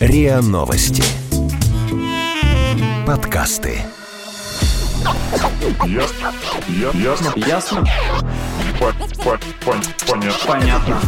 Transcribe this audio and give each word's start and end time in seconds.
РИА 0.00 0.42
Новости. 0.42 1.02
Подкасты. 3.06 3.78
Ясно. 5.86 6.32
Я- 6.68 6.90
Ясно. 7.00 7.32
Ясно? 7.36 7.84
По- 8.78 8.92
по- 9.24 9.38
пон- 9.64 9.82
Понятно. 10.06 10.38
Понятно. 10.46 10.98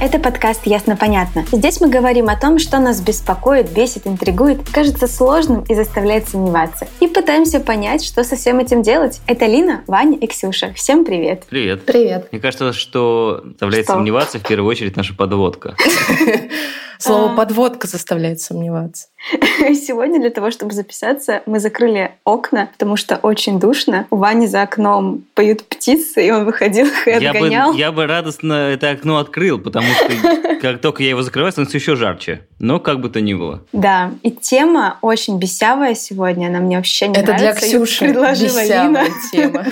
Это 0.00 0.18
подкаст 0.18 0.62
«Ясно-понятно». 0.64 1.44
Здесь 1.52 1.78
мы 1.82 1.90
говорим 1.90 2.30
о 2.30 2.36
том, 2.36 2.58
что 2.58 2.78
нас 2.78 3.02
беспокоит, 3.02 3.70
бесит, 3.70 4.06
интригует, 4.06 4.66
кажется 4.70 5.06
сложным 5.06 5.60
и 5.64 5.74
заставляет 5.74 6.26
сомневаться. 6.26 6.88
И 7.00 7.06
пытаемся 7.06 7.60
понять, 7.60 8.02
что 8.02 8.24
со 8.24 8.34
всем 8.36 8.60
этим 8.60 8.80
делать. 8.82 9.20
Это 9.26 9.44
Лина, 9.44 9.82
Ваня 9.86 10.16
и 10.16 10.26
Ксюша. 10.26 10.72
Всем 10.72 11.04
привет! 11.04 11.44
Привет. 11.50 11.84
Привет. 11.84 12.28
Мне 12.32 12.40
кажется, 12.40 12.72
что 12.72 13.42
заставляет 13.44 13.84
Что? 13.84 13.92
сомневаться 13.94 14.38
в 14.38 14.42
первую 14.42 14.70
очередь 14.70 14.96
наша 14.96 15.14
подводка. 15.14 15.76
Слово 17.00 17.32
А. 17.32 17.36
подводка 17.36 17.86
заставляет 17.86 18.40
сомневаться. 18.40 19.08
Сегодня 19.74 20.20
для 20.20 20.30
того, 20.30 20.50
чтобы 20.50 20.72
записаться, 20.72 21.42
мы 21.46 21.60
закрыли 21.60 22.12
окна, 22.24 22.68
потому 22.72 22.96
что 22.96 23.16
очень 23.16 23.58
душно. 23.58 24.06
У 24.10 24.16
Вани 24.16 24.46
за 24.46 24.62
окном 24.62 25.24
поют 25.34 25.64
птицы, 25.64 26.26
и 26.26 26.30
он 26.30 26.44
выходил 26.44 26.86
их 26.86 27.08
и 27.08 27.10
Я 27.12 27.32
бы, 27.32 27.38
отгонял. 27.38 27.72
я 27.72 27.92
бы 27.92 28.06
радостно 28.06 28.52
это 28.52 28.90
окно 28.90 29.18
открыл, 29.18 29.58
потому 29.58 29.86
что 29.88 30.58
как 30.60 30.80
только 30.80 31.02
я 31.02 31.10
его 31.10 31.22
закрываю, 31.22 31.52
становится 31.52 31.76
еще 31.78 31.96
жарче. 31.96 32.46
Но 32.58 32.78
как 32.80 33.00
бы 33.00 33.08
то 33.08 33.20
ни 33.20 33.34
было. 33.34 33.64
Да, 33.72 34.12
и 34.22 34.30
тема 34.30 34.98
очень 35.00 35.38
бесявая 35.38 35.94
сегодня, 35.94 36.48
она 36.48 36.60
мне 36.60 36.76
вообще 36.76 37.08
не 37.08 37.14
Это 37.14 37.32
для 37.32 37.36
нравится. 37.36 37.66
Её 37.66 37.84
Ксюши 37.84 38.04
предложила 38.06 38.60
бесявая 38.62 38.88
Лина. 38.88 39.04
тема. 39.32 39.64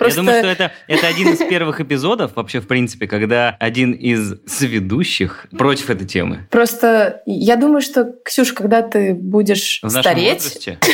Я 0.00 0.14
думаю, 0.14 0.38
что 0.38 0.48
это, 0.48 0.72
это 0.88 1.06
один 1.06 1.28
из 1.28 1.38
первых 1.38 1.80
эпизодов, 1.80 2.32
вообще, 2.36 2.60
в 2.60 2.66
принципе, 2.66 3.06
когда 3.06 3.56
один 3.58 3.92
из 3.92 4.34
соведущих 4.46 5.46
против 5.56 5.90
этой 5.90 6.06
темы. 6.06 6.46
Просто 6.50 6.69
я 7.26 7.56
думаю, 7.56 7.80
что, 7.80 8.14
Ксюш, 8.24 8.52
когда 8.52 8.82
ты 8.82 9.14
будешь 9.14 9.80
В 9.82 9.90
стареть, 9.90 10.68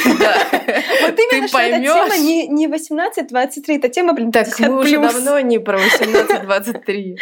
Вот 1.06 1.18
именно, 1.18 1.48
что 1.48 1.58
эта 1.58 1.80
тема 1.80 2.16
не, 2.18 2.48
не 2.48 2.66
18-23, 2.66 3.76
это 3.76 3.88
тема, 3.88 4.12
блин, 4.12 4.32
Так 4.32 4.46
50 4.46 4.68
мы 4.68 4.78
уже 4.80 4.98
давно 4.98 5.40
не 5.40 5.58
про 5.58 5.78
18-23. 5.78 7.16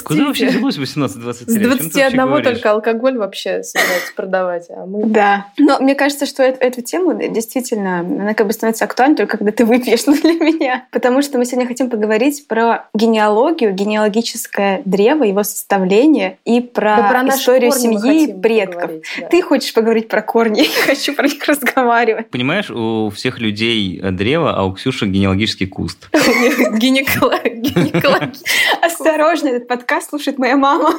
Куда 0.04 0.24
вообще 0.26 0.48
взялось 0.48 0.78
18-23? 0.78 1.32
С 1.46 1.56
О 1.56 1.60
чем 1.60 1.62
ты 1.62 1.68
вообще 1.68 1.88
21 1.90 2.26
говоришь? 2.26 2.46
только 2.46 2.70
алкоголь 2.70 3.18
вообще 3.18 3.62
собираются 3.62 4.14
продавать, 4.14 4.66
а. 4.70 4.84
Да. 4.86 5.46
Но 5.58 5.78
мне 5.80 5.94
кажется, 5.94 6.26
что 6.26 6.42
эт- 6.42 6.58
эту 6.60 6.82
тему 6.82 7.14
действительно, 7.14 8.00
она 8.00 8.34
как 8.34 8.46
бы 8.46 8.52
становится 8.52 8.84
актуальной 8.84 9.16
только 9.16 9.38
когда 9.38 9.52
ты 9.52 9.64
выпьешь, 9.64 10.02
ну, 10.06 10.14
для 10.14 10.34
меня. 10.34 10.86
Потому 10.90 11.22
что 11.22 11.38
мы 11.38 11.44
сегодня 11.44 11.66
хотим 11.66 11.90
поговорить 11.90 12.46
про 12.46 12.88
генеалогию, 12.94 13.72
генеалогическое 13.72 14.82
древо, 14.84 15.24
его 15.24 15.42
составление 15.42 16.38
и 16.44 16.60
про, 16.60 16.96
наши 17.22 17.50
историю 17.70 18.00
семьи 18.00 18.40
предков. 18.40 18.90
да. 19.20 19.28
Ты 19.28 19.42
хочешь 19.42 19.72
поговорить 19.74 20.08
про 20.08 20.22
корни, 20.22 20.60
я 20.62 20.82
хочу 20.86 21.14
про 21.14 21.26
них 21.28 21.42
разговаривать. 21.46 22.30
Понимаешь, 22.30 22.70
у 22.70 23.10
всех 23.10 23.38
людей 23.38 24.00
древо, 24.02 24.54
а 24.56 24.64
у 24.64 24.72
Ксюши 24.74 25.06
генеалогический 25.06 25.66
куст. 25.66 26.08
Гинеколог- 26.12 27.48
гинекологический. 27.54 28.50
Осторожно, 28.82 29.48
этот 29.48 29.68
подкаст 29.68 30.10
слушает 30.10 30.38
моя 30.38 30.56
мама. 30.56 30.90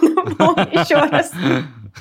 Еще 0.71 0.95
раз. 0.95 1.31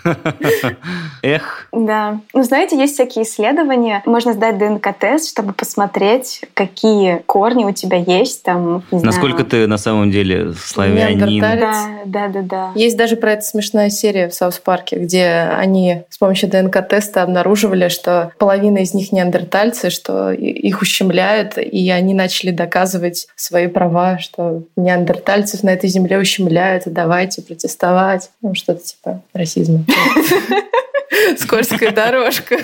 Эх, 1.22 1.68
Да. 1.72 2.20
Ну, 2.32 2.42
знаете, 2.42 2.78
есть 2.78 2.94
всякие 2.94 3.24
исследования. 3.24 4.02
Можно 4.06 4.32
сдать 4.32 4.58
ДНК-тест, 4.58 5.30
чтобы 5.30 5.52
посмотреть, 5.52 6.42
какие 6.54 7.22
корни 7.26 7.64
у 7.64 7.72
тебя 7.72 7.98
есть 7.98 8.42
там. 8.42 8.84
не 8.90 8.98
знаю. 9.00 9.04
насколько 9.04 9.44
ты 9.44 9.66
на 9.66 9.78
самом 9.78 10.10
деле 10.10 10.52
славянин. 10.54 11.18
Неандерталец. 11.18 11.60
Да, 11.60 12.28
да, 12.28 12.28
да, 12.28 12.42
да. 12.42 12.72
Есть 12.74 12.96
даже 12.96 13.16
про 13.16 13.32
это 13.32 13.42
смешная 13.42 13.90
серия 13.90 14.28
в 14.28 14.34
South 14.34 14.58
Park 14.58 14.84
е, 14.84 14.96
где 14.96 15.50
они 15.56 16.02
с 16.08 16.18
помощью 16.18 16.48
ДНК-теста 16.48 17.22
обнаруживали, 17.22 17.88
что 17.88 18.32
половина 18.38 18.78
из 18.78 18.94
них 18.94 19.12
неандертальцы, 19.12 19.90
что 19.90 20.32
их 20.32 20.82
ущемляют, 20.82 21.58
и 21.58 21.90
они 21.90 22.14
начали 22.14 22.50
доказывать 22.50 23.28
свои 23.36 23.66
права, 23.66 24.18
что 24.18 24.62
неандертальцев 24.76 25.62
на 25.62 25.70
этой 25.70 25.88
земле 25.88 26.18
ущемляют, 26.18 26.86
и 26.86 26.90
давайте 26.90 27.42
протестовать. 27.42 28.30
Ну, 28.42 28.54
что-то 28.54 28.82
типа 28.82 29.22
расизма. 29.34 29.79
Скользкая 31.38 31.90
дорожка. 31.90 32.56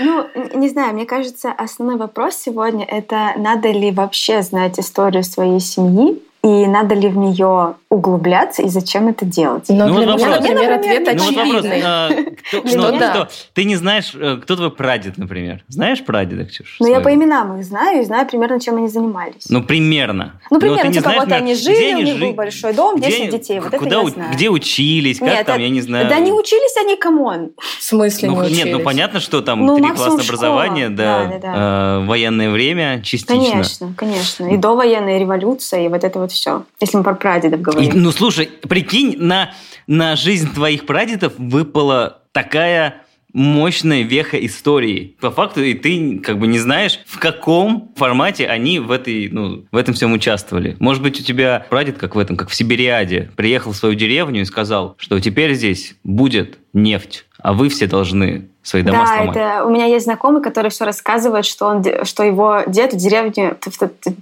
Ну, 0.00 0.26
не 0.54 0.68
знаю, 0.68 0.94
мне 0.94 1.06
кажется, 1.06 1.52
основной 1.52 1.96
вопрос 1.96 2.36
сегодня— 2.36 2.84
это 2.88 3.32
надо 3.36 3.70
ли 3.70 3.90
вообще 3.90 4.42
знать 4.42 4.78
историю 4.78 5.24
своей 5.24 5.60
семьи, 5.60 6.22
и 6.44 6.66
надо 6.66 6.94
ли 6.94 7.08
в 7.08 7.16
нее 7.16 7.74
углубляться, 7.88 8.62
и 8.62 8.68
зачем 8.68 9.08
это 9.08 9.24
делать? 9.24 9.64
Но 9.70 9.86
Ну, 9.88 9.96
для 9.96 10.06
вот 10.06 10.16
меня, 10.16 10.28
вопрос. 10.28 10.48
например, 10.48 10.72
ответ 10.72 11.02
Ну 11.16 11.24
вот 11.24 11.34
вопрос, 11.36 11.54
очевидный. 11.64 11.82
а, 11.84 12.08
кто- 12.48 12.62
ну, 12.64 12.98
что, 12.98 13.28
ты 13.54 13.64
не 13.64 13.76
знаешь, 13.76 14.12
э, 14.14 14.36
кто 14.42 14.56
твой 14.56 14.70
прадед, 14.70 15.16
например? 15.16 15.64
Знаешь 15.68 16.04
прадеда, 16.04 16.44
Ксюш? 16.44 16.76
Ну, 16.80 16.86
я 16.88 17.00
по 17.00 17.14
именам 17.14 17.58
их 17.58 17.64
знаю 17.64 18.02
и 18.02 18.04
знаю 18.04 18.26
примерно, 18.28 18.60
чем 18.60 18.76
они 18.76 18.88
занимались. 18.88 19.46
Ну, 19.48 19.62
примерно. 19.62 20.38
Ну, 20.50 20.58
ты 20.58 20.66
примерно, 20.66 20.92
типа, 20.92 21.12
вот 21.16 21.32
они 21.32 21.54
жили, 21.54 21.94
у 21.94 22.00
них 22.02 22.18
был 22.20 22.32
большой 22.34 22.74
дом, 22.74 23.00
10 23.00 23.28
где- 23.28 23.38
детей. 23.38 23.60
Вот 23.60 23.68
это 23.68 23.78
куда, 23.78 24.00
я 24.02 24.06
знаю. 24.10 24.32
где 24.34 24.50
учились, 24.50 25.18
как 25.20 25.46
там, 25.46 25.60
я 25.60 25.70
не 25.70 25.80
знаю. 25.80 26.08
Да 26.10 26.18
не 26.18 26.32
учились 26.32 26.76
они, 26.84 26.96
come 26.96 27.28
on. 27.28 27.52
В 27.78 27.82
смысле 27.82 28.28
ну, 28.28 28.42
не 28.42 28.48
нет, 28.50 28.64
ну 28.66 28.70
учились? 28.72 28.84
понятно, 28.84 29.20
что 29.20 29.40
там 29.40 29.64
Ну, 29.64 29.76
три 29.78 29.88
класса 29.92 30.20
образования, 30.20 30.90
да, 30.90 31.24
Да, 31.24 31.38
да, 31.38 31.54
э, 32.02 32.06
военное 32.06 32.50
время 32.50 33.00
частично. 33.02 33.34
Конечно, 33.50 33.94
конечно. 33.96 34.46
И 34.52 34.56
довоенная 34.58 35.18
революция, 35.18 35.86
и 35.86 35.88
вот 35.88 36.04
это 36.04 36.18
вот 36.18 36.33
все. 36.34 36.64
Если 36.80 36.96
мы 36.96 37.02
про 37.02 37.14
прадедов 37.14 37.60
И, 37.60 37.62
говорим. 37.62 38.02
ну, 38.02 38.12
слушай, 38.12 38.46
прикинь, 38.46 39.16
на, 39.18 39.52
на 39.86 40.16
жизнь 40.16 40.52
твоих 40.52 40.86
прадедов 40.86 41.32
выпала 41.38 42.22
такая 42.32 43.04
мощная 43.34 44.02
веха 44.02 44.36
истории. 44.46 45.16
По 45.20 45.30
факту 45.30 45.62
и 45.62 45.74
ты 45.74 46.20
как 46.20 46.38
бы 46.38 46.46
не 46.46 46.58
знаешь, 46.58 47.00
в 47.04 47.18
каком 47.18 47.92
формате 47.96 48.46
они 48.46 48.78
в, 48.78 48.90
этой, 48.90 49.28
ну, 49.28 49.64
в 49.70 49.76
этом 49.76 49.92
всем 49.94 50.12
участвовали. 50.12 50.76
Может 50.78 51.02
быть, 51.02 51.20
у 51.20 51.22
тебя 51.22 51.66
прадед, 51.68 51.98
как 51.98 52.14
в 52.14 52.18
этом, 52.18 52.36
как 52.36 52.48
в 52.48 52.54
Сибириаде, 52.54 53.30
приехал 53.36 53.72
в 53.72 53.76
свою 53.76 53.96
деревню 53.96 54.42
и 54.42 54.44
сказал, 54.44 54.94
что 54.98 55.18
теперь 55.20 55.54
здесь 55.54 55.96
будет 56.04 56.58
нефть, 56.74 57.24
а 57.38 57.54
вы 57.54 57.68
все 57.70 57.86
должны 57.86 58.48
свои 58.62 58.82
дома 58.82 58.98
Да, 59.00 59.06
сломать. 59.06 59.36
это 59.36 59.64
у 59.64 59.70
меня 59.70 59.86
есть 59.86 60.04
знакомый, 60.04 60.42
который 60.42 60.70
все 60.70 60.84
рассказывает, 60.84 61.44
что 61.44 61.66
он, 61.66 61.84
что 62.04 62.24
его 62.24 62.62
дед 62.66 62.94
в 62.94 62.96
деревне, 62.96 63.56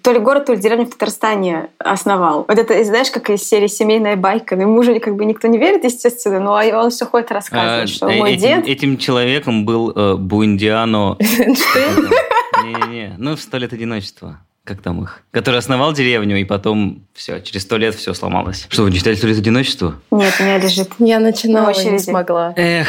то 0.02 0.12
ли 0.12 0.18
город, 0.18 0.46
то 0.46 0.52
ли 0.52 0.58
деревню 0.58 0.86
в 0.86 0.90
Татарстане 0.90 1.68
основал. 1.78 2.44
Вот 2.48 2.58
это, 2.58 2.82
знаешь, 2.84 3.10
как 3.10 3.30
из 3.30 3.42
серии 3.42 3.68
«Семейная 3.68 4.16
байка». 4.16 4.56
Ну, 4.56 4.62
Ему 4.62 4.78
уже 4.80 4.98
как 4.98 5.16
бы 5.16 5.24
никто 5.24 5.48
не 5.48 5.58
верит, 5.58 5.84
естественно, 5.84 6.40
но 6.40 6.52
он 6.52 6.90
все 6.90 7.06
ходит 7.06 7.30
рассказывает, 7.30 7.84
А, 7.84 7.86
что 7.86 8.08
мой 8.08 8.32
этим, 8.32 8.62
дед... 8.62 8.66
этим 8.68 8.98
человеком 8.98 9.64
был 9.64 9.92
э, 9.94 10.14
Буиндиано. 10.16 11.16
Не-не-не, 12.64 13.14
ну, 13.18 13.36
в 13.36 13.40
сто 13.40 13.58
лет 13.58 13.72
одиночества. 13.72 14.40
Как 14.64 14.80
там 14.80 15.02
их? 15.02 15.22
Который 15.32 15.58
основал 15.58 15.92
деревню, 15.92 16.40
и 16.40 16.44
потом 16.44 17.04
все, 17.14 17.40
через 17.40 17.62
сто 17.62 17.76
лет 17.78 17.96
все 17.96 18.14
сломалось. 18.14 18.66
Что, 18.68 18.84
вы 18.84 18.92
не 18.92 18.98
читали 18.98 19.16
«Сто 19.16 19.26
лет 19.26 19.36
одиночества»? 19.36 20.00
Нет, 20.12 20.34
у 20.38 20.42
меня 20.44 20.58
лежит. 20.58 20.90
Я 21.00 21.18
начинала 21.18 21.66
На 21.66 21.72
и 21.72 21.90
не 21.90 21.98
смогла. 21.98 22.54
Эх, 22.56 22.86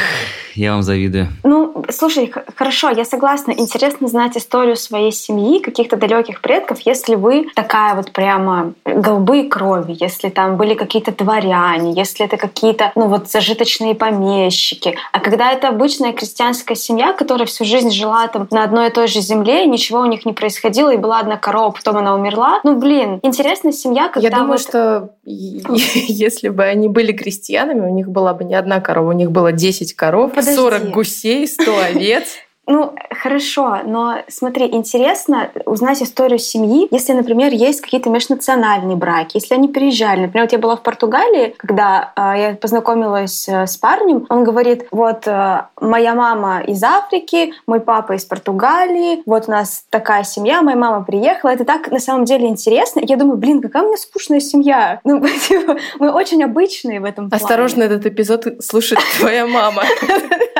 я 0.55 0.73
вам 0.73 0.83
завидую. 0.83 1.27
Ну, 1.43 1.85
слушай, 1.89 2.31
хорошо, 2.55 2.89
я 2.89 3.05
согласна. 3.05 3.51
Интересно 3.51 4.07
знать 4.07 4.37
историю 4.37 4.75
своей 4.75 5.11
семьи, 5.11 5.59
каких-то 5.59 5.97
далеких 5.97 6.41
предков, 6.41 6.79
если 6.81 7.15
вы 7.15 7.47
такая 7.55 7.95
вот 7.95 8.11
прямо 8.11 8.73
голубые 8.85 9.49
крови, 9.49 9.95
если 9.99 10.29
там 10.29 10.57
были 10.57 10.73
какие-то 10.73 11.11
дворяне, 11.11 11.93
если 11.93 12.25
это 12.25 12.37
какие-то, 12.37 12.91
ну 12.95 13.07
вот, 13.07 13.29
зажиточные 13.29 13.95
помещики. 13.95 14.95
А 15.11 15.19
когда 15.19 15.51
это 15.51 15.69
обычная 15.69 16.13
крестьянская 16.13 16.75
семья, 16.75 17.13
которая 17.13 17.45
всю 17.47 17.65
жизнь 17.65 17.91
жила 17.91 18.27
там 18.27 18.47
на 18.51 18.63
одной 18.63 18.87
и 18.87 18.91
той 18.91 19.07
же 19.07 19.21
земле, 19.21 19.65
и 19.65 19.67
ничего 19.67 19.99
у 19.99 20.05
них 20.05 20.25
не 20.25 20.33
происходило, 20.33 20.93
и 20.93 20.97
была 20.97 21.19
одна 21.19 21.37
корова, 21.37 21.71
потом 21.71 21.97
она 21.97 22.15
умерла. 22.15 22.59
Ну, 22.63 22.75
блин, 22.77 23.19
интересная 23.23 23.71
семья, 23.71 24.09
когда 24.09 24.27
Я 24.27 24.35
думаю, 24.35 24.51
вот- 24.53 24.61
что 24.61 25.09
если 25.25 26.49
бы 26.49 26.63
они 26.63 26.87
были 26.89 27.11
крестьянами, 27.11 27.81
у 27.81 27.93
них 27.93 28.09
была 28.09 28.33
бы 28.33 28.43
не 28.43 28.55
одна 28.55 28.79
корова, 28.81 29.09
у 29.09 29.13
них 29.13 29.31
было 29.31 29.51
10 29.51 29.93
коров, 29.93 30.31
Подожди. 30.45 30.61
40 30.61 30.91
гусей, 30.91 31.47
100 31.47 31.79
овец. 31.79 32.27
Ну, 32.65 32.95
хорошо, 33.09 33.79
но 33.83 34.19
смотри, 34.29 34.67
интересно 34.71 35.49
узнать 35.65 36.01
историю 36.01 36.39
семьи, 36.39 36.87
если, 36.91 37.11
например, 37.11 37.51
есть 37.51 37.81
какие-то 37.81 38.09
межнациональные 38.09 38.95
браки, 38.95 39.35
если 39.35 39.55
они 39.55 39.67
переезжали. 39.67 40.21
Например, 40.21 40.45
вот 40.45 40.53
я 40.53 40.59
была 40.59 40.75
в 40.77 40.81
Португалии, 40.83 41.55
когда 41.57 42.13
э, 42.15 42.21
я 42.37 42.55
познакомилась 42.55 43.49
э, 43.49 43.67
с 43.67 43.75
парнем, 43.75 44.25
он 44.29 44.45
говорит, 44.45 44.87
вот 44.91 45.27
э, 45.27 45.65
моя 45.81 46.15
мама 46.15 46.61
из 46.61 46.81
Африки, 46.83 47.53
мой 47.67 47.81
папа 47.81 48.13
из 48.13 48.23
Португалии, 48.23 49.21
вот 49.25 49.49
у 49.49 49.51
нас 49.51 49.85
такая 49.89 50.23
семья, 50.23 50.61
моя 50.61 50.77
мама 50.77 51.03
приехала. 51.03 51.49
Это 51.49 51.65
так 51.65 51.91
на 51.91 51.99
самом 51.99 52.23
деле 52.23 52.47
интересно. 52.47 53.01
И 53.01 53.07
я 53.07 53.17
думаю, 53.17 53.37
блин, 53.37 53.61
какая 53.61 53.83
у 53.83 53.87
меня 53.87 53.97
скучная 53.97 54.39
семья. 54.39 54.99
Ну, 55.13 55.21
типа, 55.27 55.77
мы 55.99 56.11
очень 56.11 56.43
обычные 56.43 56.99
в 56.99 57.03
этом 57.03 57.29
плане. 57.29 57.43
Осторожно, 57.43 57.83
этот 57.83 58.05
эпизод 58.05 58.47
слушает 58.61 58.99
твоя 59.19 59.45
мама. 59.45 59.83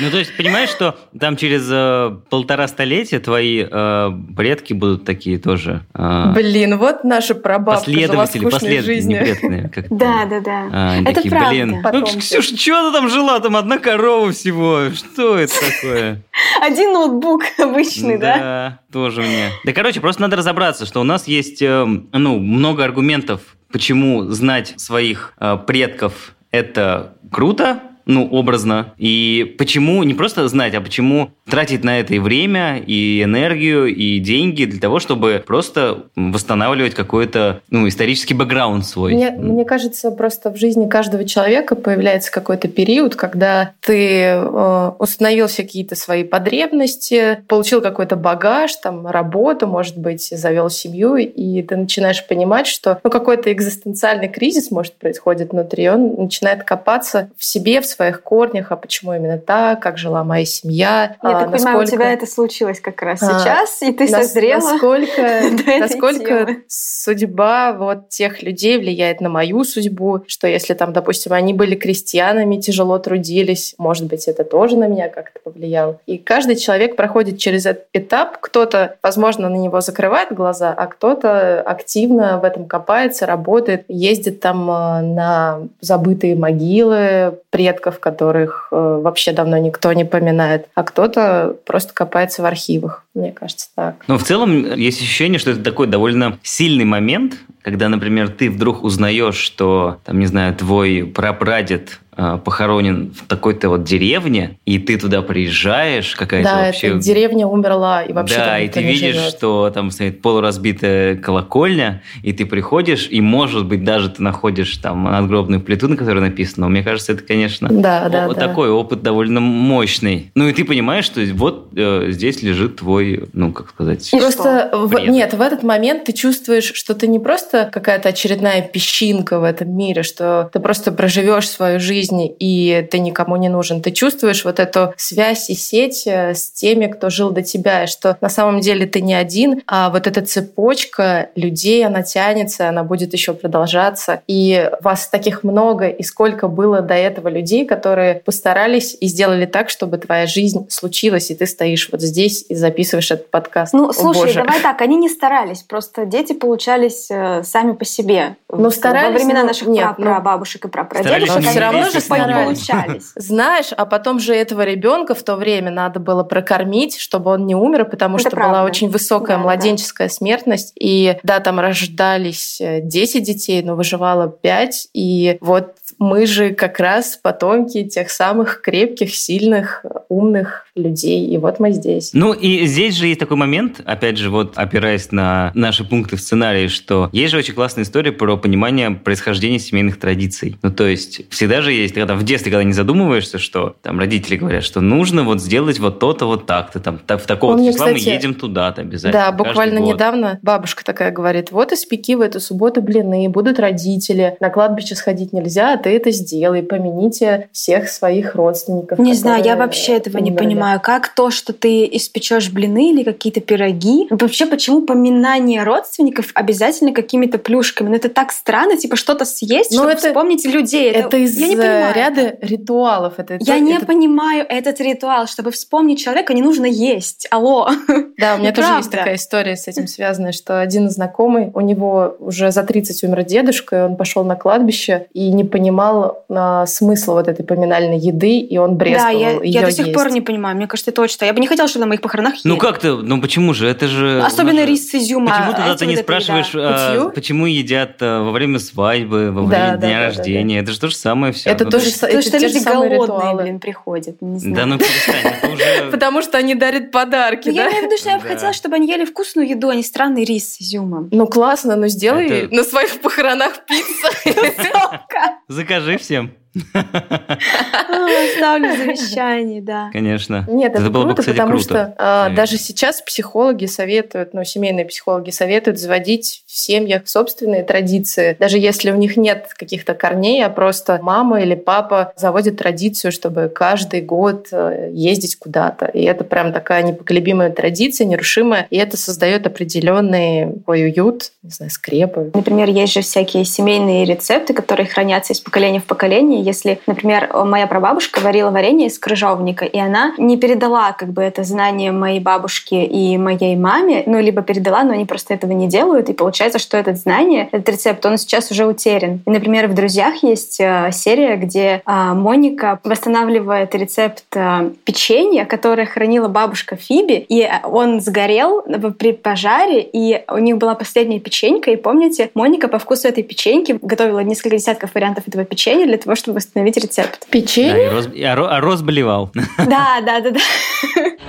Ну, 0.00 0.10
то 0.10 0.18
есть, 0.18 0.36
понимаешь, 0.36 0.68
что 0.68 0.98
там 1.18 1.36
через 1.36 1.68
э, 1.70 2.16
полтора 2.28 2.68
столетия 2.68 3.18
твои 3.18 3.66
э, 3.68 4.10
предки 4.36 4.72
будут 4.72 5.04
такие 5.04 5.38
тоже... 5.38 5.84
Э, 5.94 6.32
Блин, 6.34 6.78
вот 6.78 7.04
наша 7.04 7.34
прабабка 7.34 7.80
последователи, 7.84 8.44
последователи, 8.44 8.80
жизнью. 8.80 9.18
не 9.18 9.24
предки, 9.24 9.62
как 9.62 9.78
это 9.78 9.94
Да, 9.94 10.26
да, 10.26 10.40
да. 10.40 10.68
А, 10.72 11.00
Это 11.00 11.14
такие, 11.14 11.30
правда. 11.30 11.50
блин, 11.50 11.68
ну, 11.70 11.82
Потомки. 11.82 12.18
Ксюш, 12.18 12.46
что 12.46 12.90
ты 12.90 12.98
там 12.98 13.08
жила? 13.08 13.40
Там 13.40 13.56
одна 13.56 13.78
корова 13.78 14.32
всего. 14.32 14.90
Что 14.94 15.38
это 15.38 15.54
такое? 15.54 16.22
Один 16.60 16.92
ноутбук 16.92 17.44
обычный, 17.58 18.18
да? 18.18 18.36
Да, 18.36 18.78
тоже 18.92 19.22
мне. 19.22 19.50
Да, 19.64 19.72
короче, 19.72 20.00
просто 20.00 20.22
надо 20.22 20.36
разобраться, 20.36 20.86
что 20.86 21.00
у 21.00 21.04
нас 21.04 21.26
есть, 21.26 21.62
эм, 21.62 22.08
ну, 22.12 22.38
много 22.38 22.84
аргументов, 22.84 23.40
почему 23.70 24.24
знать 24.24 24.74
своих 24.76 25.34
э, 25.38 25.58
предков 25.66 26.32
это 26.50 27.16
круто, 27.30 27.80
ну, 28.06 28.26
образно. 28.30 28.94
И 28.98 29.54
почему 29.58 30.02
не 30.04 30.14
просто 30.14 30.46
знать, 30.48 30.74
а 30.74 30.80
почему 30.80 31.30
тратить 31.48 31.84
на 31.84 32.00
это 32.00 32.14
и 32.14 32.18
время, 32.18 32.78
и 32.78 33.22
энергию, 33.22 33.86
и 33.86 34.18
деньги 34.20 34.64
для 34.64 34.80
того, 34.80 35.00
чтобы 35.00 35.42
просто 35.46 36.04
восстанавливать 36.14 36.94
какой-то, 36.94 37.60
ну, 37.70 37.86
исторический 37.88 38.34
бэкграунд 38.34 38.86
свой. 38.86 39.14
Мне, 39.14 39.30
мне 39.30 39.64
кажется, 39.64 40.10
просто 40.10 40.50
в 40.50 40.56
жизни 40.56 40.88
каждого 40.88 41.24
человека 41.24 41.74
появляется 41.74 42.30
какой-то 42.30 42.68
период, 42.68 43.16
когда 43.16 43.72
ты 43.80 44.22
э, 44.22 44.92
установил 44.98 45.48
все 45.48 45.62
какие-то 45.62 45.96
свои 45.96 46.24
потребности, 46.24 47.40
получил 47.48 47.80
какой-то 47.80 48.16
багаж, 48.16 48.74
там, 48.76 49.06
работу, 49.06 49.66
может 49.66 49.98
быть, 49.98 50.28
завел 50.28 50.70
семью, 50.70 51.16
и 51.16 51.62
ты 51.62 51.76
начинаешь 51.76 52.26
понимать, 52.26 52.66
что 52.66 53.00
ну, 53.02 53.10
какой-то 53.10 53.52
экзистенциальный 53.52 54.28
кризис, 54.28 54.70
может, 54.70 54.94
происходит 54.94 55.52
внутри, 55.52 55.88
он 55.88 56.14
начинает 56.14 56.64
копаться 56.64 57.30
в 57.36 57.44
себе, 57.44 57.80
в 57.80 57.86
своих 57.96 58.22
корнях, 58.22 58.70
а 58.72 58.76
почему 58.76 59.14
именно 59.14 59.38
так, 59.38 59.80
как 59.80 59.98
жила 59.98 60.22
моя 60.24 60.44
семья. 60.44 61.16
Я 61.22 61.28
а, 61.30 61.40
так 61.40 61.52
понимаю, 61.52 61.78
у 61.78 61.80
насколько- 61.80 61.90
тебя 61.90 62.12
это 62.12 62.26
случилось 62.26 62.80
как 62.80 63.00
раз 63.02 63.22
А, 63.22 63.26
сейчас, 63.40 63.82
и 63.82 63.92
ты 63.92 64.08
Нас- 64.10 64.26
созрела. 64.28 64.60
Насколько, 64.60 65.40
насколько 65.80 66.46
судьба 66.68 67.72
вот 67.72 68.08
тех 68.08 68.42
людей 68.42 68.78
влияет 68.78 69.20
на 69.20 69.28
мою 69.28 69.64
судьбу, 69.64 70.20
что 70.26 70.46
если 70.46 70.74
там, 70.74 70.92
допустим, 70.92 71.32
они 71.32 71.54
были 71.54 71.74
крестьянами, 71.74 72.56
тяжело 72.60 72.98
трудились, 72.98 73.74
может 73.78 74.06
быть, 74.06 74.28
это 74.28 74.44
тоже 74.44 74.76
на 74.76 74.88
меня 74.88 75.08
как-то 75.08 75.38
повлияло. 75.42 75.98
И 76.06 76.18
каждый 76.18 76.56
человек 76.56 76.96
проходит 76.96 77.38
через 77.38 77.66
этот 77.66 77.86
этап. 77.92 78.38
Кто-то, 78.40 78.96
возможно, 79.02 79.48
на 79.48 79.56
него 79.56 79.80
закрывает 79.80 80.32
глаза, 80.32 80.74
а 80.76 80.86
кто-то 80.86 81.60
активно 81.62 82.38
в 82.38 82.44
этом 82.44 82.66
копается, 82.66 83.26
работает, 83.26 83.84
ездит 83.88 84.40
там 84.40 84.68
э, 84.70 85.00
на 85.02 85.60
забытые 85.80 86.34
могилы 86.36 87.38
предков, 87.50 87.85
которых 88.00 88.68
э, 88.70 89.00
вообще 89.02 89.32
давно 89.32 89.58
никто 89.58 89.92
не 89.92 90.04
поминает, 90.04 90.68
а 90.74 90.84
кто-то 90.84 91.56
просто 91.64 91.94
копается 91.94 92.42
в 92.42 92.44
архивах. 92.44 93.05
Мне 93.16 93.32
кажется, 93.32 93.68
так. 93.74 94.04
Но 94.08 94.18
в 94.18 94.24
целом 94.24 94.74
есть 94.74 95.00
ощущение, 95.00 95.38
что 95.38 95.50
это 95.52 95.62
такой 95.62 95.86
довольно 95.86 96.38
сильный 96.42 96.84
момент, 96.84 97.38
когда, 97.62 97.88
например, 97.88 98.28
ты 98.28 98.48
вдруг 98.48 98.84
узнаешь, 98.84 99.34
что, 99.34 99.98
там, 100.04 100.20
не 100.20 100.26
знаю, 100.26 100.54
твой 100.54 101.02
прапрадед 101.02 101.98
э, 102.16 102.38
похоронен 102.44 103.12
в 103.12 103.26
такой-то 103.26 103.70
вот 103.70 103.82
деревне, 103.82 104.60
и 104.64 104.78
ты 104.78 104.96
туда 104.96 105.20
приезжаешь, 105.20 106.14
какая-то 106.14 106.48
Да, 106.48 106.66
вообще... 106.66 106.86
эта 106.88 106.98
деревня 106.98 107.46
умерла, 107.48 108.02
и 108.02 108.12
вообще 108.12 108.36
да, 108.36 108.60
и 108.60 108.68
ты 108.68 108.82
видишь, 108.82 109.16
живет. 109.16 109.30
что 109.30 109.68
там 109.74 109.90
стоит 109.90 110.22
полуразбитая 110.22 111.16
колокольня, 111.16 112.02
и 112.22 112.32
ты 112.32 112.46
приходишь, 112.46 113.08
и, 113.10 113.20
может 113.20 113.66
быть, 113.66 113.82
даже 113.82 114.10
ты 114.10 114.22
находишь 114.22 114.76
там 114.76 115.02
надгробную 115.02 115.60
плиту, 115.60 115.88
на 115.88 115.96
которой 115.96 116.20
написано. 116.20 116.68
Мне 116.68 116.84
кажется, 116.84 117.14
это, 117.14 117.24
конечно, 117.24 117.68
Да, 117.68 118.08
да, 118.08 118.28
вот 118.28 118.36
да. 118.38 118.46
такой 118.46 118.70
опыт 118.70 119.02
довольно 119.02 119.40
мощный. 119.40 120.30
Ну, 120.36 120.46
и 120.46 120.52
ты 120.52 120.64
понимаешь, 120.64 121.04
что 121.04 121.20
вот 121.34 121.70
э, 121.74 122.06
здесь 122.10 122.44
лежит 122.44 122.76
твой, 122.76 123.05
ну, 123.32 123.52
как 123.52 123.70
сказать... 123.70 124.12
И 124.12 124.18
Просто 124.18 124.70
в- 124.72 124.98
нет, 124.98 125.34
в 125.34 125.40
этот 125.40 125.62
момент 125.62 126.04
ты 126.04 126.12
чувствуешь, 126.12 126.72
что 126.74 126.94
ты 126.94 127.06
не 127.06 127.18
просто 127.18 127.68
какая-то 127.72 128.08
очередная 128.08 128.62
песчинка 128.62 129.38
в 129.38 129.44
этом 129.44 129.76
мире, 129.76 130.02
что 130.02 130.50
ты 130.52 130.60
просто 130.60 130.92
проживешь 130.92 131.48
свою 131.48 131.80
жизнь 131.80 132.34
и 132.38 132.86
ты 132.90 132.98
никому 132.98 133.36
не 133.36 133.48
нужен. 133.48 133.82
Ты 133.82 133.90
чувствуешь 133.90 134.44
вот 134.44 134.58
эту 134.58 134.94
связь 134.96 135.50
и 135.50 135.54
сеть 135.54 136.04
э, 136.06 136.34
с 136.34 136.50
теми, 136.50 136.86
кто 136.86 137.10
жил 137.10 137.30
до 137.30 137.42
тебя, 137.42 137.84
и 137.84 137.86
что 137.86 138.16
на 138.20 138.28
самом 138.28 138.60
деле 138.60 138.86
ты 138.86 139.00
не 139.00 139.14
один, 139.14 139.62
а 139.66 139.90
вот 139.90 140.06
эта 140.06 140.22
цепочка 140.24 141.30
людей, 141.36 141.84
она 141.86 142.02
тянется, 142.02 142.68
она 142.68 142.82
будет 142.82 143.12
еще 143.12 143.34
продолжаться. 143.34 144.22
И 144.26 144.70
вас 144.80 145.08
таких 145.08 145.44
много, 145.44 145.88
и 145.88 146.02
сколько 146.02 146.48
было 146.48 146.80
до 146.80 146.94
этого 146.94 147.28
людей, 147.28 147.66
которые 147.66 148.16
постарались 148.24 148.96
и 149.00 149.06
сделали 149.06 149.46
так, 149.46 149.70
чтобы 149.70 149.98
твоя 149.98 150.26
жизнь 150.26 150.66
случилась, 150.68 151.30
и 151.30 151.34
ты 151.34 151.46
стоишь 151.46 151.88
вот 151.90 152.00
здесь 152.00 152.44
и 152.48 152.54
записываешь 152.54 152.95
этот 153.10 153.30
подкаст. 153.30 153.72
Ну, 153.72 153.88
О, 153.88 153.92
слушай, 153.92 154.20
боже. 154.20 154.34
давай 154.44 154.60
так, 154.60 154.80
они 154.80 154.96
не 154.96 155.08
старались, 155.08 155.62
просто 155.62 156.06
дети 156.06 156.32
получались 156.32 157.08
э, 157.10 157.42
сами 157.44 157.72
по 157.72 157.84
себе. 157.84 158.36
Ну, 158.50 158.70
старались, 158.70 159.12
Во 159.12 159.18
времена 159.24 159.40
ну, 159.40 159.48
наших 159.48 159.68
нет, 159.68 159.94
ну, 159.98 160.04
прабабушек 160.04 160.64
и 160.64 160.68
прапрадедушек, 160.68 161.36
они 161.36 161.46
всё 161.46 161.60
равно 161.60 161.90
же 161.90 162.00
старались. 162.00 162.66
получались. 162.66 163.12
Знаешь, 163.16 163.72
а 163.76 163.86
потом 163.86 164.20
же 164.20 164.34
этого 164.34 164.62
ребенка 164.64 165.14
в 165.14 165.22
то 165.22 165.36
время 165.36 165.70
надо 165.70 166.00
было 166.00 166.22
прокормить, 166.22 166.98
чтобы 166.98 167.32
он 167.32 167.46
не 167.46 167.54
умер, 167.54 167.86
потому 167.86 168.16
Это 168.16 168.28
что 168.28 168.36
была 168.36 168.48
правда. 168.48 168.70
очень 168.70 168.88
высокая 168.88 169.36
Да, 169.36 169.42
да, 169.42 169.42
младенческая 169.42 170.08
смертность. 170.08 170.72
И 170.78 171.16
да, 171.22 171.40
там 171.40 171.58
рождались 171.60 172.60
э, 172.60 172.80
10 172.80 173.22
детей, 173.22 173.62
но 173.62 173.74
выживало 173.74 174.28
5. 174.28 174.88
И 174.94 175.38
вот 175.40 175.74
мы 175.98 176.26
же 176.26 176.50
как 176.54 176.78
раз 176.78 177.18
потомки 177.20 177.84
тех 177.84 178.10
самых 178.10 178.60
крепких, 178.60 179.14
сильных, 179.14 179.84
умных 180.08 180.66
людей. 180.74 181.26
И 181.26 181.38
вот 181.38 181.58
мы 181.58 181.72
здесь. 181.72 182.10
Ну 182.12 182.32
и 182.32 182.66
здесь 182.66 182.85
же 182.94 183.06
есть 183.06 183.20
такой 183.20 183.36
момент, 183.36 183.80
опять 183.84 184.18
же, 184.18 184.30
вот 184.30 184.56
опираясь 184.56 185.10
на 185.12 185.50
наши 185.54 185.84
пункты 185.84 186.16
в 186.16 186.20
сценарии, 186.20 186.68
что 186.68 187.08
есть 187.12 187.32
же 187.32 187.38
очень 187.38 187.54
классная 187.54 187.84
история 187.84 188.12
про 188.12 188.36
понимание 188.36 188.90
происхождения 188.90 189.58
семейных 189.58 189.98
традиций. 189.98 190.56
Ну 190.62 190.70
то 190.70 190.86
есть 190.86 191.22
всегда 191.30 191.62
же 191.62 191.72
есть, 191.72 191.94
когда 191.94 192.14
в 192.14 192.22
детстве, 192.22 192.52
когда 192.52 192.64
не 192.64 192.72
задумываешься, 192.72 193.38
что 193.38 193.76
там 193.82 193.98
родители 193.98 194.36
говорят, 194.36 194.64
что 194.64 194.80
нужно 194.80 195.24
вот 195.24 195.40
сделать 195.40 195.78
вот 195.78 195.98
то-то 195.98 196.26
вот 196.26 196.46
так-то, 196.46 196.80
там 196.80 196.98
так, 196.98 197.22
в 197.22 197.26
такого 197.26 197.58
числа 197.58 197.86
мы 197.86 197.94
кстати, 197.94 198.14
едем 198.14 198.34
туда-то 198.34 198.82
обязательно. 198.82 199.12
Да, 199.12 199.32
буквально 199.32 199.80
год. 199.80 199.94
недавно 199.94 200.38
бабушка 200.42 200.84
такая 200.84 201.10
говорит, 201.10 201.50
вот 201.50 201.72
испеки 201.72 202.14
в 202.14 202.20
эту 202.20 202.40
субботу 202.40 202.82
блины, 202.82 203.28
будут 203.28 203.58
родители, 203.58 204.36
на 204.40 204.50
кладбище 204.50 204.94
сходить 204.94 205.32
нельзя, 205.32 205.74
а 205.74 205.76
ты 205.76 205.90
это 205.90 206.10
сделай, 206.10 206.62
помяните 206.62 207.48
всех 207.52 207.88
своих 207.88 208.34
родственников. 208.34 208.98
Не 208.98 209.14
знаю, 209.14 209.44
я 209.44 209.56
вообще 209.56 209.96
этого 209.96 210.18
не 210.18 210.30
умерли». 210.30 210.44
понимаю. 210.44 210.80
Как 210.80 211.08
то, 211.08 211.30
что 211.30 211.52
ты 211.52 211.88
испечешь 211.92 212.50
блины 212.50 212.75
или 212.78 213.02
какие-то 213.02 213.40
пироги, 213.40 214.06
вообще 214.10 214.46
почему 214.46 214.82
поминание 214.82 215.62
родственников 215.64 216.30
обязательно 216.34 216.92
какими-то 216.92 217.38
плюшками? 217.38 217.88
Ну 217.88 217.94
это 217.96 218.08
так 218.08 218.32
странно, 218.32 218.76
типа 218.76 218.96
что-то 218.96 219.24
съесть, 219.24 219.70
Ну, 219.72 219.78
чтобы 219.78 219.90
это- 219.92 220.08
вспомнить 220.08 220.44
людей. 220.46 220.90
Это 220.90 221.16
из 221.16 221.36
я 221.38 221.48
не 221.48 221.54
э, 221.54 221.58
понимаю. 221.58 221.94
ряда 221.94 222.36
ритуалов. 222.40 223.14
Это, 223.18 223.34
Я 223.40 223.56
это- 223.56 223.64
не 223.64 223.74
это- 223.74 223.86
понимаю 223.86 224.44
этот 224.48 224.80
ритуал. 224.80 225.26
Чтобы 225.26 225.50
вспомнить 225.50 225.98
человека, 225.98 226.34
не 226.34 226.42
нужно 226.42 226.66
есть. 226.66 227.26
Алло. 227.30 227.68
Да, 228.18 228.36
у 228.36 228.38
меня 228.38 228.52
тоже 228.52 228.68
есть 228.78 228.90
такая 228.90 229.16
история 229.16 229.56
с 229.56 229.68
этим 229.68 229.86
связанная, 229.86 230.32
что 230.32 230.58
один 230.60 230.88
знакомый, 230.90 231.50
у 231.52 231.60
него 231.60 232.16
уже 232.18 232.50
за 232.50 232.62
30 232.62 233.04
умер 233.04 233.24
дедушка, 233.24 233.76
и 233.76 233.80
он 233.82 233.96
пошел 233.96 234.24
на 234.24 234.36
кладбище 234.36 235.06
и 235.12 235.30
не 235.32 235.44
понимал 235.44 236.24
а, 236.30 236.64
смысла 236.66 237.12
вот 237.14 237.28
этой 237.28 237.44
поминальной 237.44 237.98
еды, 237.98 238.38
и 238.38 238.56
он 238.56 238.70
Да, 238.78 238.84
брезговал 238.84 239.12
я, 239.20 239.30
её 239.32 239.40
я 239.44 239.62
до 239.66 239.70
сих 239.70 239.86
есть. 239.88 239.98
пор 239.98 240.10
не 240.10 240.22
понимаю. 240.22 240.56
Мне 240.56 240.66
кажется, 240.66 240.90
это 240.90 241.02
очень... 241.02 241.18
Я 241.20 241.32
бы 241.34 241.40
не 241.40 241.46
хотела, 241.46 241.68
чтобы 241.68 241.82
на 241.82 241.88
моих 241.88 242.00
похоронах 242.00 242.36
ели. 242.36 242.54
Ну 242.56 242.60
как-то, 242.60 242.96
ну 242.96 243.20
почему 243.20 243.52
же? 243.54 243.68
Это 243.68 243.86
же... 243.86 244.22
Особенно 244.24 244.52
у 244.52 244.54
нас 244.56 244.64
же- 244.64 244.70
рис 244.70 244.90
с 244.90 244.94
изюмом. 244.94 245.28
Почему 245.28 245.50
А 245.50 245.54
тогда 245.54 245.76
ты 245.76 245.86
не 245.86 245.96
спрашиваешь, 245.96 246.50
а, 246.54 247.10
почему 247.14 247.46
едят 247.46 247.96
а, 248.00 248.22
во 248.24 248.30
время 248.32 248.58
свадьбы, 248.58 249.30
во 249.30 249.42
Да, 249.42 249.46
время 249.46 249.70
да, 249.72 249.76
дня 249.76 249.88
да, 249.88 249.98
да, 249.98 250.04
рождения? 250.06 250.58
Это 250.60 250.72
же 250.72 250.80
то 250.80 250.88
же 250.88 250.96
самое 250.96 251.32
все. 251.32 251.50
Это 251.50 251.64
тоже 251.66 251.86
есть- 251.86 251.96
са- 252.02 252.06
Потому 252.06 252.20
это 252.20 252.28
что 252.28 252.38
люди 252.38 252.58
голодные, 252.64 252.98
ритуалы. 253.02 253.42
блин, 253.42 253.60
приходят. 253.60 254.22
Не 254.22 254.38
знаю. 254.38 254.56
Да 254.56 254.66
ну 254.66 254.78
перестань, 254.78 255.32
это 255.42 255.48
уже... 255.52 255.64
Потому 255.90 256.22
что 256.22 256.38
они 256.38 256.54
дарят 256.54 256.90
подарки, 256.90 257.48
Ну, 257.48 257.54
я 257.54 257.64
да? 257.64 257.70
имею 257.70 257.82
в 257.82 257.86
виду, 257.86 257.96
что 257.98 258.08
я 258.10 258.16
бы 258.18 258.22
Да. 258.24 258.28
хотела, 258.34 258.52
чтобы 258.52 258.76
они 258.76 258.88
ели 258.88 259.04
вкусную 259.04 259.48
еду, 259.48 259.68
а 259.68 259.74
не 259.74 259.82
странный 259.82 260.24
рис 260.24 260.54
с 260.54 260.60
изюмом. 260.62 261.08
Ну 261.12 261.26
классно, 261.26 261.76
ну 261.76 261.88
сделай 261.88 262.48
на 262.50 262.64
своих 262.64 263.00
похоронах 263.00 263.64
пиццу. 263.66 264.08
Закажи 265.48 265.98
всем. 265.98 266.32
Ставлю 268.36 268.76
завещание, 268.76 269.60
да. 269.62 269.90
Конечно. 269.92 270.44
Нет, 270.48 270.74
это, 270.74 270.90
было 270.90 271.04
бы, 271.04 271.14
круто, 271.14 271.22
кстати, 271.22 271.36
потому 271.36 271.52
круто. 271.52 271.64
что 271.64 271.94
а, 271.98 272.30
даже 272.30 272.58
сейчас 272.58 273.00
психологи 273.02 273.66
советуют, 273.66 274.34
ну, 274.34 274.44
семейные 274.44 274.84
психологи 274.84 275.30
советуют 275.30 275.78
заводить 275.78 276.42
в 276.46 276.56
семьях 276.56 277.08
собственные 277.08 277.64
традиции. 277.64 278.36
Даже 278.38 278.58
если 278.58 278.90
у 278.90 278.96
них 278.96 279.16
нет 279.16 279.48
каких-то 279.56 279.94
корней, 279.94 280.44
а 280.44 280.50
просто 280.50 280.98
мама 281.02 281.40
или 281.40 281.54
папа 281.54 282.12
заводят 282.16 282.58
традицию, 282.58 283.12
чтобы 283.12 283.48
каждый 283.48 284.02
год 284.02 284.48
э, 284.52 284.90
ездить 284.92 285.36
куда-то. 285.36 285.86
И 285.86 286.02
это 286.02 286.24
прям 286.24 286.52
такая 286.52 286.82
непоколебимая 286.82 287.50
традиция, 287.50 288.06
нерушимая. 288.06 288.66
И 288.70 288.76
это 288.76 288.96
создает 288.96 289.46
определенный 289.46 290.52
такой 290.66 290.84
уют, 290.84 291.32
не 291.42 291.50
знаю, 291.50 291.70
скрепы. 291.70 292.30
Например, 292.34 292.68
есть 292.68 292.92
же 292.92 293.00
всякие 293.00 293.44
семейные 293.44 294.04
рецепты, 294.04 294.52
которые 294.52 294.86
хранятся 294.86 295.32
из 295.32 295.40
поколения 295.40 295.80
в 295.80 295.84
поколение. 295.84 296.42
Если, 296.46 296.78
например, 296.86 297.28
моя 297.44 297.66
прабабушка 297.66 298.20
варила 298.20 298.50
варенье 298.50 298.86
из 298.86 298.98
крыжовника, 299.00 299.64
и 299.64 299.78
она 299.78 300.14
не 300.16 300.36
передала 300.36 300.92
как 300.92 301.08
бы 301.08 301.22
это 301.22 301.42
знание 301.42 301.90
моей 301.90 302.20
бабушке 302.20 302.84
и 302.84 303.18
моей 303.18 303.56
маме, 303.56 304.04
ну, 304.06 304.20
либо 304.20 304.42
передала, 304.42 304.84
но 304.84 304.92
они 304.92 305.04
просто 305.04 305.34
этого 305.34 305.50
не 305.52 305.66
делают, 305.66 306.08
и 306.08 306.12
получается, 306.12 306.60
что 306.60 306.76
это 306.76 306.94
знание, 306.94 307.48
этот 307.50 307.68
рецепт, 307.70 308.06
он 308.06 308.16
сейчас 308.16 308.52
уже 308.52 308.64
утерян. 308.64 309.20
И, 309.26 309.30
например, 309.30 309.66
в 309.66 309.74
«Друзьях» 309.74 310.22
есть 310.22 310.60
э, 310.60 310.90
серия, 310.92 311.36
где 311.36 311.82
э, 311.84 312.12
Моника 312.14 312.78
восстанавливает 312.84 313.74
рецепт 313.74 314.24
э, 314.34 314.70
печенья, 314.84 315.44
которое 315.44 315.86
хранила 315.86 316.28
бабушка 316.28 316.76
Фиби, 316.76 317.26
и 317.28 317.48
он 317.64 318.00
сгорел 318.00 318.62
при 318.98 319.12
пожаре, 319.12 319.80
и 319.82 320.22
у 320.28 320.38
них 320.38 320.58
была 320.58 320.76
последняя 320.76 321.18
печенька, 321.18 321.72
и 321.72 321.76
помните, 321.76 322.30
Моника 322.34 322.68
по 322.68 322.78
вкусу 322.78 323.08
этой 323.08 323.24
печеньки 323.24 323.78
готовила 323.82 324.20
несколько 324.20 324.56
десятков 324.56 324.94
вариантов 324.94 325.24
этого 325.26 325.44
печенья 325.44 325.86
для 325.86 325.98
того, 325.98 326.14
чтобы 326.14 326.35
восстановить 326.36 326.76
рецепт. 326.76 327.26
Печенье? 327.30 327.88
Да, 327.88 327.94
роз, 327.94 328.06
а, 328.06 328.56
а 328.56 328.60
роз 328.60 328.82
болевал. 328.82 329.30
Да, 329.58 330.00
да, 330.02 330.20
да, 330.20 330.30
да. 330.30 330.40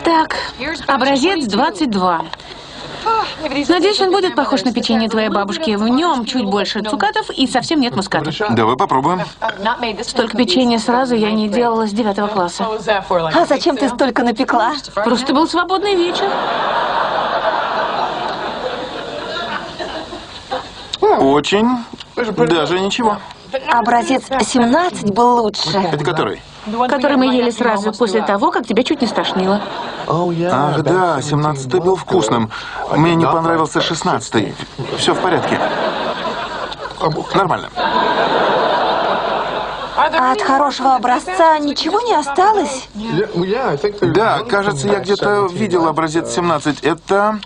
Так, 0.03 0.35
образец 0.85 1.45
22. 1.45 2.25
Надеюсь, 3.69 4.01
он 4.01 4.11
будет 4.11 4.35
похож 4.35 4.63
на 4.63 4.73
печенье 4.73 5.09
твоей 5.09 5.29
бабушки. 5.29 5.75
В 5.75 5.87
нем 5.87 6.25
чуть 6.25 6.45
больше 6.45 6.81
цукатов 6.81 7.29
и 7.29 7.47
совсем 7.47 7.79
нет 7.79 7.95
муската. 7.95 8.31
Давай 8.51 8.75
попробуем. 8.75 9.21
Столько 10.03 10.37
печенья 10.37 10.77
сразу 10.77 11.15
я 11.15 11.31
не 11.31 11.47
делала 11.47 11.87
с 11.87 11.91
девятого 11.91 12.27
класса. 12.27 12.67
А 13.33 13.45
зачем 13.45 13.77
ты 13.77 13.87
столько 13.89 14.23
напекла? 14.23 14.73
Просто 14.93 15.33
был 15.33 15.47
свободный 15.47 15.95
вечер. 15.95 16.29
Очень. 20.99 21.67
Даже 22.15 22.79
ничего. 22.79 23.17
Образец 23.71 24.23
17 24.29 25.13
был 25.13 25.43
лучше. 25.43 25.77
Это 25.77 26.03
который? 26.03 26.41
Который 26.89 27.17
мы 27.17 27.27
ели 27.33 27.49
сразу 27.49 27.93
после 27.93 28.21
того, 28.21 28.51
как 28.51 28.65
тебя 28.67 28.83
чуть 28.83 29.01
не 29.01 29.07
стошнило. 29.07 29.61
Ах, 30.07 30.81
да, 30.81 31.21
17 31.21 31.67
был 31.75 31.95
вкусным. 31.95 32.51
Мне 32.91 33.15
не 33.15 33.25
понравился 33.25 33.81
16 33.81 34.53
Все 34.97 35.13
в 35.13 35.19
порядке. 35.19 35.59
Нормально. 37.33 37.69
А 39.95 40.31
от 40.31 40.41
хорошего 40.41 40.95
образца 40.95 41.57
ничего 41.59 42.01
не 42.01 42.13
осталось? 42.13 42.87
Да, 44.01 44.39
кажется, 44.43 44.87
я 44.87 44.99
где-то 44.99 45.47
видел 45.51 45.87
образец 45.87 46.33
17. 46.33 46.83
Это 46.83 47.39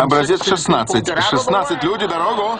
образец 0.00 0.44
16. 0.44 1.08
16, 1.30 1.84
люди, 1.84 2.06
дорогу! 2.06 2.58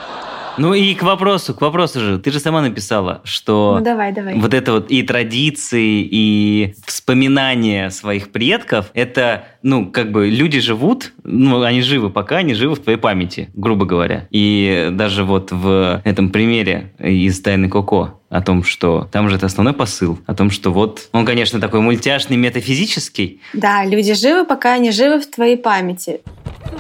Ну 0.59 0.75
и 0.75 0.95
к 0.95 1.03
вопросу, 1.03 1.55
к 1.55 1.61
вопросу 1.61 2.01
же. 2.01 2.19
Ты 2.19 2.31
же 2.31 2.41
сама 2.41 2.63
написала, 2.63 3.21
что 3.25 3.77
Ну 3.79 3.85
давай, 3.85 4.13
давай. 4.13 4.35
вот 4.35 4.55
это 4.55 4.73
вот 4.73 4.91
и 4.91 5.03
традиции, 5.03 6.07
и 6.11 6.75
вспоминания 6.87 7.91
своих 7.91 8.31
предков, 8.31 8.91
это, 8.95 9.45
ну, 9.63 9.91
как 9.91 10.13
бы 10.13 10.29
люди 10.29 10.61
живут, 10.61 11.13
ну, 11.25 11.63
они 11.63 11.83
живы 11.83 12.11
пока, 12.11 12.39
они 12.39 12.55
живы 12.55 12.75
в 12.75 12.81
твоей 12.81 12.99
памяти, 12.99 13.51
грубо 13.55 13.87
говоря. 13.87 14.27
И 14.31 14.89
даже 14.93 15.25
вот 15.25 15.53
в 15.53 16.01
этом 16.05 16.31
примере 16.31 16.93
из 16.99 17.41
«Тайны 17.41 17.69
Коко», 17.69 18.21
о 18.29 18.43
том, 18.43 18.65
что 18.65 19.09
там 19.13 19.29
же 19.29 19.37
это 19.37 19.47
основной 19.47 19.73
посыл, 19.73 20.19
о 20.27 20.35
том, 20.35 20.51
что 20.51 20.73
вот 20.73 21.09
он, 21.13 21.25
конечно, 21.25 21.61
такой 21.61 21.81
мультяшный, 21.81 22.37
метафизический. 22.37 23.41
Да, 23.53 23.85
люди 23.85 24.15
живы, 24.15 24.45
пока 24.45 24.75
они 24.75 24.91
живы 24.91 25.21
в 25.21 25.31
твоей 25.31 25.57
памяти. 25.57 26.21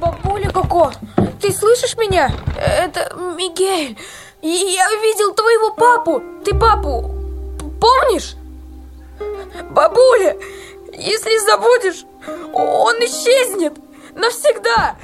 Бабуля 0.00 0.50
Коко, 0.50 0.92
ты 1.40 1.52
слышишь 1.52 1.97
меня? 1.97 2.33
Это 2.57 3.14
Мигель. 3.37 3.99
Я 4.43 4.90
видел 5.02 5.35
твоего 5.35 5.73
папу. 5.73 6.23
Ты 6.45 6.55
папу 6.55 7.11
помнишь? 7.81 8.37
Бабуля, 9.71 10.37
если 10.93 11.38
забудешь, 11.38 12.05
он 12.52 12.97
исчезнет 13.00 13.75
навсегда. 14.14 14.97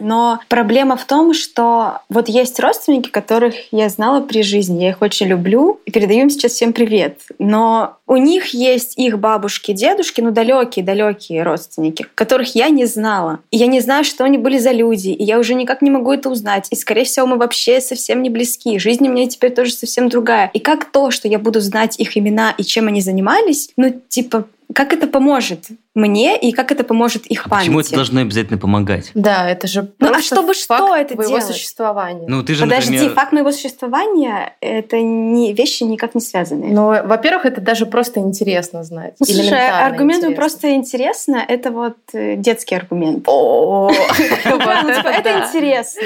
Но 0.00 0.40
проблема 0.48 0.96
в 0.96 1.04
том, 1.04 1.34
что 1.34 2.00
вот 2.08 2.28
есть 2.28 2.58
родственники, 2.60 3.10
которых 3.10 3.54
я 3.70 3.88
знала 3.88 4.20
при 4.20 4.42
жизни, 4.42 4.84
я 4.84 4.90
их 4.90 5.02
очень 5.02 5.26
люблю 5.26 5.80
и 5.84 5.90
передаю 5.90 6.22
им 6.22 6.30
сейчас 6.30 6.52
всем 6.52 6.72
привет. 6.72 7.20
Но 7.38 7.96
у 8.06 8.16
них 8.16 8.48
есть 8.48 8.98
их 8.98 9.18
бабушки, 9.18 9.72
дедушки, 9.72 10.20
ну 10.20 10.30
далекие-далекие 10.30 11.42
родственники, 11.42 12.06
которых 12.14 12.54
я 12.54 12.68
не 12.68 12.84
знала. 12.86 13.40
И 13.50 13.56
я 13.56 13.66
не 13.66 13.80
знаю, 13.80 14.04
что 14.04 14.24
они 14.24 14.38
были 14.38 14.58
за 14.58 14.70
люди, 14.70 15.08
и 15.08 15.24
я 15.24 15.38
уже 15.38 15.54
никак 15.54 15.82
не 15.82 15.90
могу 15.90 16.12
это 16.12 16.30
узнать. 16.30 16.68
И, 16.70 16.76
скорее 16.76 17.04
всего, 17.04 17.26
мы 17.26 17.36
вообще 17.36 17.80
совсем 17.80 18.22
не 18.22 18.30
близки. 18.30 18.78
Жизнь 18.78 19.06
у 19.08 19.12
меня 19.12 19.28
теперь 19.28 19.52
тоже 19.52 19.72
совсем 19.72 20.08
другая. 20.08 20.50
И 20.52 20.58
как 20.58 20.84
то, 20.84 21.10
что 21.10 21.28
я 21.28 21.38
буду 21.38 21.60
знать 21.60 21.98
их 21.98 22.16
имена 22.16 22.54
и 22.56 22.62
чем 22.62 22.88
они 22.88 23.00
занимались, 23.00 23.70
ну, 23.76 24.00
типа, 24.08 24.46
как 24.74 24.92
это 24.92 25.06
поможет 25.06 25.66
мне 25.94 26.38
и 26.38 26.52
как 26.52 26.70
это 26.70 26.84
поможет 26.84 27.26
их 27.26 27.46
а 27.46 27.48
памяти? 27.48 27.66
Почему 27.66 27.80
это 27.80 27.94
должно 27.94 28.20
обязательно 28.20 28.58
помогать? 28.58 29.10
Да, 29.14 29.48
это 29.48 29.66
же 29.66 29.90
Ну, 29.98 30.12
а 30.12 30.20
чтобы 30.20 30.54
факт 30.54 30.58
что 30.58 30.94
это 30.94 31.14
твоего 31.14 31.38
делать? 31.38 31.46
существования. 31.46 32.26
Ну, 32.28 32.42
ты 32.42 32.54
же, 32.54 32.64
Подожди, 32.64 32.92
например... 32.92 33.14
факт 33.14 33.32
моего 33.32 33.52
существования— 33.52 34.54
это 34.60 35.00
не 35.00 35.54
вещи 35.54 35.84
никак 35.84 36.14
не 36.14 36.20
связанные. 36.20 36.72
Но, 36.72 37.00
во-первых, 37.04 37.46
это 37.46 37.60
даже 37.60 37.86
просто 37.86 38.20
интересно 38.20 38.84
знать. 38.84 39.14
Ну, 39.18 39.26
слушай, 39.26 39.70
аргумент 39.70 40.24
интересно. 40.24 40.36
просто 40.36 40.74
интересно, 40.74 41.44
это 41.48 41.70
вот 41.70 41.96
э, 42.12 42.36
детский 42.36 42.74
аргумент. 42.74 43.26
Ну, 43.26 43.90
типа, 44.16 45.08
это 45.08 45.46
интересно. 45.46 46.02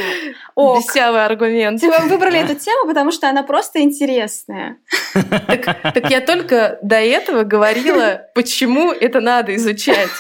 Ок. 0.60 0.78
Бесявый 0.78 1.24
аргумент. 1.24 1.80
Типа, 1.80 2.00
мы 2.02 2.08
выбрали 2.08 2.38
эту 2.38 2.54
тему, 2.54 2.86
потому 2.86 3.12
что 3.12 3.28
она 3.28 3.42
просто 3.42 3.80
интересная. 3.80 4.76
Так 5.12 6.10
я 6.10 6.20
только 6.20 6.78
до 6.82 6.96
этого 6.96 7.44
говорила, 7.44 8.22
почему 8.34 8.92
это 8.92 9.20
надо 9.20 9.54
изучать. 9.56 10.10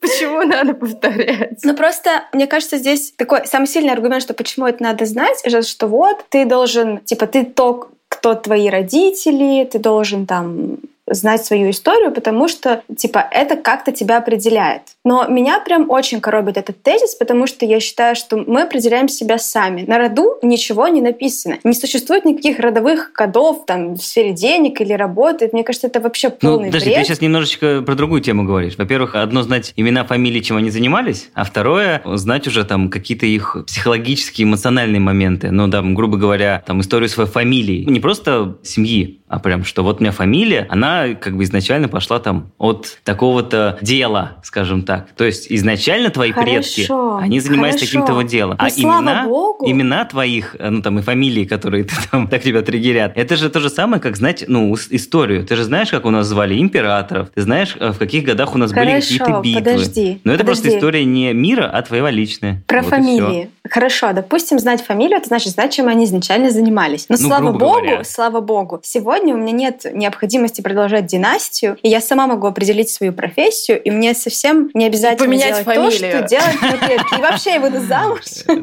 Почему 0.00 0.42
надо 0.42 0.74
повторять. 0.74 1.60
Ну 1.62 1.74
просто, 1.74 2.24
мне 2.32 2.46
кажется, 2.46 2.76
здесь 2.78 3.12
такой 3.16 3.46
самый 3.46 3.66
сильный 3.66 3.92
аргумент, 3.92 4.22
что 4.22 4.34
почему 4.34 4.66
это 4.66 4.82
надо 4.82 5.04
знать, 5.06 5.42
что 5.66 5.86
вот 5.86 6.24
ты 6.28 6.44
должен, 6.44 6.98
типа, 6.98 7.26
ты 7.26 7.44
то, 7.44 7.90
кто 8.08 8.34
твои 8.34 8.68
родители, 8.68 9.64
ты 9.64 9.78
должен 9.78 10.26
там 10.26 10.78
знать 11.10 11.44
свою 11.44 11.70
историю, 11.70 12.12
потому 12.12 12.48
что, 12.48 12.82
типа, 12.96 13.26
это 13.30 13.56
как-то 13.56 13.92
тебя 13.92 14.18
определяет. 14.18 14.82
Но 15.04 15.26
меня 15.28 15.60
прям 15.60 15.90
очень 15.90 16.20
коробит 16.20 16.56
этот 16.56 16.82
тезис, 16.82 17.14
потому 17.14 17.46
что 17.46 17.66
я 17.66 17.80
считаю, 17.80 18.16
что 18.16 18.36
мы 18.36 18.62
определяем 18.62 19.08
себя 19.08 19.38
сами. 19.38 19.82
На 19.86 19.98
роду 19.98 20.36
ничего 20.42 20.88
не 20.88 21.00
написано. 21.00 21.58
Не 21.64 21.74
существует 21.74 22.24
никаких 22.24 22.58
родовых 22.58 23.12
кодов 23.12 23.64
там 23.66 23.94
в 23.94 24.02
сфере 24.02 24.32
денег 24.32 24.80
или 24.80 24.92
работы. 24.92 25.48
Мне 25.52 25.64
кажется, 25.64 25.86
это 25.86 26.00
вообще 26.00 26.28
Ну, 26.28 26.36
полный 26.50 26.66
подожди, 26.66 26.90
бред. 26.90 27.00
ты 27.00 27.04
сейчас 27.06 27.20
немножечко 27.20 27.82
про 27.82 27.94
другую 27.94 28.20
тему 28.20 28.44
говоришь. 28.44 28.76
Во-первых, 28.78 29.14
одно 29.14 29.42
знать 29.42 29.72
имена, 29.76 30.04
фамилии, 30.04 30.40
чем 30.40 30.56
они 30.56 30.70
занимались, 30.70 31.30
а 31.34 31.44
второе 31.44 32.02
знать 32.04 32.46
уже 32.46 32.64
там 32.64 32.88
какие-то 32.90 33.26
их 33.26 33.56
психологические, 33.66 34.46
эмоциональные 34.46 35.00
моменты. 35.00 35.50
Ну, 35.50 35.66
да, 35.68 35.82
грубо 35.82 36.16
говоря, 36.16 36.62
там 36.66 36.80
историю 36.80 37.08
своей 37.08 37.28
фамилии. 37.30 37.84
Не 37.88 38.00
просто 38.00 38.58
семьи, 38.62 39.19
а 39.30 39.38
прям, 39.38 39.64
что 39.64 39.84
вот 39.84 40.00
у 40.00 40.02
меня 40.02 40.10
фамилия, 40.10 40.66
она 40.70 41.14
как 41.14 41.36
бы 41.36 41.44
изначально 41.44 41.86
пошла 41.88 42.18
там 42.18 42.50
от 42.58 42.98
такого-то 43.04 43.78
дела, 43.80 44.32
скажем 44.42 44.82
так. 44.82 45.06
То 45.16 45.24
есть 45.24 45.46
изначально 45.50 46.10
твои 46.10 46.32
Хорошо, 46.32 46.50
предки, 46.50 46.88
они 47.22 47.38
занимались 47.38 47.76
таким-то 47.76 48.12
вот 48.12 48.26
делом. 48.26 48.56
Но 48.58 48.66
а 48.66 48.70
слава 48.70 49.00
имена, 49.00 49.24
богу. 49.24 49.70
имена 49.70 50.04
твоих, 50.04 50.56
э, 50.58 50.68
ну 50.70 50.82
там 50.82 50.98
и 50.98 51.02
фамилии, 51.02 51.44
которые 51.44 51.84
ты 51.84 51.94
там 52.10 52.26
так 52.26 52.42
тебя 52.42 52.62
триггерят, 52.62 53.12
это 53.14 53.36
же 53.36 53.50
то 53.50 53.60
же 53.60 53.70
самое, 53.70 54.02
как 54.02 54.16
знать, 54.16 54.44
ну, 54.48 54.74
историю. 54.90 55.46
Ты 55.46 55.54
же 55.54 55.62
знаешь, 55.62 55.90
как 55.90 56.06
у 56.06 56.10
нас 56.10 56.26
звали 56.26 56.60
императоров, 56.60 57.28
ты 57.32 57.42
знаешь, 57.42 57.76
э, 57.78 57.92
в 57.92 57.98
каких 57.98 58.24
годах 58.24 58.56
у 58.56 58.58
нас 58.58 58.72
были 58.72 58.86
Хорошо, 58.86 59.18
какие-то 59.18 59.40
битвы. 59.42 59.60
подожди, 59.60 60.20
Но 60.24 60.32
это 60.32 60.44
просто 60.44 60.64
подожди. 60.64 60.78
история 60.78 61.04
не 61.04 61.32
мира, 61.32 61.70
а 61.72 61.82
твоего 61.82 62.08
личная. 62.08 62.64
Про 62.66 62.82
Вот 62.82 62.90
фамилии. 62.90 63.50
Хорошо, 63.70 64.12
допустим, 64.12 64.58
знать 64.58 64.82
фамилию, 64.84 65.18
это 65.18 65.28
значит 65.28 65.52
знать, 65.52 65.72
чем 65.72 65.86
они 65.86 66.04
изначально 66.06 66.50
занимались. 66.50 67.06
Но 67.08 67.16
Ну, 67.20 67.28
слава 67.28 67.52
богу, 67.52 67.58
говоря. 67.58 68.02
слава 68.04 68.40
богу, 68.40 68.80
сегодня 68.82 69.19
у 69.32 69.36
меня 69.36 69.52
нет 69.52 69.86
необходимости 69.92 70.60
продолжать 70.60 71.06
династию, 71.06 71.76
и 71.82 71.88
я 71.88 72.00
сама 72.00 72.26
могу 72.26 72.46
определить 72.46 72.90
свою 72.90 73.12
профессию, 73.12 73.82
и 73.82 73.90
мне 73.90 74.14
совсем 74.14 74.70
не 74.74 74.86
обязательно 74.86 75.26
поменять 75.26 75.48
делать 75.48 75.64
то, 75.64 75.74
фамилию. 75.74 76.18
что 76.18 76.22
делать. 76.28 77.12
И 77.18 77.20
вообще 77.20 77.54
я 77.54 77.60
выйду 77.60 77.80
замуж. 77.80 78.20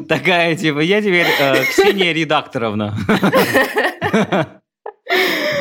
Такая, 0.08 0.54
типа, 0.56 0.80
я 0.80 1.00
теперь 1.00 1.26
э, 1.38 1.64
Ксения 1.64 2.12
Редакторовна. 2.12 2.96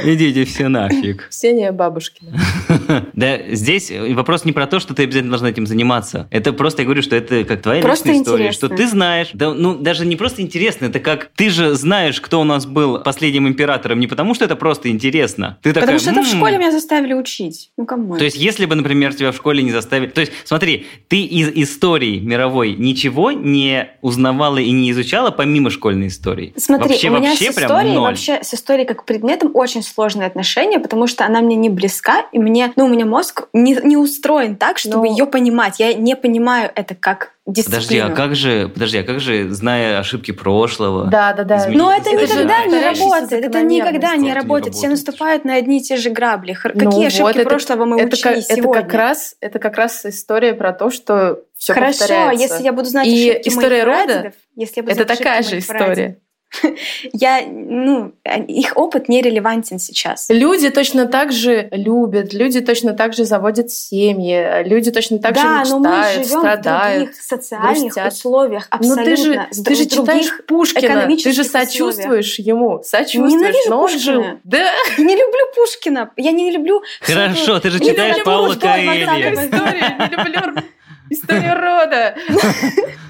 Идите 0.04 0.46
все 0.46 0.68
нафиг. 0.68 1.27
Ксения 1.30 1.72
Бабушкина. 1.72 2.32
Да, 3.13 3.38
здесь 3.50 3.92
вопрос 4.12 4.46
не 4.46 4.51
про 4.54 4.68
то, 4.68 4.80
что 4.80 4.94
ты 4.94 5.04
обязательно 5.04 5.32
должна 5.32 5.50
этим 5.50 5.66
заниматься. 5.66 6.27
Это 6.32 6.54
просто 6.54 6.84
я 6.84 6.86
говорю, 6.86 7.01
что 7.01 7.16
это 7.16 7.44
как 7.44 7.62
твоя 7.62 7.82
Просто 7.82 8.10
личная 8.10 8.24
история, 8.24 8.46
интересно. 8.48 8.68
что 8.68 8.75
ты 8.77 8.88
знаешь. 8.88 9.30
Да, 9.34 9.54
ну, 9.54 9.75
даже 9.75 10.06
не 10.06 10.16
просто 10.16 10.42
интересно, 10.42 10.86
это 10.86 11.00
как 11.00 11.30
ты 11.36 11.50
же 11.50 11.74
знаешь, 11.74 12.22
кто 12.22 12.39
у 12.39 12.44
нас 12.44 12.66
был 12.66 13.00
последним 13.00 13.48
императором, 13.48 14.00
не 14.00 14.08
потому 14.08 14.34
что 14.36 14.46
это 14.46 14.56
просто 14.56 14.89
интересно. 14.89 15.58
Ты 15.62 15.74
такая, 15.74 15.98
Потому 15.98 16.00
что 16.00 16.12
это 16.12 16.22
в 16.22 16.32
«М, 16.32 16.38
школе 16.38 16.58
меня 16.58 16.72
заставили 16.72 17.13
учить. 17.13 17.72
Ну, 17.77 17.86
кому? 17.86 18.18
То 18.18 18.24
есть, 18.24 18.38
если 18.38 18.66
бы, 18.66 18.75
например, 18.75 19.13
тебя 19.13 19.32
в 19.32 19.36
школе 19.36 19.63
не 19.63 19.72
заставили... 19.72 20.10
То 20.10 20.22
есть, 20.22 20.32
смотри, 20.46 20.86
ты 21.08 21.22
из 21.24 21.50
истории 21.50 22.20
мировой 22.20 22.74
ничего 22.74 23.32
не 23.32 23.89
узнавала 24.01 24.58
и 24.60 24.72
не 24.72 24.92
изучала 24.92 25.32
помимо 25.32 25.70
школьной 25.72 26.08
истории? 26.08 26.54
Смотри, 26.56 26.89
вообще, 26.94 27.10
у 27.10 27.18
меня 27.18 27.30
вообще 27.32 27.51
с 27.51 27.58
историей, 27.58 27.98
вообще 27.98 28.39
с 28.44 28.54
историей 28.54 28.86
как 28.86 29.06
предметом 29.38 29.51
очень 29.53 29.84
сложные 29.84 30.27
отношения, 30.27 30.79
потому 30.79 31.08
что 31.08 31.25
она 31.25 31.41
мне 31.41 31.56
не 31.56 31.70
близка, 31.70 32.25
и 32.32 32.39
мне, 32.39 32.72
ну, 32.75 32.86
у 32.86 32.89
меня 32.89 33.06
мозг 33.06 33.48
не, 33.53 33.75
не 33.84 33.98
устроен 33.98 34.56
так, 34.56 34.77
чтобы 34.77 35.08
Ну. 35.08 35.12
ее 35.12 35.25
понимать. 35.25 35.79
Я 35.79 35.94
не 35.94 36.15
понимаю 36.15 36.72
это 36.75 36.96
как 36.96 37.32
дисциплину. 37.46 37.82
Подожди, 37.82 38.00
а 38.00 38.10
как 38.10 38.36
же, 38.36 38.67
подожди, 38.70 38.98
а 38.98 39.03
как 39.03 39.20
же, 39.20 39.50
зная 39.51 40.00
ошибки 40.00 40.32
прошлого? 40.32 41.06
Да, 41.08 41.34
да, 41.34 41.44
да. 41.44 41.65
Но 41.70 41.94
это 41.96 42.12
никогда 42.12 42.65
не 42.65 42.82
работает. 42.82 43.46
Это 43.46 43.62
никогда 43.62 44.15
не 44.17 44.34
работает. 44.34 44.75
Все 44.75 44.89
наступают 44.89 45.46
на 45.46 45.56
одни 45.56 45.77
и 45.79 45.82
те 45.82 45.98
же 45.98 46.10
грабли. 46.10 46.58
Ну 46.63 46.72
Какие 46.74 47.03
вот, 47.03 47.06
ошибки 47.08 47.38
это- 47.39 47.50
прошлого 47.50 47.86
мы 47.86 48.00
это, 48.00 48.08
учили 48.08 48.22
как, 48.24 48.38
это 48.38 48.56
сегодня? 48.56 48.82
как 48.84 48.94
раз 48.94 49.36
это 49.39 49.60
как 49.60 49.77
раз 49.77 50.06
история 50.06 50.53
про 50.53 50.74
то, 50.74 50.89
что 50.89 51.39
все 51.56 51.74
Хорошо, 51.74 52.00
повторяется. 52.00 52.44
если 52.44 52.63
я 52.63 52.74
буду 52.74 52.89
знать 52.89 53.08
И 53.08 53.29
ошибки 53.29 53.50
история 53.50 53.70
моих 53.70 53.86
рода 53.86 54.03
прадедов, 54.13 54.34
если 54.56 54.75
я 54.77 54.84
буду 54.84 54.96
это 54.96 55.06
такая 55.06 55.41
же 55.44 55.58
история. 55.60 56.17
я, 57.13 57.42
ну, 57.46 58.13
их 58.48 58.77
опыт 58.77 59.10
не 59.10 59.22
релевантен 59.22 59.80
сейчас. 59.80 60.27
Люди 60.30 60.70
точно 60.70 61.06
так 61.06 61.32
же 61.32 61.68
любят, 61.72 62.34
люди 62.34 62.62
точно 62.62 62.94
так 62.94 63.13
же 63.13 63.25
заводят 63.25 63.70
семьи, 63.70 64.63
люди 64.63 64.89
точно 64.92 65.20
так 65.20 65.36
да, 65.36 65.66
же 65.66 65.72
но 65.72 65.80
мы 65.80 65.89
мечтают, 65.89 66.27
живем 66.27 66.39
в 66.39 66.62
других 66.62 67.16
социальных 67.22 67.82
грустят. 67.94 68.13
условиях, 68.13 68.68
Ну 68.72 68.77
абсолютно. 68.77 69.04
ты 69.06 69.16
же, 69.18 69.63
ты 69.63 69.75
же 69.75 69.86
читаешь 69.86 70.38
Пушкина, 70.48 71.06
ты 71.08 71.32
же 71.34 71.42
условиях. 71.42 71.51
сочувствуешь 71.70 72.39
ему, 72.39 72.82
сочувствуешь, 72.84 73.34
Ненавижу 73.34 73.70
но 73.70 73.82
он 73.82 73.92
Пушкина. 73.92 74.01
жил. 74.01 74.25
Да, 74.46 74.58
Я 74.98 75.04
не 75.04 75.16
люблю 75.16 75.46
Пушкина. 75.56 76.12
Я 76.16 76.32
не 76.32 76.51
люблю... 76.51 76.82
Хорошо, 77.01 77.60
ты 77.60 77.70
же 77.72 77.80
читаешь 77.80 78.18
люблю 78.18 78.25
Паула 78.25 78.54
что 78.54 78.68
20-го 78.68 78.86
Коэльо. 78.86 79.18
века. 79.18 79.46
история, 79.46 79.98
не 80.00 80.16
люблю 80.16 80.63
историю 81.10 81.56
рода. 81.56 82.16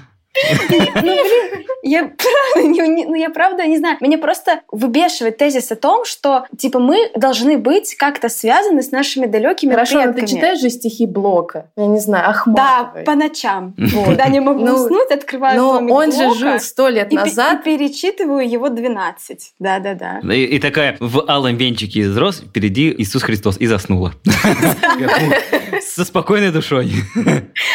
Ну, 0.94 1.00
блин, 1.02 1.64
я 1.82 2.02
правда 2.04 2.68
не, 2.68 2.88
не- 2.88 3.04
ну, 3.06 3.14
я 3.14 3.30
правда 3.30 3.66
не 3.66 3.78
знаю. 3.78 3.96
Меня 4.00 4.18
просто 4.18 4.60
выбешивает 4.70 5.36
тезис 5.38 5.70
о 5.72 5.76
том, 5.76 6.04
что, 6.04 6.44
типа, 6.56 6.78
мы 6.78 7.10
должны 7.14 7.56
быть 7.58 7.94
как-то 7.96 8.28
связаны 8.28 8.82
с 8.82 8.90
нашими 8.90 9.26
далекими 9.26 9.70
Хорошо, 9.72 9.96
но 9.96 10.02
предками. 10.12 10.26
ты 10.26 10.34
читаешь 10.34 10.60
же 10.60 10.70
стихи 10.70 11.06
Блока, 11.06 11.70
я 11.76 11.86
не 11.86 12.00
знаю, 12.00 12.24
Да, 12.24 12.30
Ахматовой. 12.30 13.04
по 13.04 13.14
ночам. 13.14 13.74
Вот. 13.98 14.04
Когда 14.06 14.28
не 14.28 14.40
могу 14.40 14.64
Ну, 14.64 14.74
уснуть, 14.74 15.10
открываю 15.10 15.56
Но 15.56 15.74
томик 15.78 15.94
он 15.94 16.12
же 16.12 16.34
жил 16.34 16.60
сто 16.60 16.88
лет 16.88 17.12
и, 17.12 17.16
назад. 17.16 17.60
и 17.60 17.64
перечитываю 17.64 18.48
его 18.48 18.68
12. 18.68 19.52
Да-да-да. 19.58 20.20
И, 20.32 20.44
и 20.44 20.58
такая 20.58 20.96
в 21.00 21.24
алом 21.28 21.56
венчике 21.56 22.00
из 22.00 22.16
роз 22.16 22.40
впереди 22.40 22.94
Иисус 22.98 23.22
Христос 23.22 23.56
и 23.58 23.66
заснула. 23.66 24.12
Со 25.80 26.04
спокойной 26.04 26.50
душой. 26.52 26.92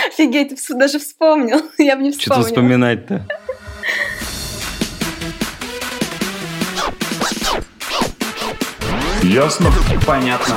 Офигеть, 0.07 0.53
даже 0.69 0.99
вспомнил. 0.99 1.61
Я 1.77 1.95
бы 1.95 2.03
не 2.03 2.11
вспомнила. 2.11 2.43
Вспоминать-то. 2.53 3.25
Ясно? 9.23 9.71
Понятно. 10.05 10.55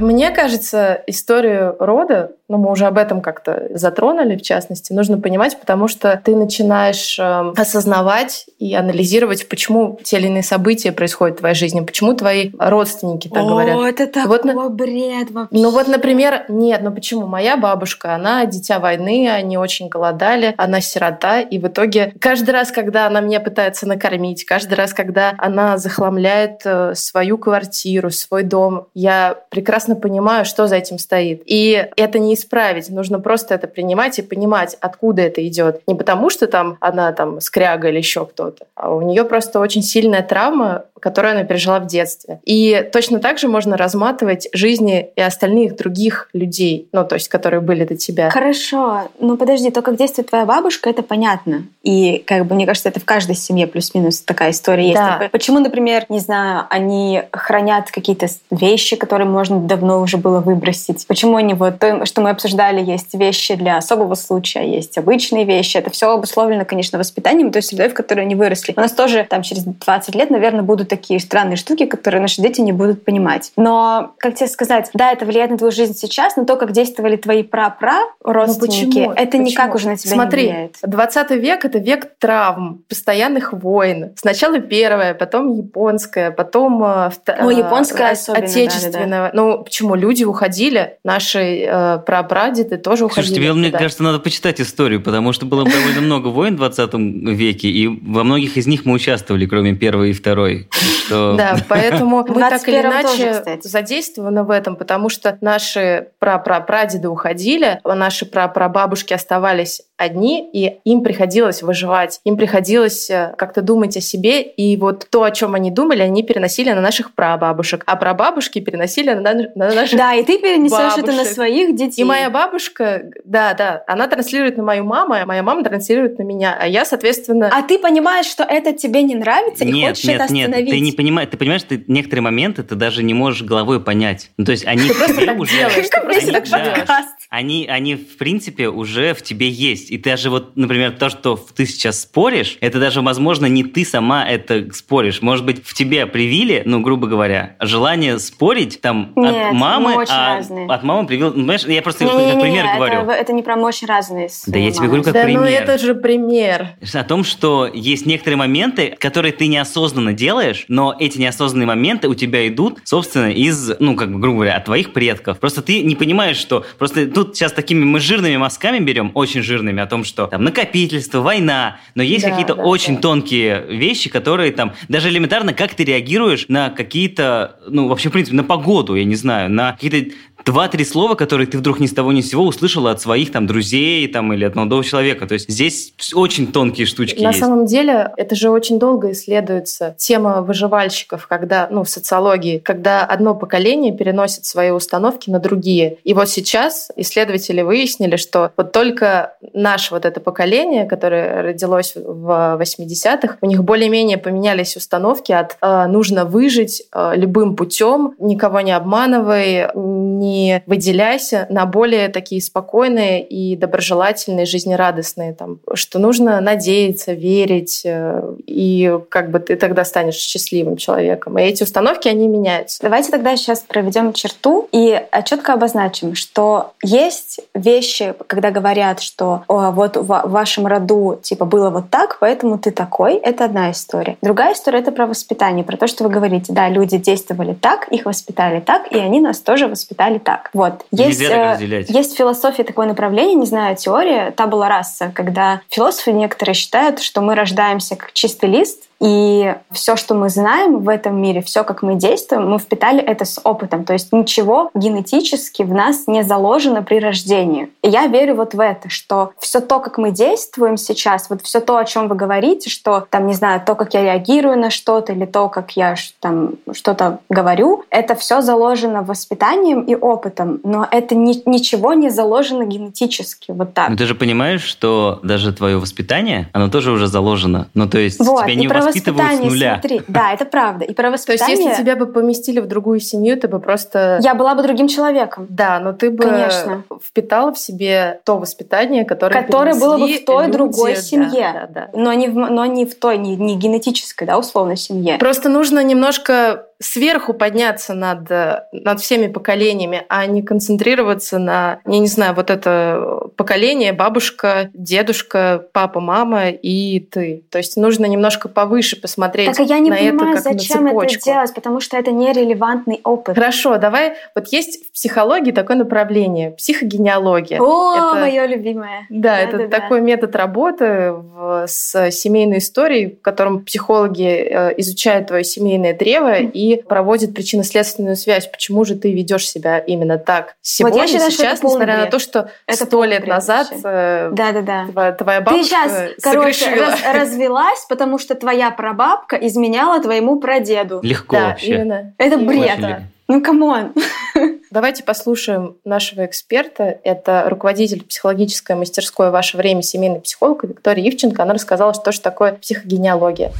Мне 0.00 0.30
кажется, 0.30 1.02
историю 1.06 1.76
рода, 1.78 2.32
ну 2.48 2.58
мы 2.58 2.70
уже 2.72 2.86
об 2.86 2.98
этом 2.98 3.20
как-то 3.20 3.68
затронули, 3.74 4.36
в 4.36 4.42
частности, 4.42 4.92
нужно 4.92 5.18
понимать, 5.20 5.58
потому 5.60 5.88
что 5.88 6.20
ты 6.24 6.34
начинаешь 6.34 7.18
эм, 7.18 7.52
осознавать 7.56 8.46
и 8.58 8.74
анализировать, 8.74 9.48
почему 9.48 9.98
те 10.02 10.18
или 10.18 10.26
иные 10.26 10.42
события 10.42 10.90
происходят 10.90 11.36
в 11.36 11.40
твоей 11.40 11.54
жизни, 11.54 11.80
почему 11.80 12.14
твои 12.14 12.50
родственники 12.58 13.28
так 13.28 13.44
О, 13.44 13.48
говорят. 13.48 13.78
это 13.78 14.06
такой 14.06 14.28
Вот 14.28 14.44
на- 14.44 14.68
бред 14.70 15.30
вообще. 15.30 15.56
Ну 15.56 15.70
вот, 15.70 15.86
например, 15.86 16.44
нет, 16.48 16.80
ну 16.82 16.92
почему? 16.92 17.26
Моя 17.26 17.56
бабушка, 17.56 18.14
она 18.14 18.46
дитя 18.46 18.78
войны, 18.78 19.28
они 19.30 19.58
очень 19.58 19.88
голодали, 19.88 20.54
она 20.56 20.80
сирота, 20.80 21.40
и 21.40 21.58
в 21.58 21.68
итоге 21.68 22.14
каждый 22.20 22.50
раз, 22.50 22.72
когда 22.72 23.06
она 23.06 23.20
меня 23.20 23.40
пытается 23.40 23.86
накормить, 23.86 24.44
каждый 24.44 24.74
раз, 24.74 24.92
когда 24.94 25.34
она 25.38 25.76
захламляет 25.78 26.62
э, 26.64 26.94
свою 26.94 27.38
квартиру, 27.38 28.10
свой 28.10 28.42
дом, 28.42 28.86
я 28.94 29.36
прекрасно 29.50 29.89
понимаю, 29.94 30.44
что 30.44 30.66
за 30.66 30.76
этим 30.76 30.98
стоит. 30.98 31.42
И 31.46 31.88
это 31.96 32.18
не 32.18 32.34
исправить, 32.34 32.88
нужно 32.90 33.20
просто 33.20 33.54
это 33.54 33.66
принимать 33.66 34.18
и 34.18 34.22
понимать, 34.22 34.76
откуда 34.80 35.22
это 35.22 35.46
идет. 35.46 35.82
Не 35.86 35.94
потому, 35.94 36.30
что 36.30 36.46
там 36.46 36.76
она 36.80 37.12
там 37.12 37.40
скряга 37.40 37.88
или 37.88 37.98
еще 37.98 38.26
кто-то, 38.26 38.66
а 38.74 38.94
у 38.94 39.02
нее 39.02 39.24
просто 39.24 39.60
очень 39.60 39.82
сильная 39.82 40.22
травма, 40.22 40.84
которую 41.00 41.32
она 41.32 41.44
пережила 41.44 41.80
в 41.80 41.86
детстве. 41.86 42.40
И 42.44 42.88
точно 42.92 43.18
так 43.18 43.38
же 43.38 43.48
можно 43.48 43.76
разматывать 43.76 44.48
жизни 44.52 45.10
и 45.16 45.20
остальных 45.20 45.76
других 45.76 46.28
людей, 46.32 46.88
ну, 46.92 47.04
то 47.04 47.16
есть, 47.16 47.28
которые 47.28 47.60
были 47.60 47.84
до 47.84 47.96
тебя. 47.96 48.30
Хорошо, 48.30 49.08
ну 49.18 49.36
подожди, 49.36 49.70
то, 49.70 49.82
как 49.82 49.96
действует 49.96 50.28
твоя 50.28 50.44
бабушка, 50.44 50.90
это 50.90 51.02
понятно. 51.02 51.64
И, 51.82 52.22
как 52.26 52.46
бы, 52.46 52.54
мне 52.54 52.66
кажется, 52.66 52.88
это 52.88 53.00
в 53.00 53.04
каждой 53.04 53.34
семье 53.34 53.66
плюс-минус 53.66 54.20
такая 54.20 54.50
история 54.50 54.88
есть. 54.88 54.94
Да. 54.96 55.18
Типа, 55.18 55.30
Почему, 55.30 55.58
например, 55.58 56.04
не 56.08 56.18
знаю, 56.18 56.66
они 56.70 57.22
хранят 57.32 57.90
какие-то 57.90 58.26
вещи, 58.50 58.96
которые 58.96 59.26
можно 59.26 59.58
давно 59.60 60.00
уже 60.00 60.18
было 60.18 60.40
выбросить? 60.40 61.06
Почему 61.06 61.36
они 61.36 61.54
вот, 61.54 61.78
то, 61.78 62.04
что 62.04 62.20
мы 62.20 62.30
обсуждали, 62.30 62.84
есть 62.84 63.14
вещи 63.14 63.54
для 63.54 63.76
особого 63.76 64.14
случая, 64.14 64.66
есть 64.66 64.98
обычные 64.98 65.44
вещи. 65.44 65.78
Это 65.78 65.90
все 65.90 66.10
обусловлено, 66.10 66.64
конечно, 66.64 66.98
воспитанием 66.98 67.50
той 67.50 67.62
средой, 67.62 67.88
в 67.88 67.94
которой 67.94 68.20
они 68.20 68.34
выросли. 68.34 68.74
У 68.76 68.80
нас 68.80 68.92
тоже 68.92 69.26
там 69.28 69.42
через 69.42 69.64
20 69.64 70.14
лет, 70.14 70.30
наверное, 70.30 70.62
будут 70.62 70.89
такие 70.90 71.20
странные 71.20 71.56
штуки, 71.56 71.86
которые 71.86 72.20
наши 72.20 72.42
дети 72.42 72.60
не 72.60 72.72
будут 72.72 73.04
понимать. 73.04 73.52
Но, 73.56 74.14
как 74.18 74.34
тебе 74.34 74.48
сказать, 74.48 74.90
да, 74.92 75.12
это 75.12 75.24
влияет 75.24 75.50
на 75.50 75.56
твою 75.56 75.72
жизнь 75.72 75.94
сейчас, 75.94 76.36
но 76.36 76.44
то, 76.44 76.56
как 76.56 76.72
действовали 76.72 77.16
твои 77.16 77.42
пра-пра 77.42 78.00
родственники, 78.22 78.98
Ну, 78.98 79.08
почему? 79.08 79.12
это 79.12 79.38
никак 79.38 79.72
Почему? 79.72 79.76
уже 79.76 79.88
на 79.88 79.96
тебя 79.96 80.14
Смотри, 80.14 80.42
не 80.42 80.48
влияет. 80.48 80.76
20 80.82 81.30
век— 81.30 81.64
это 81.64 81.78
век 81.78 82.08
травм, 82.18 82.82
постоянных 82.88 83.52
войн. 83.52 84.10
Сначала 84.16 84.58
первая, 84.60 85.14
потом 85.14 85.56
японская, 85.56 86.30
потом 86.30 86.82
э, 86.82 86.86
О, 86.86 87.12
э, 87.50 87.54
японская 87.54 88.10
особенно, 88.12 88.44
отечественная. 88.44 89.30
Ну, 89.32 89.62
почему? 89.62 89.94
Люди 89.94 90.24
уходили, 90.24 90.98
наши 91.04 91.64
э, 91.66 91.98
прапрадеды 92.04 92.76
тоже 92.76 93.04
уходили. 93.04 93.26
Слушай, 93.26 93.36
тебе, 93.36 93.52
мне 93.52 93.70
кажется, 93.70 94.02
надо 94.02 94.18
почитать 94.18 94.60
историю, 94.60 95.00
потому 95.00 95.32
что 95.32 95.46
было 95.46 95.64
довольно 95.64 96.00
много 96.00 96.28
войн 96.28 96.54
в 96.54 96.58
20 96.58 96.94
веке, 96.94 97.68
и 97.68 97.86
во 97.86 98.24
многих 98.24 98.56
из 98.56 98.66
них 98.66 98.84
мы 98.84 98.94
участвовали, 98.94 99.46
кроме 99.46 99.74
первой 99.74 100.10
и 100.10 100.12
второй. 100.12 100.68
Что- 100.80 101.34
Да, 101.36 101.56
поэтому 101.68 102.24
мы 102.28 102.40
так 102.40 102.66
или 102.68 102.78
21-м 102.80 103.02
тоже, 103.02 103.22
иначе 103.22 103.60
задействованы 103.62 104.44
в 104.44 104.50
этом, 104.50 104.76
потому 104.76 105.08
что 105.08 105.36
наши 105.40 106.08
прапрапрадеды 106.18 107.08
уходили, 107.08 107.80
а 107.84 107.94
наши 107.94 108.26
прапрабабушки 108.26 109.12
оставались 109.12 109.82
одни, 109.96 110.48
и 110.52 110.80
им 110.84 111.02
приходилось 111.02 111.62
выживать, 111.62 112.20
им 112.24 112.36
приходилось 112.36 113.10
э, 113.10 113.34
как-то 113.36 113.60
думать 113.60 113.96
о 113.96 114.00
себе, 114.00 114.40
и 114.42 114.76
вот 114.78 115.06
то, 115.10 115.24
о 115.24 115.30
чем 115.30 115.54
они 115.54 115.70
думали, 115.70 116.00
они 116.00 116.22
переносили 116.22 116.70
на 116.72 116.80
наших 116.80 117.12
прабабушек, 117.14 117.82
а 117.86 117.96
прабабушки 117.96 118.60
переносили 118.60 119.12
на, 119.12 119.34
на 119.54 119.74
наших 119.74 119.98
Да, 119.98 120.14
и 120.14 120.24
ты 120.24 120.38
перенесешь 120.38 120.96
это 120.96 121.06
на 121.08 121.18
бабушек. 121.18 121.34
своих 121.34 121.76
детей. 121.76 122.00
и 122.00 122.04
моя 122.04 122.30
бабушка, 122.30 123.02
да, 123.24 123.52
да, 123.52 123.84
она 123.86 124.06
транслирует 124.06 124.56
на 124.56 124.62
мою 124.62 124.84
маму, 124.84 125.14
а 125.14 125.26
моя 125.26 125.42
мама 125.42 125.62
транслирует 125.62 126.18
на 126.18 126.22
меня, 126.22 126.56
а 126.58 126.66
я, 126.66 126.86
соответственно, 126.86 127.50
А 127.52 127.62
ты 127.62 127.78
понимаешь, 127.78 128.26
что 128.26 128.42
это 128.44 128.72
тебе 128.72 129.02
не 129.02 129.16
нравится 129.16 129.64
и 129.64 129.72
Нет, 129.72 129.90
хочешь 129.90 130.04
нет, 130.04 130.20
это 130.22 130.32
нет, 130.32 130.50
ты 130.70 130.80
не 130.80 130.92
понимаешь, 130.92 131.28
ты 131.30 131.36
понимаешь, 131.36 131.62
ты 131.62 131.84
некоторые 131.86 132.22
моменты 132.22 132.62
ты 132.62 132.74
даже 132.74 133.02
не 133.02 133.14
можешь 133.14 133.42
головой 133.42 133.80
понять. 133.82 134.30
Ну, 134.36 134.44
то 134.44 134.52
есть 134.52 134.64
они 134.66 134.88
Ты 134.88 134.94
просто 134.94 135.26
так 135.26 135.38
уже... 135.38 135.56
делаешь, 135.56 135.88
ты 135.88 136.00
просто 136.02 136.32
так. 136.32 136.74
Подкаст. 136.76 137.19
Они, 137.30 137.68
они, 137.68 137.94
в 137.94 138.16
принципе, 138.16 138.68
уже 138.68 139.14
в 139.14 139.22
тебе 139.22 139.48
есть. 139.48 139.92
И 139.92 139.98
даже 139.98 140.30
вот, 140.30 140.56
например, 140.56 140.90
то, 140.90 141.08
что 141.08 141.38
ты 141.54 141.64
сейчас 141.64 142.02
споришь, 142.02 142.58
это 142.60 142.80
даже, 142.80 143.02
возможно, 143.02 143.46
не 143.46 143.62
ты 143.62 143.84
сама 143.84 144.28
это 144.28 144.66
споришь. 144.72 145.22
Может 145.22 145.46
быть, 145.46 145.64
в 145.64 145.72
тебе 145.74 146.06
привили, 146.06 146.62
ну, 146.66 146.80
грубо 146.80 147.06
говоря, 147.06 147.54
желание 147.60 148.18
спорить 148.18 148.80
там 148.80 149.12
Нет, 149.14 149.46
от 149.46 149.52
мамы, 149.52 149.90
мы 149.90 149.96
очень 149.98 150.12
а 150.12 150.38
разные. 150.38 150.66
от 150.66 150.82
мамы 150.82 151.06
привил... 151.06 151.28
ну, 151.28 151.34
Понимаешь, 151.34 151.64
я 151.66 151.82
просто 151.82 152.04
Не-не-не, 152.04 152.32
как 152.32 152.40
пример 152.40 152.64
это, 152.64 152.74
говорю. 152.74 153.10
Это, 153.10 153.32
не 153.32 153.42
прям 153.44 153.62
очень 153.62 153.86
разные. 153.86 154.28
с 154.28 154.46
Да 154.46 154.58
я 154.58 154.72
тебе 154.72 154.88
говорю 154.88 155.04
как 155.04 155.12
да, 155.14 155.20
ну 155.20 155.26
пример. 155.26 155.62
это 155.62 155.78
же 155.78 155.94
пример. 155.94 156.70
О 156.92 157.04
том, 157.04 157.22
что 157.22 157.70
есть 157.72 158.06
некоторые 158.06 158.38
моменты, 158.38 158.96
которые 158.98 159.30
ты 159.32 159.46
неосознанно 159.46 160.14
делаешь, 160.14 160.64
но 160.66 160.96
эти 160.98 161.18
неосознанные 161.18 161.68
моменты 161.68 162.08
у 162.08 162.14
тебя 162.14 162.48
идут, 162.48 162.80
собственно, 162.82 163.30
из, 163.30 163.70
ну, 163.78 163.94
как 163.94 164.12
бы, 164.12 164.18
грубо 164.18 164.38
говоря, 164.38 164.56
от 164.56 164.64
твоих 164.64 164.92
предков. 164.92 165.38
Просто 165.38 165.62
ты 165.62 165.84
не 165.84 165.94
понимаешь, 165.94 166.36
что... 166.36 166.64
Просто 166.76 167.06
тут 167.24 167.36
сейчас 167.36 167.52
такими 167.52 167.84
мы 167.84 168.00
жирными 168.00 168.36
мазками 168.36 168.78
берем, 168.78 169.10
очень 169.14 169.42
жирными, 169.42 169.82
о 169.82 169.86
том, 169.86 170.04
что 170.04 170.26
там 170.26 170.42
накопительство, 170.44 171.20
война, 171.20 171.78
но 171.94 172.02
есть 172.02 172.24
Да, 172.24 172.30
какие-то 172.30 172.54
да, 172.54 172.62
очень 172.62 172.96
да. 172.96 173.02
тонкие 173.02 173.66
вещи, 173.68 174.08
которые 174.08 174.52
там, 174.52 174.72
даже 174.88 175.08
элементарно, 175.10 175.52
как 175.52 175.74
ты 175.74 175.84
реагируешь 175.84 176.46
на 176.48 176.70
какие-то, 176.70 177.56
ну, 177.68 177.88
вообще, 177.88 178.08
в 178.08 178.12
принципе, 178.12 178.36
на 178.36 178.44
погоду, 178.44 178.94
я 178.94 179.04
не 179.04 179.16
знаю, 179.16 179.50
на 179.50 179.72
какие-то 179.72 180.14
два-три 180.44 180.84
слова, 180.84 181.14
которые 181.14 181.46
ты 181.46 181.58
вдруг 181.58 181.80
ни 181.80 181.86
с 181.86 181.92
того 181.92 182.12
ни 182.12 182.20
с 182.20 182.30
сего 182.30 182.44
услышала 182.44 182.90
от 182.90 183.00
своих 183.00 183.32
там 183.32 183.46
друзей 183.46 184.06
там 184.08 184.32
или 184.32 184.44
от 184.44 184.54
молодого 184.54 184.84
человека. 184.84 185.26
То 185.26 185.34
есть 185.34 185.48
здесь 185.48 185.94
очень 186.14 186.52
тонкие 186.52 186.86
штучки 186.86 187.22
На 187.22 187.28
есть. 187.28 187.40
самом 187.40 187.66
деле, 187.66 188.12
это 188.16 188.34
же 188.34 188.50
очень 188.50 188.78
долго 188.78 189.12
исследуется 189.12 189.94
тема 189.98 190.42
выживальщиков, 190.42 191.26
когда, 191.26 191.68
ну, 191.70 191.84
в 191.84 191.88
социологии, 191.88 192.58
когда 192.58 193.04
одно 193.04 193.34
поколение 193.34 193.96
переносит 193.96 194.44
свои 194.44 194.70
установки 194.70 195.30
на 195.30 195.38
другие. 195.38 195.98
И 196.04 196.14
вот 196.14 196.28
сейчас 196.28 196.90
исследователи 196.96 197.62
выяснили, 197.62 198.16
что 198.16 198.52
вот 198.56 198.72
только 198.72 199.34
наше 199.52 199.94
вот 199.94 200.04
это 200.04 200.20
поколение, 200.20 200.86
которое 200.86 201.42
родилось 201.42 201.94
в 201.94 202.58
80-х, 202.60 203.38
у 203.40 203.46
них 203.46 203.64
более-менее 203.64 204.18
поменялись 204.18 204.76
установки 204.76 205.32
от 205.32 205.56
э, 205.60 205.86
нужно 205.86 206.24
выжить 206.24 206.82
э, 206.92 207.12
любым 207.16 207.56
путем, 207.56 208.14
никого 208.18 208.60
не 208.60 208.72
обманывай, 208.72 209.68
не 209.74 210.29
выделяйся, 210.66 211.46
на 211.50 211.66
более 211.66 212.08
такие 212.08 212.40
спокойные 212.40 213.24
и 213.24 213.56
доброжелательные, 213.56 214.46
жизнерадостные, 214.46 215.34
там, 215.34 215.60
что 215.74 215.98
нужно 215.98 216.40
надеяться, 216.40 217.12
верить, 217.12 217.82
э, 217.84 218.34
и 218.46 218.98
как 219.08 219.30
бы 219.30 219.40
ты 219.40 219.56
тогда 219.56 219.84
станешь 219.84 220.16
счастливым 220.16 220.76
человеком. 220.76 221.38
И 221.38 221.42
эти 221.42 221.62
установки, 221.62 222.08
они 222.08 222.28
меняются. 222.28 222.78
Давайте 222.82 223.10
тогда 223.10 223.36
сейчас 223.36 223.60
проведем 223.60 224.12
черту 224.12 224.68
и 224.72 225.02
четко 225.24 225.54
обозначим, 225.54 226.14
что 226.14 226.72
есть 226.82 227.40
вещи, 227.54 228.14
когда 228.26 228.50
говорят, 228.50 229.00
что 229.00 229.42
«О, 229.48 229.70
вот 229.70 229.96
в 229.96 230.22
вашем 230.24 230.66
роду 230.66 231.18
типа 231.22 231.44
было 231.44 231.70
вот 231.70 231.90
так, 231.90 232.18
поэтому 232.20 232.58
ты 232.58 232.70
такой. 232.70 233.14
Это 233.14 233.44
одна 233.44 233.70
история. 233.70 234.16
Другая 234.22 234.54
история 234.54 234.80
это 234.80 234.92
про 234.92 235.06
воспитание, 235.06 235.64
про 235.64 235.76
то, 235.76 235.86
что 235.86 236.04
вы 236.04 236.10
говорите, 236.10 236.52
да, 236.52 236.68
люди 236.68 236.98
действовали 236.98 237.54
так, 237.54 237.88
их 237.88 238.06
воспитали 238.06 238.60
так, 238.60 238.90
и 238.92 238.98
они 238.98 239.20
нас 239.20 239.40
тоже 239.40 239.68
воспитали 239.68 240.18
так. 240.22 240.50
Вот. 240.52 240.84
Есть, 240.90 241.20
Нельзя 241.20 241.34
э, 241.34 241.52
разделять. 241.52 241.90
есть 241.90 242.14
в 242.14 242.16
философии 242.16 242.62
такое 242.62 242.86
направление, 242.86 243.34
не 243.34 243.46
знаю, 243.46 243.76
теория 243.76 244.30
табула 244.30 244.68
раса, 244.68 245.10
когда 245.14 245.62
философы 245.68 246.12
некоторые 246.12 246.54
считают, 246.54 247.00
что 247.00 247.20
мы 247.20 247.34
рождаемся 247.34 247.96
как 247.96 248.12
чистый 248.12 248.50
лист, 248.50 248.89
и 249.00 249.54
все, 249.70 249.96
что 249.96 250.14
мы 250.14 250.28
знаем 250.28 250.80
в 250.80 250.88
этом 250.88 251.20
мире, 251.20 251.40
все, 251.40 251.64
как 251.64 251.82
мы 251.82 251.94
действуем, 251.94 252.50
мы 252.50 252.58
впитали 252.58 253.00
это 253.00 253.24
с 253.24 253.40
опытом. 253.42 253.84
То 253.84 253.94
есть 253.94 254.12
ничего 254.12 254.70
генетически 254.74 255.62
в 255.62 255.72
нас 255.72 256.06
не 256.06 256.22
заложено 256.22 256.82
при 256.82 257.00
рождении. 257.00 257.70
И 257.82 257.88
я 257.88 258.06
верю 258.06 258.36
вот 258.36 258.52
в 258.52 258.60
это, 258.60 258.90
что 258.90 259.32
все 259.38 259.60
то, 259.60 259.80
как 259.80 259.96
мы 259.96 260.10
действуем 260.10 260.76
сейчас, 260.76 261.30
вот 261.30 261.40
все 261.42 261.60
то, 261.60 261.78
о 261.78 261.84
чем 261.86 262.08
вы 262.08 262.14
говорите, 262.14 262.68
что 262.68 263.06
там, 263.08 263.26
не 263.26 263.32
знаю, 263.32 263.62
то, 263.64 263.74
как 263.74 263.94
я 263.94 264.02
реагирую 264.02 264.58
на 264.58 264.68
что-то, 264.70 265.12
или 265.12 265.24
то, 265.24 265.48
как 265.48 265.72
я 265.72 265.94
там 266.20 266.54
что-то 266.72 267.20
говорю, 267.30 267.84
это 267.88 268.14
все 268.14 268.42
заложено 268.42 269.02
воспитанием 269.02 269.80
и 269.80 269.94
опытом. 269.94 270.60
Но 270.62 270.86
это 270.90 271.14
ни- 271.14 271.48
ничего 271.48 271.94
не 271.94 272.10
заложено 272.10 272.64
генетически. 272.64 273.52
Вот 273.52 273.72
так. 273.72 273.88
Но 273.88 273.96
ты 273.96 274.04
же 274.04 274.14
понимаешь, 274.14 274.62
что 274.62 275.20
даже 275.22 275.54
твое 275.54 275.78
воспитание, 275.78 276.50
оно 276.52 276.68
тоже 276.68 276.92
уже 276.92 277.06
заложено. 277.06 277.68
Ну, 277.72 277.88
то 277.88 277.98
есть 277.98 278.18
Вот, 278.18 278.44
тебя 278.44 278.54
не 278.54 278.68
про 278.68 278.89
воспитывают 278.90 279.20
с 279.20 279.30
воспитание, 279.30 279.50
нуля. 279.50 279.72
смотри. 279.80 280.02
Да, 280.08 280.32
это 280.32 280.44
правда. 280.44 280.84
И 280.84 280.92
про 280.94 281.04
То 281.04 281.12
есть, 281.12 281.28
воспитание 281.28 281.68
если 281.68 281.82
тебя 281.82 281.96
бы 281.96 282.06
поместили 282.06 282.60
в 282.60 282.66
другую 282.66 283.00
семью, 283.00 283.36
ты 283.40 283.48
бы 283.48 283.60
просто... 283.60 284.18
я 284.22 284.34
была 284.34 284.54
бы 284.54 284.62
другим 284.62 284.88
человеком. 284.88 285.46
Да, 285.48 285.78
но 285.80 285.92
ты 285.92 286.10
бы 286.10 286.24
Конечно. 286.24 286.84
впитала 287.04 287.52
в 287.52 287.58
себе 287.58 288.20
то 288.24 288.38
воспитание, 288.38 289.04
которое 289.04 289.42
Которое 289.42 289.74
было 289.74 289.98
бы 289.98 290.12
в 290.12 290.24
той 290.24 290.46
люди. 290.46 290.56
другой 290.56 290.94
Да, 290.94 291.00
семье. 291.00 291.50
да, 291.54 291.66
да. 291.68 291.90
Но 291.92 292.12
не 292.12 292.28
в, 292.28 292.34
но 292.34 292.66
не 292.66 292.84
в 292.86 292.94
той, 292.98 293.18
не, 293.18 293.36
не 293.36 293.56
генетической, 293.56 294.24
да, 294.26 294.38
условно, 294.38 294.76
семье. 294.76 295.18
Просто 295.18 295.48
нужно 295.48 295.82
немножко 295.82 296.66
сверху 296.82 297.34
подняться 297.34 297.94
над, 297.94 298.30
э, 298.30 298.62
над 298.72 299.00
всеми 299.00 299.26
поколениями, 299.26 300.04
а 300.08 300.24
не 300.26 300.42
концентрироваться 300.42 301.38
на, 301.38 301.80
я 301.86 301.98
не 301.98 302.06
знаю, 302.06 302.34
вот 302.34 302.50
это 302.50 303.20
поколение, 303.36 303.92
бабушка, 303.92 304.70
дедушка, 304.72 305.64
папа, 305.72 306.00
мама 306.00 306.48
и 306.48 307.00
ты. 307.00 307.44
То 307.50 307.58
есть 307.58 307.76
нужно 307.76 308.06
немножко 308.06 308.48
повыше 308.48 309.00
посмотреть 309.00 309.48
Так 309.48 309.60
а 309.60 309.62
я 309.62 309.78
не 309.78 309.90
на 309.90 309.96
понимаю, 309.96 310.32
это 310.32 310.42
как 310.42 310.54
зачем 310.58 310.84
на 310.84 310.88
это 310.88 310.98
цепочку. 311.00 311.24
делать, 311.24 311.54
потому 311.54 311.80
что 311.80 311.96
это 311.98 312.12
нерелевантный 312.12 313.00
опыт. 313.04 313.34
Хорошо, 313.34 313.76
давай. 313.76 314.14
Вот 314.34 314.48
есть 314.48 314.88
в 314.88 314.92
психологии 314.92 315.52
такое 315.52 315.76
направление 315.76 316.52
психогенеалогия. 316.52 317.60
О, 317.60 317.94
Это- 318.12 318.20
мое 318.20 318.46
любимое. 318.46 319.06
Да, 319.10 319.38
это 319.38 319.58
Да-да-да. 319.58 319.80
такой 319.80 320.00
метод 320.00 320.34
работы 320.34 321.12
в- 321.12 321.64
с 321.66 322.10
семейной 322.10 322.58
историей, 322.58 323.16
в 323.16 323.22
котором 323.22 323.64
психологи 323.64 324.26
э, 324.50 324.74
изучают 324.78 325.28
твое 325.28 325.44
семейное 325.44 325.94
древо 325.96 326.36
и 326.38 326.69
проводят 326.76 327.34
причинно-следственную 327.34 328.16
связь. 328.16 328.46
Почему 328.50 328.84
же 328.84 328.94
ты 328.96 329.12
ведешь 329.12 329.48
себя 329.48 329.78
именно 329.78 330.18
так 330.18 330.54
сегодня, 330.62 331.02
я 331.02 331.06
считаю, 331.06 331.30
что 331.30 331.42
это 331.42 331.50
сейчас, 331.50 331.60
полный 331.60 331.74
несмотря 331.74 331.94
на 331.96 332.00
бред. 332.02 332.10
то, 332.10 332.18
что 332.18 332.50
сто 332.70 333.04
лет 333.04 333.20
бред 333.22 333.28
назад 333.28 333.68
вообще. 333.70 333.82
э, 333.84 334.30
Да-да-да. 334.32 334.86
твоя, 334.92 335.12
твоя 335.12 335.38
Ты 335.40 335.44
бабушка 335.44 335.64
сейчас, 335.64 335.92
короче, 336.22 336.52
согрешила. 336.64 336.86
раз- 336.90 337.00
развелась, 337.14 337.86
потому 337.88 338.18
что 338.18 338.34
твоя 338.34 338.70
прабабка 338.70 339.36
изменяла 339.36 340.00
твоему 340.02 340.38
прадеду. 340.40 341.00
Легко 341.02 341.36
Да, 341.36 341.48
вообще. 341.48 341.74
именно. 341.74 342.14
Это 342.18 342.36
Именно. 342.36 342.46
бред. 342.46 342.78
Очень. 342.78 343.06
Ну, 343.28 343.40
come 343.42 343.71
on. 343.71 343.92
Давайте 344.72 345.04
послушаем 345.04 345.76
нашего 345.84 346.26
эксперта. 346.26 346.98
Это 347.04 347.44
руководитель 347.46 348.04
психологической 348.04 348.74
мастерской 348.74 349.30
«Ваше 349.30 349.56
время» 349.56 349.82
семейный 349.82 350.20
психолог 350.20 350.64
Виктория 350.64 351.08
Ивченко. 351.08 351.42
Она 351.44 351.54
рассказала, 351.54 351.94
что 351.94 352.10
же 352.10 352.20
такое 352.20 352.54
психогенеалогия. 352.54 353.52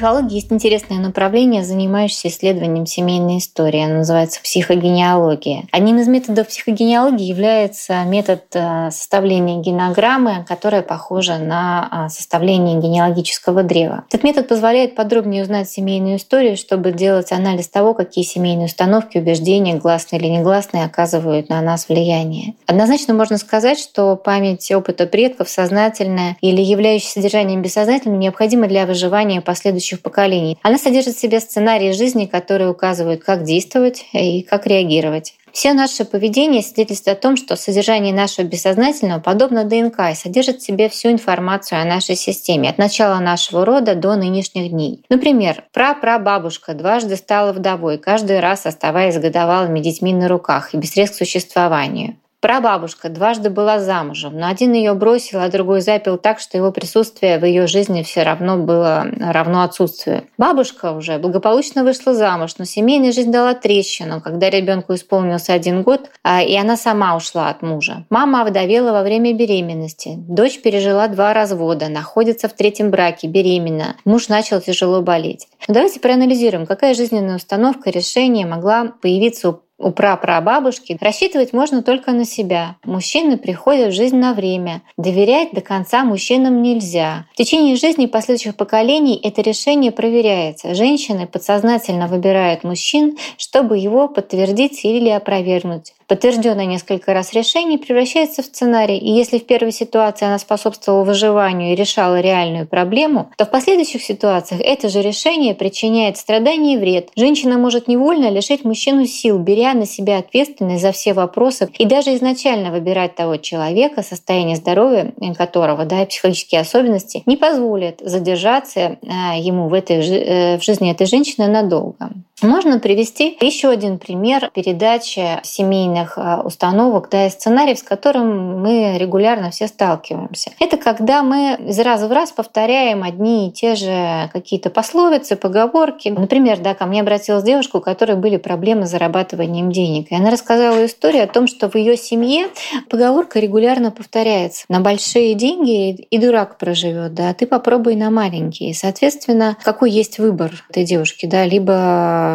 Психологии 0.00 0.36
есть 0.36 0.50
интересное 0.50 0.96
направление, 0.96 1.62
занимающееся 1.62 2.28
исследованием 2.28 2.86
семейной 2.86 3.36
истории. 3.36 3.84
Оно 3.84 3.96
называется 3.96 4.40
психогенеалогия. 4.40 5.64
Одним 5.72 5.98
из 5.98 6.08
методов 6.08 6.48
психогенеалогии 6.48 7.26
является 7.26 8.02
метод 8.04 8.44
э, 8.54 8.90
составления 8.92 9.60
генограммы, 9.60 10.46
которая 10.48 10.80
похожа 10.80 11.36
на 11.36 11.86
а, 11.90 12.08
составление 12.08 12.80
генеалогического 12.80 13.62
древа. 13.62 14.04
Этот 14.08 14.24
метод 14.24 14.48
позволяет 14.48 14.94
подробнее 14.94 15.42
узнать 15.42 15.68
семейную 15.68 16.16
историю, 16.16 16.56
чтобы 16.56 16.92
делать 16.92 17.30
анализ 17.30 17.68
того, 17.68 17.92
какие 17.92 18.24
семейные 18.24 18.68
установки, 18.68 19.18
убеждения, 19.18 19.74
гласные 19.74 20.18
или 20.18 20.28
негласные, 20.28 20.86
оказывают 20.86 21.50
на 21.50 21.60
нас 21.60 21.90
влияние. 21.90 22.54
Однозначно 22.64 23.12
можно 23.12 23.36
сказать, 23.36 23.78
что 23.78 24.16
память 24.16 24.72
опыта 24.72 25.04
предков, 25.04 25.50
сознательная 25.50 26.38
или 26.40 26.62
являющаяся 26.62 27.20
содержанием 27.20 27.60
бессознательным, 27.60 28.18
необходима 28.18 28.66
для 28.66 28.86
выживания 28.86 29.42
последующих 29.42 29.89
поколений. 29.98 30.58
Она 30.62 30.78
содержит 30.78 31.16
в 31.16 31.20
себе 31.20 31.40
сценарии 31.40 31.92
жизни, 31.92 32.26
которые 32.26 32.70
указывают, 32.70 33.24
как 33.24 33.44
действовать 33.44 34.04
и 34.12 34.42
как 34.42 34.66
реагировать. 34.66 35.34
Все 35.52 35.72
наше 35.72 36.04
поведение 36.04 36.62
свидетельствует 36.62 37.18
о 37.18 37.20
том, 37.20 37.36
что 37.36 37.56
содержание 37.56 38.14
нашего 38.14 38.46
бессознательного 38.46 39.20
подобно 39.20 39.64
ДНК 39.64 40.10
и 40.12 40.14
содержит 40.14 40.60
в 40.60 40.64
себе 40.64 40.88
всю 40.88 41.10
информацию 41.10 41.80
о 41.80 41.84
нашей 41.84 42.14
системе, 42.14 42.70
от 42.70 42.78
начала 42.78 43.18
нашего 43.18 43.64
рода 43.64 43.94
до 43.94 44.14
нынешних 44.14 44.70
дней. 44.70 45.02
Например, 45.08 45.64
прапрабабушка 45.72 46.74
дважды 46.74 47.16
стала 47.16 47.52
вдовой, 47.52 47.98
каждый 47.98 48.40
раз 48.40 48.66
оставаясь 48.66 49.18
годовалыми 49.18 49.80
детьми 49.80 50.14
на 50.14 50.28
руках 50.28 50.72
и 50.74 50.76
без 50.76 50.92
средств 50.92 51.16
к 51.16 51.24
существованию. 51.24 52.16
Прабабушка 52.40 53.10
дважды 53.10 53.50
была 53.50 53.80
замужем, 53.80 54.38
но 54.38 54.48
один 54.48 54.72
ее 54.72 54.94
бросил, 54.94 55.40
а 55.40 55.50
другой 55.50 55.82
запил 55.82 56.16
так, 56.16 56.40
что 56.40 56.56
его 56.56 56.72
присутствие 56.72 57.38
в 57.38 57.44
ее 57.44 57.66
жизни 57.66 58.02
все 58.02 58.22
равно 58.22 58.56
было 58.56 59.06
равно 59.20 59.62
отсутствию. 59.62 60.24
Бабушка 60.38 60.92
уже 60.92 61.18
благополучно 61.18 61.84
вышла 61.84 62.14
замуж, 62.14 62.54
но 62.56 62.64
семейная 62.64 63.12
жизнь 63.12 63.30
дала 63.30 63.52
трещину, 63.52 64.22
когда 64.22 64.48
ребенку 64.48 64.94
исполнился 64.94 65.52
один 65.52 65.82
год, 65.82 66.10
а, 66.22 66.42
и 66.42 66.56
она 66.56 66.78
сама 66.78 67.14
ушла 67.14 67.50
от 67.50 67.60
мужа. 67.60 68.06
Мама 68.08 68.40
овдовела 68.40 68.92
во 68.92 69.02
время 69.02 69.34
беременности. 69.34 70.14
Дочь 70.16 70.62
пережила 70.62 71.08
два 71.08 71.34
развода, 71.34 71.90
находится 71.90 72.48
в 72.48 72.54
третьем 72.54 72.90
браке, 72.90 73.28
беременна. 73.28 73.96
Муж 74.06 74.28
начал 74.28 74.62
тяжело 74.62 75.02
болеть. 75.02 75.46
Но 75.68 75.74
давайте 75.74 76.00
проанализируем, 76.00 76.66
какая 76.66 76.94
жизненная 76.94 77.36
установка, 77.36 77.90
решение 77.90 78.46
могла 78.46 78.92
появиться 79.02 79.50
у 79.50 79.60
у 79.80 79.92
прапрабабушки 79.92 80.98
рассчитывать 81.00 81.52
можно 81.52 81.82
только 81.82 82.12
на 82.12 82.24
себя. 82.24 82.76
Мужчины 82.84 83.38
приходят 83.38 83.92
в 83.92 83.96
жизнь 83.96 84.16
на 84.16 84.34
время. 84.34 84.82
Доверять 84.96 85.52
до 85.52 85.62
конца 85.62 86.04
мужчинам 86.04 86.62
нельзя. 86.62 87.26
В 87.32 87.36
течение 87.36 87.76
жизни 87.76 88.06
последующих 88.06 88.56
поколений 88.56 89.18
это 89.22 89.40
решение 89.40 89.90
проверяется. 89.90 90.74
Женщины 90.74 91.26
подсознательно 91.26 92.08
выбирают 92.08 92.62
мужчин, 92.62 93.16
чтобы 93.38 93.78
его 93.78 94.06
подтвердить 94.06 94.84
или 94.84 95.08
опровергнуть. 95.08 95.94
Подтвержденное 96.10 96.66
несколько 96.66 97.14
раз 97.14 97.32
решение 97.32 97.78
превращается 97.78 98.42
в 98.42 98.46
сценарий. 98.46 98.98
И 98.98 99.12
если 99.12 99.38
в 99.38 99.46
первой 99.46 99.70
ситуации 99.70 100.26
она 100.26 100.40
способствовала 100.40 101.04
выживанию 101.04 101.72
и 101.72 101.76
решала 101.76 102.18
реальную 102.18 102.66
проблему, 102.66 103.30
то 103.36 103.46
в 103.46 103.50
последующих 103.50 104.02
ситуациях 104.02 104.60
это 104.60 104.88
же 104.88 105.02
решение 105.02 105.54
причиняет 105.54 106.16
страдания 106.16 106.74
и 106.74 106.78
вред. 106.78 107.10
Женщина 107.14 107.58
может 107.58 107.86
невольно 107.86 108.28
лишить 108.28 108.64
мужчину 108.64 109.06
сил, 109.06 109.38
беря 109.38 109.72
на 109.72 109.86
себя 109.86 110.18
ответственность 110.18 110.82
за 110.82 110.90
все 110.90 111.12
вопросы 111.12 111.70
и 111.78 111.84
даже 111.84 112.12
изначально 112.16 112.72
выбирать 112.72 113.14
того 113.14 113.36
человека, 113.36 114.02
состояние 114.02 114.56
здоровья 114.56 115.12
которого, 115.38 115.84
да, 115.84 116.02
и 116.02 116.06
психологические 116.06 116.62
особенности 116.62 117.22
не 117.26 117.36
позволят 117.36 118.00
задержаться 118.00 118.80
э, 118.80 118.96
ему 119.38 119.68
в, 119.68 119.74
этой, 119.74 119.98
э, 119.98 120.58
в 120.58 120.64
жизни 120.64 120.90
этой 120.90 121.06
женщины 121.06 121.46
надолго. 121.46 122.10
Можно 122.42 122.78
привести 122.78 123.36
еще 123.40 123.68
один 123.68 123.98
пример 123.98 124.50
передачи 124.54 125.40
семейных 125.42 126.14
а, 126.16 126.40
установок 126.42 127.08
да, 127.10 127.26
и 127.26 127.30
сценариев, 127.30 127.78
с 127.78 127.82
которым 127.82 128.60
мы 128.60 128.96
регулярно 128.98 129.50
все 129.50 129.66
сталкиваемся. 129.68 130.52
Это 130.58 130.76
когда 130.76 131.22
мы 131.22 131.58
из 131.66 131.78
раза 131.80 132.08
в 132.08 132.12
раз 132.12 132.32
повторяем 132.32 133.02
одни 133.02 133.48
и 133.48 133.52
те 133.52 133.74
же 133.74 134.30
какие-то 134.32 134.70
пословицы, 134.70 135.36
поговорки. 135.36 136.08
Например, 136.08 136.58
да, 136.58 136.74
ко 136.74 136.86
мне 136.86 137.02
обратилась 137.02 137.44
девушка, 137.44 137.76
у 137.76 137.80
которой 137.80 138.16
были 138.16 138.36
проблемы 138.36 138.86
с 138.86 138.90
зарабатыванием 138.90 139.70
денег. 139.70 140.10
И 140.10 140.14
она 140.14 140.30
рассказала 140.30 140.84
историю 140.86 141.24
о 141.24 141.28
том, 141.28 141.46
что 141.46 141.68
в 141.68 141.74
ее 141.74 141.96
семье 141.96 142.48
поговорка 142.88 143.38
регулярно 143.38 143.90
повторяется. 143.90 144.64
На 144.68 144.80
большие 144.80 145.34
деньги 145.34 145.90
и 145.90 146.18
дурак 146.18 146.58
проживет, 146.58 147.14
да, 147.14 147.30
а 147.30 147.34
ты 147.34 147.46
попробуй 147.46 147.96
на 147.96 148.10
маленькие. 148.10 148.74
Соответственно, 148.74 149.56
какой 149.62 149.90
есть 149.90 150.18
выбор 150.18 150.52
этой 150.70 150.84
девушки, 150.84 151.26
да, 151.26 151.44
либо 151.44 152.29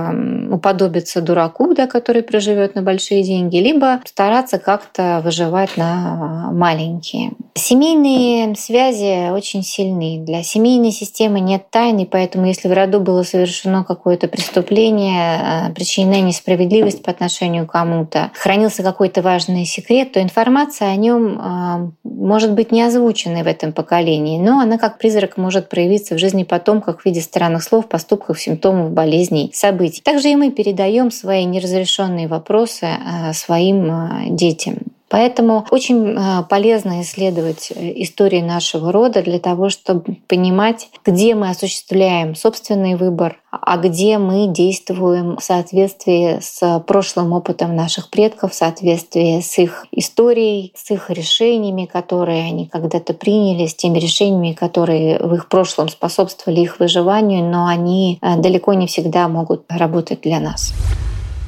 уподобиться 0.52 1.22
дураку, 1.22 1.74
да, 1.74 1.88
который 1.88 2.24
проживет 2.24 2.76
на 2.76 2.82
большие 2.82 3.24
деньги, 3.24 3.58
либо 3.58 4.02
стараться 4.06 4.60
как-то 4.60 5.22
выживать 5.24 5.78
на 5.78 6.52
маленькие. 6.52 7.34
Семейные 7.56 8.56
связи 8.56 9.30
очень 9.32 9.64
сильны. 9.64 10.20
Для 10.20 10.44
семейной 10.44 10.92
системы 10.92 11.40
нет 11.40 11.70
тайны, 11.70 12.06
поэтому 12.06 12.48
если 12.48 12.68
в 12.68 12.74
роду 12.74 13.00
было 13.00 13.24
совершено 13.24 13.84
какое-то 13.84 14.28
преступление, 14.28 15.70
э, 15.70 15.74
причинена 15.74 16.22
несправедливость 16.22 17.02
по 17.02 17.12
отношению 17.12 17.66
к 17.66 17.72
кому-то, 17.72 18.32
хранился 18.34 18.84
какой-то 18.84 19.22
важный 19.22 19.66
секрет, 19.66 20.12
то 20.12 20.22
информация 20.22 20.90
о 20.90 20.96
нем 20.96 21.40
э, 21.40 21.92
может 22.04 22.54
быть 22.54 22.72
не 22.72 22.82
озвученной 22.82 23.44
в 23.44 23.48
этом 23.48 23.72
поколении, 23.72 24.38
но 24.38 24.60
она 24.60 24.78
как 24.78 24.98
призрак 24.98 25.38
может 25.38 25.70
проявиться 25.70 26.16
в 26.16 26.20
жизни 26.20 26.44
потомков 26.44 27.02
в 27.02 27.06
виде 27.06 27.22
странных 27.22 27.64
слов, 27.64 27.88
поступков, 27.88 28.40
симптомов, 28.40 28.92
болезней, 28.92 29.52
событий 29.54 29.85
событий. 29.86 30.02
Также 30.02 30.30
и 30.30 30.36
мы 30.36 30.52
передаем 30.52 31.12
свои 31.12 31.46
неразрешенные 31.46 32.28
вопросы 32.28 32.86
э, 32.86 33.34
своим 33.34 33.86
э, 33.86 34.30
детям. 34.30 34.95
Поэтому 35.16 35.66
очень 35.72 36.10
э, 36.10 36.44
полезно 36.50 37.02
исследовать 37.02 37.72
истории 37.72 38.42
нашего 38.42 38.92
рода 38.92 39.22
для 39.22 39.40
того, 39.40 39.70
чтобы 39.70 40.18
понимать, 40.28 40.90
где 41.06 41.36
мы 41.36 41.52
осуществляем 41.52 42.36
собственный 42.36 42.96
выбор, 42.96 43.38
а 43.50 43.78
где 43.78 44.18
мы 44.18 44.48
действуем 44.48 45.38
в 45.38 45.42
соответствии 45.42 46.40
с 46.42 46.84
прошлым 46.86 47.32
опытом 47.32 47.78
наших 47.78 48.10
предков, 48.10 48.52
в 48.52 48.56
соответствии 48.56 49.40
с 49.40 49.58
их 49.58 49.86
историей, 49.94 50.74
с 50.76 50.92
их 50.92 51.10
решениями, 51.10 51.86
которые 51.86 52.44
они 52.44 52.66
когда-то 52.66 53.14
приняли, 53.14 53.68
с 53.68 53.74
теми 53.74 54.00
решениями, 54.00 54.52
которые 54.52 55.20
в 55.20 55.34
их 55.34 55.48
прошлом 55.48 55.88
способствовали 55.88 56.60
их 56.60 56.80
выживанию, 56.80 57.42
но 57.46 57.68
они 57.68 58.20
э, 58.22 58.36
далеко 58.36 58.74
не 58.74 58.88
всегда 58.88 59.30
могут 59.30 59.64
работать 59.70 60.20
для 60.24 60.42
нас. 60.42 60.74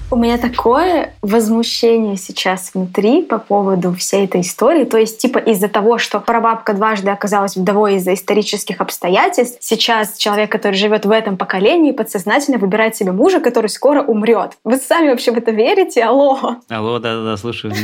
У 0.10 0.16
меня 0.16 0.38
такое 0.38 1.14
возмущение 1.22 2.16
сейчас 2.16 2.72
внутри 2.74 3.24
по 3.24 3.40
поводу 3.40 3.94
всей 3.94 4.24
этой 4.24 4.40
истории. 4.40 4.86
То 4.86 4.98
есть, 4.98 5.18
типа, 5.18 5.38
из-за 5.40 5.68
того, 5.68 5.98
что 5.98 6.22
прабабка 6.22 6.74
дважды 6.74 7.10
оказалась 7.10 7.58
вдовой 7.58 7.96
из-за 7.96 8.14
исторических 8.14 8.80
обстоятельств, 8.80 9.58
сейчас 9.60 10.18
человек, 10.18 10.50
который 10.50 10.76
живет 10.76 11.06
в 11.06 11.12
этом 11.12 11.36
поколении, 11.36 11.92
подсознательно 11.92 12.58
выбирает 12.58 12.96
себе 12.96 13.12
мужа, 13.12 13.42
который 13.42 13.68
скоро 13.68 14.02
умрет. 14.02 14.54
Вы 14.64 14.78
сами 14.78 15.10
вообще 15.10 15.32
в 15.32 15.38
это 15.38 15.52
верите? 15.52 16.04
Алло. 16.04 16.56
Алло, 16.70 17.00
да-да-да, 17.00 17.36
слушаю. 17.36 17.74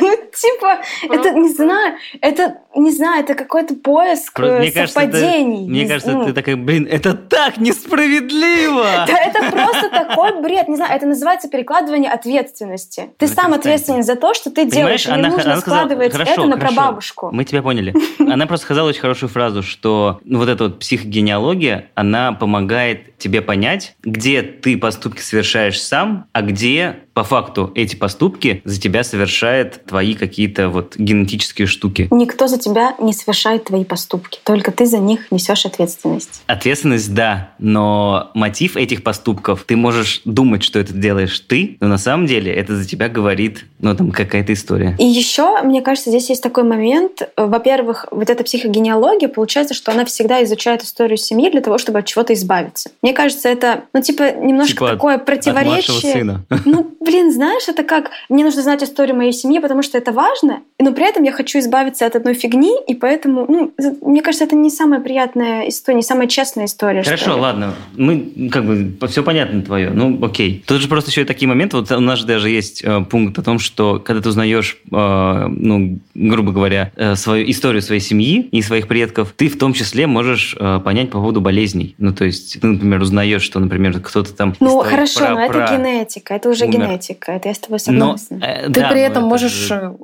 Ну, 0.00 0.16
типа, 0.34 0.78
это, 1.14 1.30
не 1.32 1.48
знаю, 1.50 1.94
это, 2.20 2.58
не 2.74 2.90
знаю, 2.90 3.22
это 3.22 3.34
какой-то 3.34 3.74
поиск 3.74 4.36
совпадений. 4.74 5.68
Мне 5.68 5.86
кажется, 5.86 6.24
ты 6.24 6.32
такая, 6.32 6.56
блин, 6.56 6.88
это 6.90 7.14
так 7.14 7.58
несправедливо! 7.58 9.04
Да 9.06 9.16
это 9.16 9.50
просто 9.50 9.90
такой 9.90 10.42
бред. 10.42 10.68
Не 10.68 10.76
знаю, 10.76 10.96
это 10.96 11.06
называется 11.06 11.48
перекладывание 11.52 12.10
ответственности. 12.10 13.10
Ты 13.18 13.26
это 13.26 13.34
сам 13.34 13.52
ответственен 13.52 14.02
за 14.02 14.16
то, 14.16 14.34
что 14.34 14.50
ты 14.50 14.68
Понимаешь, 14.68 15.04
делаешь. 15.04 15.06
Она, 15.06 15.28
не 15.28 15.34
нужно 15.34 15.52
она 15.52 15.60
сказала, 15.60 15.80
складывать 15.80 16.12
хорошо, 16.12 16.32
это 16.32 16.44
на 16.46 16.56
хорошо, 16.56 16.74
прабабушку. 16.74 17.30
Мы 17.32 17.44
тебя 17.44 17.62
поняли. 17.62 17.94
Она 18.18 18.46
просто 18.46 18.64
сказала 18.64 18.88
очень 18.88 19.00
хорошую 19.00 19.28
фразу, 19.28 19.62
что 19.62 20.20
ну, 20.24 20.38
вот 20.38 20.48
эта 20.48 20.64
вот 20.64 20.78
психогенеалогия, 20.78 21.90
она 21.94 22.32
помогает 22.32 23.18
тебе 23.18 23.42
понять, 23.42 23.94
где 24.02 24.42
ты 24.42 24.78
поступки 24.78 25.20
совершаешь 25.20 25.80
сам, 25.80 26.26
а 26.32 26.42
где 26.42 26.96
по 27.14 27.24
факту 27.24 27.70
эти 27.74 27.94
поступки 27.94 28.62
за 28.64 28.80
тебя 28.80 29.04
совершает 29.04 29.84
твои 29.84 30.14
какие-то 30.14 30.68
вот 30.68 30.96
генетические 30.96 31.66
штуки. 31.66 32.08
Никто 32.10 32.48
за 32.48 32.58
тебя 32.58 32.94
не 32.98 33.12
совершает 33.12 33.64
твои 33.64 33.84
поступки, 33.84 34.40
только 34.44 34.72
ты 34.72 34.86
за 34.86 34.98
них 34.98 35.30
несешь 35.30 35.66
ответственность. 35.66 36.42
Ответственность, 36.46 37.12
да, 37.12 37.50
но 37.58 38.30
мотив 38.34 38.76
этих 38.76 39.02
поступков, 39.02 39.64
ты 39.64 39.76
можешь 39.76 40.22
думать, 40.24 40.62
что 40.62 40.78
это 40.78 40.92
делаешь 40.92 41.41
ты, 41.46 41.76
но 41.80 41.88
на 41.88 41.98
самом 41.98 42.26
деле 42.26 42.52
это 42.52 42.76
за 42.76 42.86
тебя 42.86 43.08
говорит, 43.08 43.64
ну, 43.80 43.94
там, 43.96 44.10
какая-то 44.12 44.52
история. 44.52 44.96
И 44.98 45.04
еще, 45.04 45.60
мне 45.62 45.82
кажется, 45.82 46.10
здесь 46.10 46.30
есть 46.30 46.42
такой 46.42 46.64
момент. 46.64 47.22
Во-первых, 47.36 48.06
вот 48.10 48.30
эта 48.30 48.44
психогенеалогия, 48.44 49.28
получается, 49.28 49.74
что 49.74 49.92
она 49.92 50.04
всегда 50.04 50.42
изучает 50.44 50.82
историю 50.82 51.16
семьи 51.16 51.50
для 51.50 51.60
того, 51.60 51.78
чтобы 51.78 51.98
от 51.98 52.06
чего-то 52.06 52.32
избавиться. 52.34 52.90
Мне 53.02 53.12
кажется, 53.12 53.48
это, 53.48 53.84
ну, 53.92 54.00
типа, 54.00 54.32
немножко 54.32 54.72
типа 54.72 54.88
такое 54.90 55.18
противоречие. 55.18 55.96
От 55.96 56.18
сына. 56.18 56.44
Ну, 56.64 56.90
блин, 57.00 57.32
знаешь, 57.32 57.68
это 57.68 57.82
как, 57.82 58.10
мне 58.28 58.44
нужно 58.44 58.62
знать 58.62 58.82
историю 58.82 59.16
моей 59.16 59.32
семьи, 59.32 59.58
потому 59.58 59.82
что 59.82 59.98
это 59.98 60.12
важно, 60.12 60.60
но 60.78 60.92
при 60.92 61.08
этом 61.08 61.24
я 61.24 61.32
хочу 61.32 61.58
избавиться 61.58 62.06
от 62.06 62.16
одной 62.16 62.34
фигни, 62.34 62.72
и 62.86 62.94
поэтому, 62.94 63.46
ну, 63.48 63.72
мне 64.00 64.22
кажется, 64.22 64.44
это 64.44 64.54
не 64.54 64.70
самая 64.70 65.00
приятная 65.00 65.68
история, 65.68 65.96
не 65.96 66.02
самая 66.02 66.28
честная 66.28 66.66
история. 66.66 67.02
Хорошо, 67.02 67.38
ладно, 67.38 67.74
мы, 67.96 68.48
как 68.50 68.64
бы, 68.64 69.06
все 69.08 69.22
понятно 69.22 69.62
твое, 69.62 69.90
ну, 69.90 70.24
окей. 70.24 70.64
Тут 70.66 70.80
же 70.80 70.88
просто 70.88 71.10
еще 71.10 71.22
и 71.22 71.24
такие 71.32 71.48
моменты, 71.48 71.78
вот 71.78 71.90
у 71.90 72.00
нас 72.00 72.18
же 72.18 72.26
даже 72.26 72.50
есть 72.50 72.82
э, 72.84 73.00
пункт 73.08 73.38
о 73.38 73.42
том, 73.42 73.58
что 73.58 73.98
когда 73.98 74.20
ты 74.20 74.28
узнаешь, 74.28 74.78
э, 74.90 75.46
ну, 75.48 75.98
грубо 76.14 76.52
говоря, 76.52 76.92
э, 76.96 77.16
свою 77.16 77.50
историю 77.50 77.80
своей 77.80 78.00
семьи 78.00 78.48
и 78.50 78.60
своих 78.60 78.86
предков, 78.86 79.32
ты 79.36 79.48
в 79.48 79.58
том 79.58 79.72
числе 79.72 80.06
можешь 80.06 80.54
э, 80.58 80.80
понять 80.84 81.10
по 81.10 81.18
поводу 81.18 81.40
болезней. 81.40 81.94
Ну, 81.98 82.12
то 82.12 82.24
есть 82.24 82.60
ты, 82.60 82.66
например, 82.66 83.00
узнаешь, 83.00 83.42
что, 83.42 83.60
например, 83.60 83.98
кто-то 84.00 84.34
там... 84.34 84.54
Ну, 84.60 84.80
хорошо, 84.80 85.20
про, 85.20 85.30
но 85.30 85.40
это 85.40 85.76
генетика, 85.76 86.34
это 86.34 86.50
уже 86.50 86.66
умер. 86.66 86.88
генетика, 86.88 87.32
это 87.32 87.48
я 87.48 87.54
с 87.54 87.58
тобой 87.58 87.80
согласна. 87.80 88.36
Но, 88.38 88.46
э, 88.46 88.66
ты 88.66 88.80
да, 88.80 88.90
при 88.90 89.00
этом 89.00 89.24
можешь 89.24 89.52
же... 89.52 89.94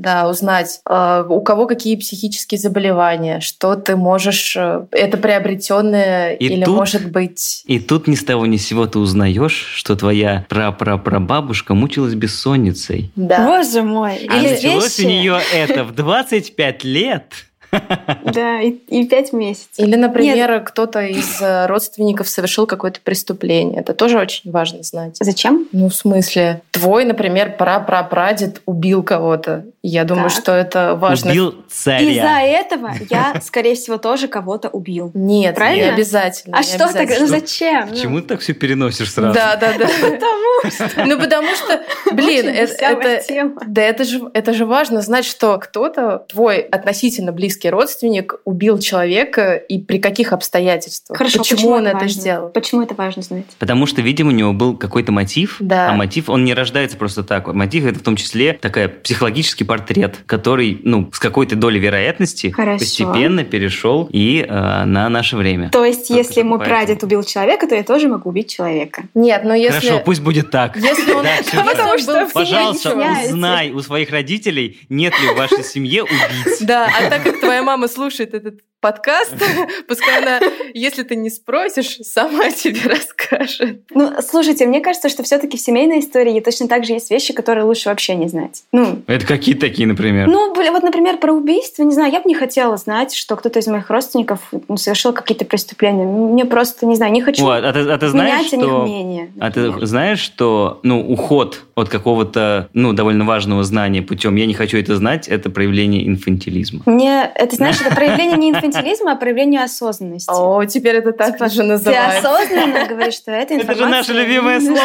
да, 0.00 0.28
узнать, 0.28 0.80
э, 0.88 1.24
у 1.28 1.40
кого 1.42 1.66
какие 1.66 1.96
психические 1.96 2.58
заболевания, 2.58 3.40
что 3.40 3.76
ты 3.76 3.96
можешь... 3.96 4.56
Э, 4.56 4.86
это 4.92 5.18
приобретенное 5.18 6.34
или 6.34 6.64
тут, 6.64 6.74
может 6.74 7.10
быть... 7.10 7.62
И 7.66 7.78
тут 7.78 8.06
ни 8.06 8.14
с 8.14 8.24
того 8.24 8.46
ни 8.46 8.56
с 8.56 8.66
сего 8.66 8.86
ты 8.86 8.98
узнаешь, 8.98 9.72
что 9.74 9.96
твоя 9.96 10.46
прапрапрабабушка 10.48 11.74
мучилась 11.74 12.14
бессонницей. 12.14 13.12
Да. 13.14 13.46
Боже 13.46 13.82
мой. 13.82 14.26
А 14.28 14.38
или 14.38 14.54
началось 14.54 14.98
вещи. 14.98 15.06
у 15.06 15.10
нее 15.10 15.40
это 15.54 15.84
в 15.84 15.94
25 15.94 16.84
лет. 16.84 17.24
Да, 18.24 18.60
и, 18.60 18.70
и 18.70 19.06
пять 19.06 19.32
месяцев. 19.32 19.78
Или, 19.78 19.96
например, 19.96 20.62
кто-то 20.64 21.00
из 21.00 21.40
э, 21.40 21.66
родственников 21.66 22.28
совершил 22.28 22.66
какое-то 22.66 23.00
преступление. 23.02 23.80
Это 23.80 23.94
тоже 23.94 24.18
очень 24.18 24.50
важно 24.50 24.82
знать. 24.82 25.16
Зачем? 25.20 25.68
Ну, 25.72 25.88
в 25.88 25.94
смысле, 25.94 26.62
твой, 26.70 27.04
например, 27.04 27.56
прапрапрадед 27.56 28.62
убил 28.66 29.02
кого-то. 29.02 29.64
Я 29.82 30.04
думаю, 30.04 30.30
так. 30.30 30.38
что 30.42 30.52
это 30.52 30.94
важно. 30.94 31.30
Убил 31.30 31.64
царя. 31.68 32.00
Из-за 32.00 32.60
этого 32.60 32.92
я, 33.08 33.40
скорее 33.42 33.74
всего, 33.74 33.98
тоже 33.98 34.28
кого-то 34.28 34.68
убил. 34.68 35.10
Нет, 35.14 35.54
Правильно? 35.54 35.84
не 35.84 35.90
обязательно. 35.90 36.58
А 36.58 36.62
что 36.62 36.92
тогда? 36.92 37.16
Ну 37.18 37.26
зачем? 37.26 37.88
Почему 37.88 38.20
ты 38.20 38.28
так 38.28 38.40
все 38.40 38.52
переносишь 38.52 39.12
сразу? 39.12 39.34
Да, 39.34 39.56
да, 39.56 39.72
да. 39.78 39.86
Потому 40.00 40.70
что... 40.70 41.04
Ну, 41.06 41.18
потому 41.18 41.48
что, 41.54 41.80
блин, 42.12 42.48
это... 42.48 43.54
Да, 43.66 43.82
это 43.82 44.04
же 44.04 44.20
это 44.34 44.52
же 44.52 44.66
важно 44.66 45.00
знать, 45.00 45.24
что 45.24 45.58
кто-то, 45.58 46.24
твой 46.28 46.58
относительно 46.58 47.32
близкий 47.32 47.70
родственник 47.70 48.34
убил 48.44 48.78
человека 48.78 49.54
и 49.54 49.78
при 49.78 49.98
каких 49.98 50.32
обстоятельствах? 50.32 51.16
Хорошо, 51.16 51.38
почему, 51.38 51.70
он 51.70 51.86
это, 51.86 51.98
это 51.98 52.08
сделал? 52.08 52.48
Почему 52.50 52.82
это 52.82 52.94
важно 52.94 53.22
знать? 53.22 53.44
Потому 53.58 53.86
что, 53.86 54.02
видимо, 54.02 54.30
у 54.30 54.34
него 54.34 54.52
был 54.52 54.76
какой-то 54.76 55.12
мотив, 55.12 55.56
да. 55.60 55.90
а 55.90 55.94
мотив, 55.94 56.28
он 56.28 56.44
не 56.44 56.54
рождается 56.54 56.96
просто 56.96 57.22
так. 57.22 57.48
Мотив 57.48 57.86
это 57.86 57.98
в 57.98 58.02
том 58.02 58.16
числе 58.16 58.54
такая 58.54 58.88
психологически 58.88 59.64
портрет, 59.70 60.18
который, 60.26 60.80
ну, 60.82 61.08
с 61.12 61.20
какой-то 61.20 61.54
долей 61.54 61.78
вероятности 61.78 62.48
Хорошо. 62.50 62.80
постепенно 62.80 63.44
перешел 63.44 64.08
и 64.10 64.44
э, 64.44 64.84
на 64.84 65.08
наше 65.08 65.36
время. 65.36 65.70
То 65.70 65.84
есть, 65.84 66.08
Только 66.08 66.22
если 66.22 66.42
мой 66.42 66.58
поэтому. 66.58 66.76
прадед 66.76 67.04
убил 67.04 67.22
человека, 67.22 67.68
то 67.68 67.76
я 67.76 67.84
тоже 67.84 68.08
могу 68.08 68.30
убить 68.30 68.50
человека. 68.50 69.04
Нет, 69.14 69.44
но 69.44 69.54
если... 69.54 69.86
Хорошо, 69.86 70.02
пусть 70.04 70.22
будет 70.22 70.50
так. 70.50 70.74
Если 70.74 71.12
он, 71.12 71.22
был 71.22 72.26
в 72.26 72.32
Пожалуйста, 72.32 72.96
узнай 73.26 73.70
у 73.70 73.80
своих 73.80 74.10
родителей, 74.10 74.80
нет 74.88 75.12
ли 75.20 75.28
в 75.28 75.36
вашей 75.36 75.62
семье 75.62 76.02
убийц. 76.02 76.60
Да, 76.62 76.88
а 76.88 77.08
так 77.08 77.22
как 77.22 77.38
твоя 77.38 77.62
мама 77.62 77.86
слушает 77.86 78.34
этот 78.34 78.62
подкаст, 78.80 79.34
пускай 79.88 80.22
она, 80.22 80.40
если 80.74 81.02
ты 81.02 81.16
не 81.16 81.30
спросишь, 81.30 81.98
сама 82.02 82.50
тебе 82.50 82.80
расскажет. 82.84 83.82
Ну, 83.90 84.12
слушайте, 84.26 84.66
мне 84.66 84.80
кажется, 84.80 85.08
что 85.08 85.22
все-таки 85.22 85.56
в 85.56 85.60
семейной 85.60 86.00
истории 86.00 86.40
точно 86.40 86.68
так 86.68 86.84
же 86.84 86.94
есть 86.94 87.10
вещи, 87.10 87.32
которые 87.32 87.64
лучше 87.64 87.88
вообще 87.90 88.14
не 88.14 88.28
знать. 88.28 88.62
Ну, 88.72 89.02
Это 89.06 89.26
какие 89.26 89.54
такие, 89.54 89.86
например? 89.86 90.28
ну, 90.28 90.54
вот, 90.54 90.82
например, 90.82 91.18
про 91.18 91.32
убийство, 91.32 91.82
не 91.82 91.92
знаю, 91.92 92.12
я 92.12 92.20
бы 92.20 92.28
не 92.28 92.34
хотела 92.34 92.76
знать, 92.76 93.14
что 93.14 93.36
кто-то 93.36 93.58
из 93.58 93.66
моих 93.66 93.90
родственников 93.90 94.40
ну, 94.68 94.76
совершил 94.76 95.12
какие-то 95.12 95.44
преступления. 95.44 96.04
Мне 96.04 96.44
просто, 96.44 96.86
не 96.86 96.96
знаю, 96.96 97.12
не 97.12 97.20
хочу 97.20 97.44
О, 97.46 97.52
а, 97.52 97.72
ты, 97.72 97.80
а 97.80 97.98
ты 97.98 98.08
знаешь, 98.08 98.32
менять 98.32 98.52
о 98.52 98.56
них 98.56 98.66
что... 98.66 98.82
мнение. 98.82 99.32
А 99.38 99.50
ты 99.50 99.60
например. 99.60 99.86
знаешь, 99.86 100.20
что 100.20 100.80
ну, 100.82 101.00
уход 101.00 101.62
от 101.74 101.88
какого-то 101.88 102.68
ну, 102.72 102.92
довольно 102.92 103.24
важного 103.24 103.62
знания 103.64 104.02
путем 104.02 104.36
«я 104.36 104.46
не 104.46 104.54
хочу 104.54 104.78
это 104.78 104.96
знать»– 104.96 105.28
это 105.28 105.50
проявление 105.50 106.06
инфантилизма. 106.06 106.82
Мне, 106.86 107.30
это, 107.34 107.56
знаешь, 107.56 107.80
это 107.80 107.94
проявление 107.94 108.36
не 108.36 108.50
инфантилизма, 108.50 108.69
а 108.76 109.16
проявление 109.16 109.62
осознанности. 109.64 110.30
О, 110.30 110.64
теперь 110.64 110.96
это 110.96 111.12
так 111.12 111.32
Типа, 111.34 111.48
же 111.48 111.58
Ты 111.62 111.64
называется. 111.64 112.18
осознанно 112.36 112.86
говоришь, 112.86 113.14
что 113.14 113.30
это 113.32 113.54
Это 113.54 113.62
информация... 113.62 113.84
же 113.86 113.90
наше 113.90 114.12
любимое 114.12 114.60
слово! 114.60 114.80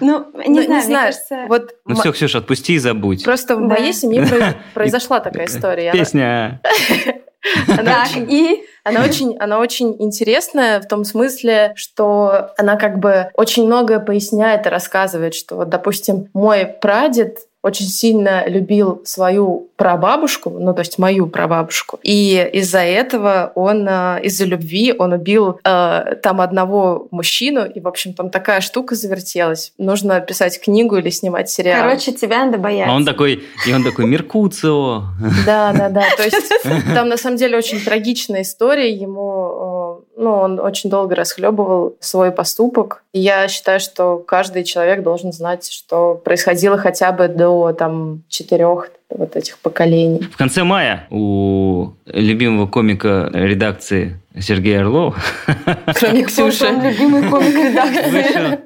Ну, 0.00 0.26
Ну, 0.34 0.42
не 0.46 0.62
знаю, 0.62 0.84
мне 0.86 0.96
кажется... 0.96 1.44
Вот 1.48 1.74
Ну 1.86 1.94
все, 1.96 2.12
Ксюша, 2.12 2.38
отпусти 2.38 2.74
и 2.74 2.78
забудь. 2.78 3.24
просто 3.24 3.56
в 3.56 3.60
моей 3.60 3.92
семье 3.92 4.22
произ- 4.22 4.54
произошла 4.74 5.20
такая 5.20 5.46
история. 5.46 5.92
Песня. 5.92 6.60
она 7.68 8.02
очень- 8.02 8.30
и... 8.30 8.64
Она 8.84 9.04
очень, 9.04 9.36
она 9.38 9.60
очень 9.60 9.94
интересная 10.00 10.80
в 10.80 10.88
том 10.88 11.04
смысле, 11.04 11.72
что 11.76 12.48
она 12.58 12.74
как 12.74 12.98
бы 12.98 13.28
очень 13.34 13.64
многое 13.66 14.00
поясняет 14.00 14.66
и 14.66 14.70
рассказывает, 14.70 15.34
что, 15.34 15.54
вот, 15.54 15.68
допустим, 15.68 16.26
мой 16.34 16.66
прадед 16.66 17.38
очень 17.62 17.86
сильно 17.86 18.44
любил 18.48 19.02
свою 19.04 19.68
прабабушку, 19.76 20.50
ну, 20.50 20.74
то 20.74 20.80
есть 20.80 20.98
мою 20.98 21.26
прабабушку. 21.28 21.98
И 22.02 22.50
из-за 22.52 22.80
этого 22.80 23.52
он, 23.54 23.86
э, 23.88 24.20
из-за 24.24 24.44
любви, 24.44 24.94
он 24.96 25.12
убил 25.12 25.60
э, 25.64 26.16
там 26.22 26.40
одного 26.40 27.08
мужчину, 27.10 27.64
и, 27.64 27.80
в 27.80 27.88
общем, 27.88 28.14
там 28.14 28.30
такая 28.30 28.60
штука 28.60 28.94
завертелась. 28.94 29.72
Нужно 29.78 30.20
писать 30.20 30.60
книгу 30.60 30.96
или 30.96 31.10
снимать 31.10 31.50
сериал. 31.50 31.82
Короче, 31.82 32.12
тебя 32.12 32.44
надо 32.44 32.58
А 32.58 32.60
бояться. 32.60 32.94
он 32.94 33.04
такой, 33.04 33.42
и 33.66 33.72
он 33.72 33.84
такой, 33.84 34.06
Меркуцио. 34.06 35.02
Да, 35.46 35.72
да, 35.72 35.88
да. 35.88 36.04
То 36.16 36.22
есть 36.24 36.52
там 36.94 37.08
на 37.08 37.16
самом 37.16 37.36
деле 37.36 37.56
очень 37.56 37.80
трагичная 37.80 38.42
история. 38.42 38.90
Ему, 38.92 39.91
ну, 40.16 40.32
он 40.32 40.60
очень 40.60 40.90
долго 40.90 41.14
расхлебывал 41.14 41.96
свой 42.00 42.32
поступок. 42.32 43.02
И 43.12 43.20
я 43.20 43.48
считаю, 43.48 43.80
что 43.80 44.18
каждый 44.18 44.64
человек 44.64 45.02
должен 45.02 45.32
знать, 45.32 45.70
что 45.70 46.14
происходило 46.14 46.78
хотя 46.78 47.12
бы 47.12 47.28
до 47.28 47.72
там 47.72 48.22
четырех 48.28 48.90
вот 49.16 49.36
этих 49.36 49.58
поколений. 49.58 50.22
В 50.32 50.36
конце 50.36 50.64
мая 50.64 51.06
у 51.10 51.92
любимого 52.06 52.66
комика 52.66 53.30
редакции 53.32 54.18
Сергея 54.38 54.80
Орлова 54.80 55.14
Кроме 55.94 56.24
Ксюши. 56.26 56.64
любимый 56.82 57.28
комик 57.28 57.54
редакции. 57.54 58.10
вышел, 58.10 58.58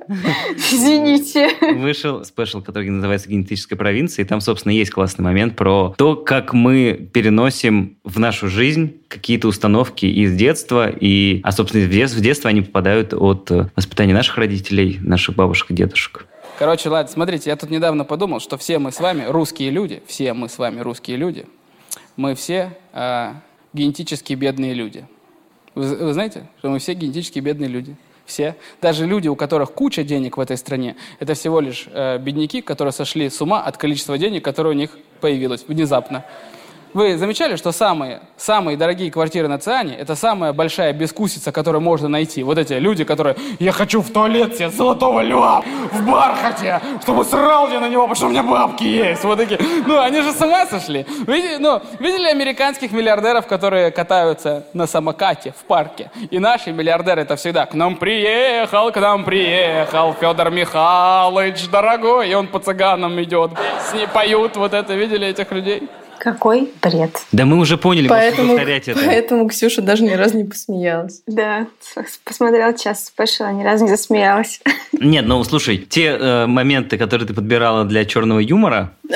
Извините. 0.57 1.51
вышел 1.77 2.25
спешл, 2.25 2.61
который 2.63 2.89
называется 2.91 3.29
«Генетическая 3.29 3.77
провинция», 3.77 4.25
и 4.25 4.29
там, 4.29 4.41
собственно, 4.41 4.73
есть 4.73 4.91
классный 4.91 5.25
момент 5.25 5.57
про 5.57 5.95
то, 5.99 6.17
как 6.17 6.53
мы 6.53 7.09
переносим 7.13 7.97
в 8.05 8.19
нашу 8.19 8.49
жизнь 8.49 8.95
какие-то 9.09 9.49
установки 9.49 10.07
из 10.07 10.35
детства, 10.35 10.89
и, 10.89 11.41
а, 11.43 11.53
собственно, 11.53 11.85
в 11.85 11.91
дет- 11.91 12.11
в 12.15 12.21
детство 12.21 12.49
они 12.51 12.63
попадают 12.63 13.13
от 13.15 13.51
воспитания 13.77 14.15
наших 14.15 14.37
родителей, 14.39 14.99
наших 15.01 15.35
бабушек 15.37 15.71
и 15.71 15.75
дедушек. 15.75 16.26
Короче, 16.59 16.89
ладно, 16.89 17.13
смотрите, 17.13 17.51
я 17.51 17.57
тут 17.57 17.69
недавно 17.69 18.05
подумал, 18.05 18.41
что 18.41 18.57
все 18.57 18.79
мы 18.79 18.91
с 18.91 18.99
вами 18.99 19.25
русские 19.25 19.71
люди, 19.71 20.03
все 20.07 20.33
мы 20.33 20.49
с 20.49 20.57
вами 20.57 20.81
русские 20.81 21.19
люди, 21.19 21.47
мы 22.17 22.35
все 22.35 22.79
э, 22.95 23.35
генетически 23.75 24.33
бедные 24.33 24.73
люди. 24.73 25.05
Вы, 25.75 25.95
вы 25.97 26.13
знаете, 26.15 26.49
что 26.59 26.71
мы 26.71 26.79
все 26.79 26.95
генетически 26.95 27.41
бедные 27.41 27.69
люди? 27.69 27.95
Все. 28.25 28.57
Даже 28.81 29.07
люди, 29.07 29.29
у 29.29 29.37
которых 29.37 29.73
куча 29.73 30.03
денег 30.03 30.39
в 30.39 30.41
этой 30.41 30.57
стране, 30.57 30.97
это 31.21 31.35
всего 31.35 31.61
лишь 31.61 31.89
э, 31.93 32.17
бедняки, 32.19 32.63
которые 32.63 32.93
сошли 32.93 33.29
с 33.29 33.41
ума 33.43 33.63
от 33.63 33.77
количества 33.77 34.17
денег, 34.17 34.43
которое 34.43 34.71
у 34.71 34.79
них 34.79 34.97
появилось 35.21 35.65
внезапно. 35.69 36.25
Вы 36.97 37.19
замечали, 37.19 37.57
что 37.57 37.73
самые, 37.73 38.23
самые 38.39 38.79
дорогие 38.79 39.11
квартиры 39.11 39.49
на 39.49 39.59
Циане– 39.59 39.95
это 39.99 40.15
самая 40.15 40.55
большая 40.55 40.95
бескусица, 40.95 41.53
которую 41.53 41.83
можно 41.83 42.09
найти? 42.09 42.43
Вот 42.43 42.57
эти 42.57 42.73
люди, 42.73 43.05
которые 43.05 43.37
«Я 43.59 43.73
хочу 43.73 44.01
в 44.01 44.11
туалет 44.11 44.57
себе 44.57 44.71
золотого 44.71 45.21
льва 45.21 45.63
в 45.93 46.11
бархате, 46.11 46.81
чтобы 47.03 47.27
срал 47.27 47.69
я 47.69 47.81
на 47.81 47.91
него, 47.91 48.09
потому 48.09 48.15
что 48.15 48.27
у 48.29 48.31
меня 48.31 48.43
бабки 48.43 48.85
есть». 48.85 49.25
Вот 49.25 49.37
такие. 49.37 49.61
Ну, 49.87 50.01
они 50.01 50.23
же 50.23 50.33
с 50.33 50.41
ума 50.41 50.65
сошли. 50.65 51.05
Видели, 51.27 51.59
ну, 51.59 51.83
видели 51.99 52.29
американских 52.29 52.93
миллиардеров, 52.93 53.47
которые 53.47 53.91
катаются 53.91 54.65
на 54.73 54.87
самокате 54.87 55.53
в 55.53 55.67
парке? 55.67 56.11
И 56.31 56.39
наши 56.39 56.73
миллиардеры– 56.73 57.21
это 57.25 57.37
всегда 57.37 57.67
«К 57.67 57.75
нам 57.75 57.97
приехал, 57.97 58.91
к 58.91 58.97
нам 58.97 59.25
приехал 59.27 60.15
Федор 60.19 60.51
Михайлович, 60.51 61.69
дорогой». 61.69 62.31
И 62.31 62.35
он 62.35 62.47
по 62.47 62.59
цыганам 62.59 63.23
идет. 63.23 63.51
С 63.87 63.93
ней 63.93 64.09
поют 64.09 64.57
вот 64.57 64.73
это. 64.73 64.95
Видели 64.95 65.27
этих 65.27 65.53
людей? 65.53 65.91
Какой 66.19 66.73
бред. 66.83 67.23
Да 67.33 67.45
мы 67.45 67.59
уже 67.59 67.77
поняли, 67.77 68.09
Поэтому, 68.09 68.55
повторять 68.55 68.89
это. 68.89 69.01
поэтому 69.05 69.49
Ксюша 69.49 69.83
даже 69.83 70.03
ни 70.05 70.13
разу 70.13 70.37
не 70.37 70.45
посмеялась. 70.45 71.23
Да, 71.27 71.67
посмотрела 72.25 72.73
час 72.77 73.07
спешла, 73.07 73.53
ни 73.53 73.63
разу 73.65 73.85
не 73.85 73.91
засмеялась. 73.91 74.61
Нет, 74.93 75.27
ну 75.27 75.43
слушай, 75.45 75.79
те 75.79 76.17
э, 76.19 76.47
моменты, 76.47 76.99
которые 76.99 77.27
ты 77.29 77.35
подбирала 77.35 77.85
для 77.85 78.05
черного 78.05 78.39
юмора, 78.41 78.93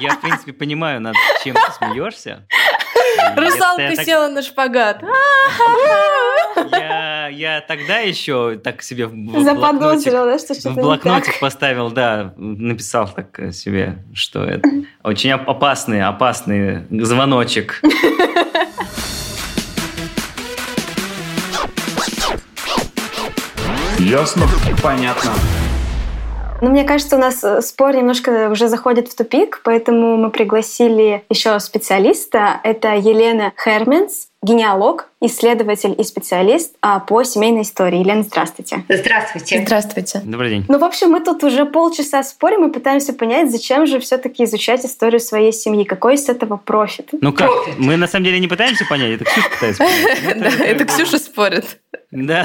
я, 0.00 0.10
в 0.10 0.20
принципе, 0.20 0.52
понимаю, 0.52 1.00
над 1.00 1.14
чем 1.44 1.54
ты 1.54 1.72
смеешься. 1.78 2.46
Русалка 3.36 3.96
села 4.04 4.28
на 4.28 4.42
шпагат. 4.42 5.02
Я, 6.70 7.28
я 7.28 7.60
тогда 7.60 7.98
еще 7.98 8.58
так 8.62 8.82
себе 8.82 9.06
в 9.06 9.14
блокнотик, 9.14 10.10
да, 10.12 10.38
что 10.38 10.54
что-то 10.54 10.70
в 10.70 10.76
не 10.76 10.82
блокнотик 10.82 11.32
так. 11.32 11.40
поставил, 11.40 11.90
да, 11.90 12.32
написал 12.36 13.08
так 13.08 13.38
э, 13.38 13.52
себе, 13.52 13.98
что 14.14 14.42
это 14.44 14.68
очень 15.02 15.32
оп- 15.32 15.48
опасный, 15.48 16.02
опасный 16.02 16.84
звоночек. 16.90 17.82
Ясно? 23.98 24.46
Понятно. 24.82 25.32
Ну, 26.62 26.70
мне 26.70 26.84
кажется, 26.84 27.16
у 27.16 27.18
нас 27.18 27.44
э, 27.44 27.60
спор 27.60 27.94
немножко 27.94 28.48
уже 28.50 28.68
заходит 28.68 29.08
в 29.08 29.16
тупик, 29.16 29.60
поэтому 29.62 30.16
мы 30.16 30.30
пригласили 30.30 31.24
еще 31.28 31.58
специалиста. 31.60 32.60
Это 32.62 32.94
Елена 32.94 33.52
Херменс, 33.62 34.28
генеалог, 34.46 35.08
исследователь 35.20 35.94
и 35.98 36.04
специалист 36.04 36.74
а, 36.80 37.00
по 37.00 37.24
семейной 37.24 37.62
истории. 37.62 37.98
Елена, 37.98 38.22
здравствуйте. 38.22 38.84
Здравствуйте. 38.88 39.62
Здравствуйте. 39.66 40.22
Добрый 40.24 40.50
день. 40.50 40.64
Ну, 40.68 40.78
в 40.78 40.84
общем, 40.84 41.10
мы 41.10 41.20
тут 41.20 41.42
уже 41.42 41.64
полчаса 41.66 42.22
спорим 42.22 42.68
и 42.68 42.72
пытаемся 42.72 43.12
понять, 43.12 43.50
зачем 43.50 43.86
же 43.86 43.98
все-таки 43.98 44.44
изучать 44.44 44.84
историю 44.86 45.18
своей 45.20 45.52
семьи, 45.52 45.84
какой 45.84 46.14
из 46.14 46.28
этого 46.28 46.56
профит. 46.56 47.08
Ну 47.20 47.32
как, 47.32 47.48
Профит. 47.48 47.78
мы 47.78 47.96
на 47.96 48.06
самом 48.06 48.24
деле 48.26 48.38
не 48.38 48.46
пытаемся 48.46 48.84
понять, 48.84 49.20
это 49.20 49.24
Ксюша 49.24 49.50
пытается 49.50 49.82
понять. 49.84 50.36
Да, 50.58 50.64
это 50.64 50.84
Ксюша 50.84 51.18
спорит. 51.18 51.80
Да. 52.12 52.44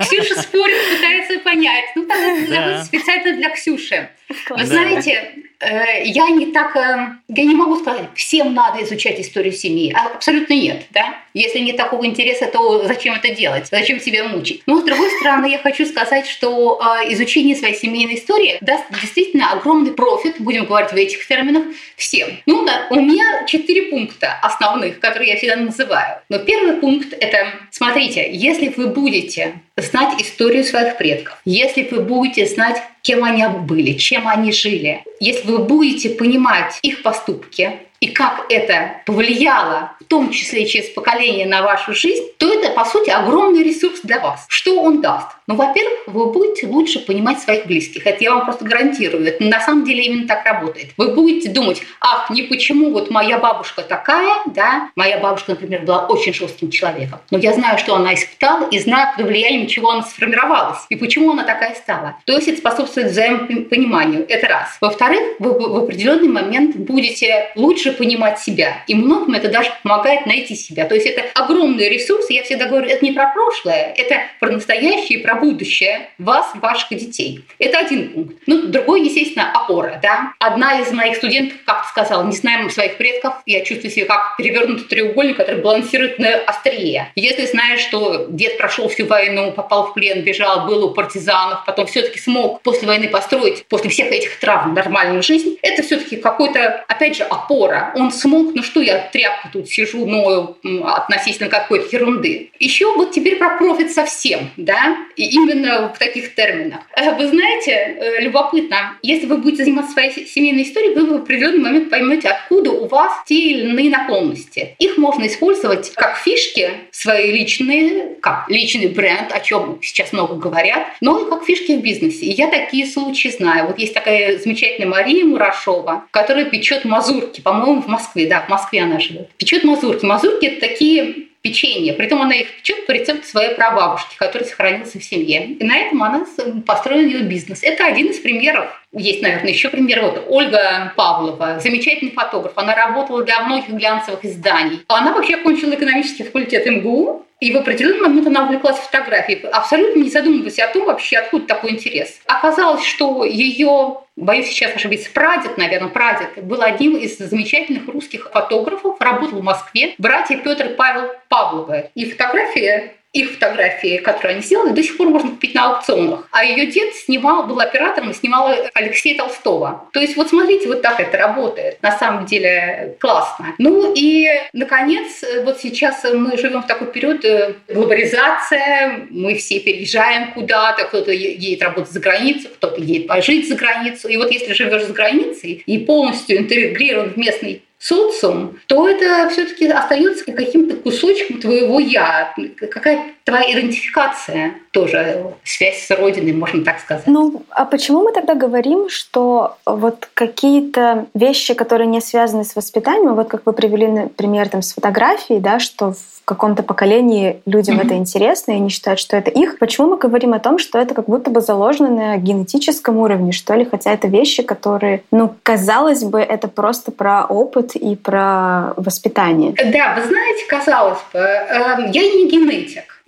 Ксюша 0.00 0.40
спорит, 0.40 0.76
пытается 0.94 1.38
понять. 1.40 1.84
Ну, 1.96 2.04
так 2.06 2.18
Да. 2.48 2.84
специально 2.84 3.36
для 3.36 3.50
Ксюши. 3.50 4.08
Вы 4.48 4.64
знаете, 4.64 5.34
я 5.64 6.28
не 6.28 6.46
так, 6.46 6.76
э, 6.76 7.16
я 7.28 7.44
не 7.44 7.54
могу 7.54 7.76
сказать, 7.76 8.06
всем 8.14 8.54
надо 8.54 8.82
изучать 8.82 9.20
историю 9.20 9.52
семьи. 9.52 9.94
А, 9.96 10.08
Абсолютно 10.14 10.54
нет, 10.54 10.86
да. 10.90 11.16
Если 11.34 11.60
нет 11.60 11.76
такого 11.76 12.04
интереса, 12.04 12.46
то 12.46 12.84
зачем 12.86 13.14
это 13.14 13.34
делать? 13.34 13.68
Зачем 13.70 14.00
себя 14.00 14.24
мучить? 14.24 14.62
Но 14.66 14.80
с 14.80 14.84
другой 14.84 15.08
стороны, 15.20 15.46
я 15.46 15.58
хочу 15.58 15.86
сказать, 15.86 16.26
что 16.26 16.80
э, 16.80 17.12
изучение 17.12 17.56
своей 17.56 17.74
семейной 17.74 18.16
истории 18.16 18.58
даст 18.60 18.84
действительно 19.00 19.52
огромный 19.52 19.92
профит, 19.92 20.36
будем 20.38 20.66
говорить 20.66 20.90
в 20.90 20.96
этих 20.96 21.26
терминах, 21.26 21.64
всем. 21.96 22.28
Ну 22.46 22.64
да, 22.64 22.86
у 22.90 22.96
меня 22.96 23.44
четыре 23.46 23.82
пункта 23.82 24.38
основных, 24.42 25.00
которые 25.00 25.30
я 25.30 25.36
всегда 25.36 25.56
называю. 25.56 26.18
Но 26.28 26.38
первый 26.38 26.76
пункт– 26.76 27.12
это, 27.20 27.46
смотрите, 27.70 28.28
если 28.32 28.68
вы 28.68 28.88
будете 28.88 29.54
знать 29.76 30.20
историю 30.20 30.64
своих 30.64 30.96
предков, 30.96 31.40
если 31.44 31.82
вы 31.90 32.00
будете 32.00 32.46
знать, 32.46 32.82
кем 33.02 33.24
они 33.24 33.46
были, 33.46 33.92
чем 33.94 34.28
они 34.28 34.52
жили, 34.52 35.04
если 35.20 35.50
вы 35.50 35.58
будете 35.64 36.10
понимать 36.10 36.78
их 36.82 37.02
поступки, 37.02 37.80
и 38.02 38.08
как 38.08 38.46
это 38.48 38.96
повлияло, 39.06 39.92
в 40.00 40.04
том 40.06 40.30
числе 40.30 40.66
через 40.66 40.88
поколение, 40.88 41.46
на 41.46 41.62
вашу 41.62 41.94
жизнь, 41.94 42.24
то 42.36 42.52
это, 42.52 42.72
по 42.72 42.84
сути, 42.84 43.10
огромный 43.10 43.62
ресурс 43.62 44.00
для 44.02 44.18
вас. 44.18 44.44
Что 44.48 44.82
он 44.82 45.00
даст? 45.00 45.28
Ну, 45.46 45.54
во-первых, 45.54 46.00
вы 46.06 46.32
будете 46.32 46.66
лучше 46.66 46.98
понимать 46.98 47.40
своих 47.40 47.66
близких. 47.66 48.04
Это 48.04 48.24
я 48.24 48.34
вам 48.34 48.44
просто 48.44 48.64
гарантирую. 48.64 49.24
Это 49.26 49.44
на 49.44 49.60
самом 49.60 49.84
деле 49.84 50.04
именно 50.04 50.26
так 50.26 50.44
работает. 50.44 50.88
Вы 50.96 51.14
будете 51.14 51.48
думать, 51.48 51.82
ах, 52.00 52.28
не 52.30 52.42
почему 52.42 52.90
вот 52.90 53.10
моя 53.10 53.38
бабушка 53.38 53.82
такая, 53.82 54.34
да, 54.46 54.90
моя 54.96 55.18
бабушка, 55.18 55.52
например, 55.52 55.82
была 55.82 56.06
очень 56.06 56.34
жестким 56.34 56.70
человеком, 56.70 57.20
но 57.30 57.38
я 57.38 57.52
знаю, 57.52 57.78
что 57.78 57.94
она 57.94 58.14
испытала 58.14 58.68
и 58.68 58.80
знаю, 58.80 59.16
под 59.16 59.26
влиянием 59.26 59.68
чего 59.68 59.90
она 59.90 60.02
сформировалась 60.02 60.80
и 60.88 60.96
почему 60.96 61.32
она 61.32 61.44
такая 61.44 61.74
стала. 61.76 62.16
То 62.24 62.32
есть 62.32 62.48
это 62.48 62.58
способствует 62.58 63.12
взаимопониманию. 63.12 64.26
Это 64.28 64.48
раз. 64.48 64.76
Во-вторых, 64.80 65.22
вы 65.38 65.52
в 65.52 65.76
определенный 65.76 66.28
момент 66.28 66.76
будете 66.76 67.52
лучше 67.54 67.91
понимать 67.92 68.38
себя. 68.38 68.82
И 68.86 68.94
многим 68.94 69.34
это 69.34 69.48
даже 69.48 69.70
помогает 69.82 70.26
найти 70.26 70.54
себя. 70.54 70.84
То 70.86 70.94
есть 70.94 71.06
это 71.06 71.24
огромный 71.34 71.88
ресурс. 71.88 72.30
Я 72.30 72.42
всегда 72.42 72.66
говорю, 72.66 72.88
это 72.88 73.04
не 73.04 73.12
про 73.12 73.32
прошлое, 73.32 73.94
это 73.96 74.20
про 74.40 74.50
настоящее 74.50 75.18
и 75.18 75.22
про 75.22 75.34
будущее 75.36 76.08
вас, 76.18 76.46
ваших 76.54 76.90
детей. 76.90 77.44
Это 77.58 77.78
один 77.78 78.12
пункт. 78.12 78.36
Ну, 78.46 78.62
другой, 78.66 79.04
естественно, 79.04 79.50
опора. 79.52 79.98
Да? 80.02 80.32
Одна 80.38 80.80
из 80.80 80.92
моих 80.92 81.16
студентов 81.16 81.58
как 81.64 81.86
сказала, 81.86 82.24
не 82.24 82.36
знаем 82.36 82.70
своих 82.70 82.96
предков, 82.96 83.34
я 83.46 83.64
чувствую 83.64 83.90
себя 83.90 84.06
как 84.06 84.36
перевернутый 84.36 84.86
треугольник, 84.86 85.36
который 85.36 85.62
балансирует 85.62 86.18
на 86.18 86.36
острие. 86.46 87.10
Если 87.14 87.46
знаешь, 87.46 87.80
что 87.80 88.26
дед 88.28 88.58
прошел 88.58 88.88
всю 88.88 89.06
войну, 89.06 89.52
попал 89.52 89.86
в 89.86 89.94
плен, 89.94 90.22
бежал, 90.22 90.66
был 90.66 90.84
у 90.84 90.90
партизанов, 90.90 91.64
потом 91.64 91.86
все-таки 91.86 92.18
смог 92.18 92.62
после 92.62 92.88
войны 92.88 93.08
построить, 93.08 93.64
после 93.66 93.90
всех 93.90 94.10
этих 94.10 94.38
травм, 94.38 94.74
нормальную 94.74 95.22
жизнь, 95.22 95.56
это 95.62 95.82
все-таки 95.82 96.16
какой-то, 96.16 96.84
опять 96.88 97.16
же, 97.16 97.24
опора. 97.24 97.81
Он 97.94 98.10
смог, 98.10 98.54
ну 98.54 98.62
что 98.62 98.80
я 98.80 99.08
тряпку 99.12 99.48
тут 99.52 99.68
сижу, 99.68 100.06
ною 100.06 100.56
относительно 100.84 101.48
какой-то 101.48 101.94
ерунды. 101.94 102.50
Еще 102.58 102.92
вот 102.94 103.12
теперь 103.12 103.36
про 103.36 103.56
профит 103.58 103.92
совсем, 103.92 104.50
да, 104.56 104.96
и 105.16 105.24
именно 105.24 105.92
в 105.94 105.98
таких 105.98 106.34
терминах. 106.34 106.80
Э, 106.96 107.16
вы 107.16 107.26
знаете, 107.28 107.72
э, 107.72 108.20
любопытно, 108.20 108.98
если 109.02 109.26
вы 109.26 109.38
будете 109.38 109.64
заниматься 109.64 109.92
своей 109.92 110.26
семейной 110.26 110.62
историей, 110.62 110.94
вы 110.94 111.06
в 111.06 111.22
определенный 111.22 111.58
момент 111.60 111.90
поймете, 111.90 112.28
откуда 112.28 112.70
у 112.70 112.86
вас 112.86 113.12
те 113.26 113.34
или 113.34 113.68
иные 113.68 113.90
наклонности. 113.90 114.76
Их 114.78 114.98
можно 114.98 115.26
использовать 115.26 115.92
как 115.94 116.16
фишки 116.16 116.70
свои 116.90 117.32
личные, 117.32 118.16
как 118.20 118.48
личный 118.48 118.88
бренд, 118.88 119.32
о 119.32 119.40
чем 119.40 119.78
сейчас 119.82 120.12
много 120.12 120.34
говорят, 120.34 120.86
но 121.00 121.20
и 121.20 121.28
как 121.28 121.44
фишки 121.44 121.72
в 121.72 121.82
бизнесе. 121.82 122.26
И 122.26 122.32
я 122.32 122.48
такие 122.48 122.86
случаи 122.86 123.28
знаю. 123.28 123.66
Вот 123.66 123.78
есть 123.78 123.94
такая 123.94 124.38
замечательная 124.38 124.88
Мария 124.88 125.24
Мурашова, 125.24 126.06
которая 126.10 126.44
печет 126.46 126.84
мазурки, 126.84 127.40
по-моему, 127.40 127.71
в 127.80 127.86
Москве, 127.86 128.26
да, 128.26 128.42
в 128.42 128.48
Москве 128.48 128.82
она 128.82 128.98
живет. 129.00 129.30
Печет 129.36 129.64
мазурки. 129.64 130.04
Мазурки– 130.04 130.44
это 130.46 130.60
такие 130.60 131.28
печенье. 131.42 131.92
Притом 131.92 132.22
она 132.22 132.34
их 132.34 132.56
печет 132.56 132.86
по 132.86 132.92
рецепту 132.92 133.26
своей 133.26 133.54
прабабушки, 133.54 134.16
который 134.16 134.44
сохранился 134.44 134.98
в 134.98 135.04
семье. 135.04 135.46
И 135.46 135.64
на 135.64 135.76
этом 135.76 136.02
она 136.02 136.24
построила 136.64 137.00
ее 137.00 137.22
бизнес. 137.22 137.62
Это 137.62 137.84
один 137.84 138.08
из 138.08 138.20
примеров. 138.20 138.66
Есть, 138.92 139.22
наверное, 139.22 139.50
еще 139.50 139.68
пример. 139.68 140.02
Вот 140.02 140.24
Ольга 140.28 140.92
Павлова, 140.96 141.60
замечательный 141.60 142.12
фотограф. 142.12 142.52
Она 142.56 142.74
работала 142.74 143.24
для 143.24 143.40
многих 143.40 143.70
глянцевых 143.70 144.24
изданий. 144.24 144.80
Она 144.88 145.12
вообще 145.12 145.34
окончила 145.34 145.74
экономический 145.74 146.24
факультет 146.24 146.66
МГУ, 146.66 147.26
и 147.42 147.50
в 147.50 147.56
определенный 147.56 148.02
момент 148.02 148.28
она 148.28 148.44
увлеклась 148.44 148.78
фотографией, 148.78 149.44
абсолютно 149.48 149.98
не 149.98 150.10
задумываясь 150.10 150.60
о 150.60 150.68
том 150.68 150.84
вообще, 150.84 151.16
откуда 151.16 151.44
такой 151.44 151.72
интерес. 151.72 152.20
Оказалось, 152.26 152.84
что 152.84 153.24
ее 153.24 153.98
боюсь 154.14 154.46
сейчас 154.46 154.76
ошибиться, 154.76 155.10
прадед, 155.12 155.58
наверное, 155.58 155.88
прадед, 155.88 156.44
был 156.44 156.62
одним 156.62 156.96
из 156.96 157.18
замечательных 157.18 157.88
русских 157.88 158.30
фотографов, 158.32 159.00
работал 159.00 159.40
в 159.40 159.42
Москве, 159.42 159.96
братья 159.98 160.36
Петр 160.36 160.66
и 160.66 160.74
Павел 160.74 161.10
Павловы. 161.28 161.90
И 161.96 162.08
фотография 162.08 162.94
их 163.12 163.32
фотографии, 163.32 163.98
которые 163.98 164.36
они 164.36 164.42
сделали, 164.42 164.72
до 164.72 164.82
сих 164.82 164.96
пор 164.96 165.08
можно 165.08 165.30
купить 165.30 165.54
на 165.54 165.74
аукционах. 165.74 166.26
А 166.30 166.44
ее 166.44 166.66
дед 166.66 166.94
снимал, 166.94 167.46
был 167.46 167.60
оператором 167.60 168.10
и 168.10 168.14
снимал 168.14 168.54
Алексея 168.74 169.18
Толстого. 169.18 169.88
То 169.92 170.00
есть 170.00 170.16
вот 170.16 170.28
смотрите, 170.28 170.68
вот 170.68 170.82
так 170.82 170.98
это 170.98 171.18
работает. 171.18 171.82
На 171.82 171.96
самом 171.96 172.24
деле 172.24 172.96
классно. 173.00 173.54
Ну 173.58 173.92
и, 173.94 174.28
наконец, 174.52 175.22
вот 175.44 175.60
сейчас 175.60 176.04
мы 176.04 176.38
живем 176.38 176.62
в 176.62 176.66
такой 176.66 176.88
период 176.88 177.24
э, 177.24 177.54
глобализация, 177.68 179.06
мы 179.10 179.34
все 179.34 179.60
переезжаем 179.60 180.32
куда-то, 180.32 180.84
кто-то 180.84 181.12
едет 181.12 181.62
работать 181.62 181.92
за 181.92 182.00
границу, 182.00 182.48
кто-то 182.48 182.80
едет 182.80 183.08
пожить 183.08 183.48
за 183.48 183.56
границу. 183.56 184.08
И 184.08 184.16
вот 184.16 184.30
если 184.30 184.54
живешь 184.54 184.84
за 184.84 184.92
границей 184.92 185.62
и 185.66 185.78
полностью 185.78 186.38
интегрирован 186.38 187.10
в 187.10 187.16
местный 187.16 187.62
социум, 187.82 188.60
то 188.66 188.88
это 188.88 189.28
все-таки 189.30 189.66
остается 189.66 190.24
каким-то 190.24 190.76
кусочком 190.76 191.40
твоего 191.40 191.80
я, 191.80 192.32
какая 192.70 193.14
твоя 193.24 193.52
идентификация 193.52 194.54
тоже, 194.72 195.24
связь 195.44 195.86
с 195.86 195.90
родиной, 195.90 196.32
можно 196.32 196.64
так 196.64 196.80
сказать. 196.80 197.06
Ну, 197.06 197.42
а 197.50 197.64
почему 197.64 198.02
мы 198.02 198.12
тогда 198.12 198.34
говорим, 198.34 198.88
что 198.88 199.56
вот 199.66 200.08
какие-то 200.14 201.06
вещи, 201.14 201.54
которые 201.54 201.86
не 201.86 202.00
связаны 202.00 202.44
с 202.44 202.56
воспитанием, 202.56 203.14
вот 203.14 203.28
как 203.28 203.42
вы 203.44 203.52
привели 203.52 203.86
например 203.86 204.48
там 204.48 204.62
с 204.62 204.72
фотографией, 204.72 205.40
да, 205.40 205.58
что 205.58 205.92
в 205.92 206.24
каком-то 206.24 206.62
поколении 206.62 207.42
людям 207.46 207.78
mm-hmm. 207.78 207.86
это 207.86 207.94
интересно, 207.96 208.52
и 208.52 208.54
они 208.54 208.68
считают, 208.68 209.00
что 209.00 209.16
это 209.16 209.30
их. 209.30 209.58
Почему 209.58 209.88
мы 209.88 209.96
говорим 209.96 210.34
о 210.34 210.38
том, 210.38 210.58
что 210.58 210.78
это 210.78 210.94
как 210.94 211.06
будто 211.06 211.30
бы 211.30 211.40
заложено 211.40 211.88
на 211.90 212.16
генетическом 212.16 212.98
уровне, 212.98 213.32
что 213.32 213.54
ли? 213.54 213.64
Хотя 213.64 213.92
это 213.92 214.06
вещи, 214.06 214.42
которые, 214.42 215.02
ну, 215.10 215.34
казалось 215.42 216.04
бы, 216.04 216.20
это 216.20 216.46
просто 216.46 216.92
про 216.92 217.24
опыт 217.24 217.74
и 217.74 217.96
про 217.96 218.72
воспитание. 218.76 219.52
Да, 219.52 219.94
вы 219.98 220.06
знаете, 220.06 220.44
казалось 220.48 221.00
бы, 221.12 221.18
эм, 221.18 221.90
я 221.90 222.02
не 222.02 222.28
генетик. 222.28 223.01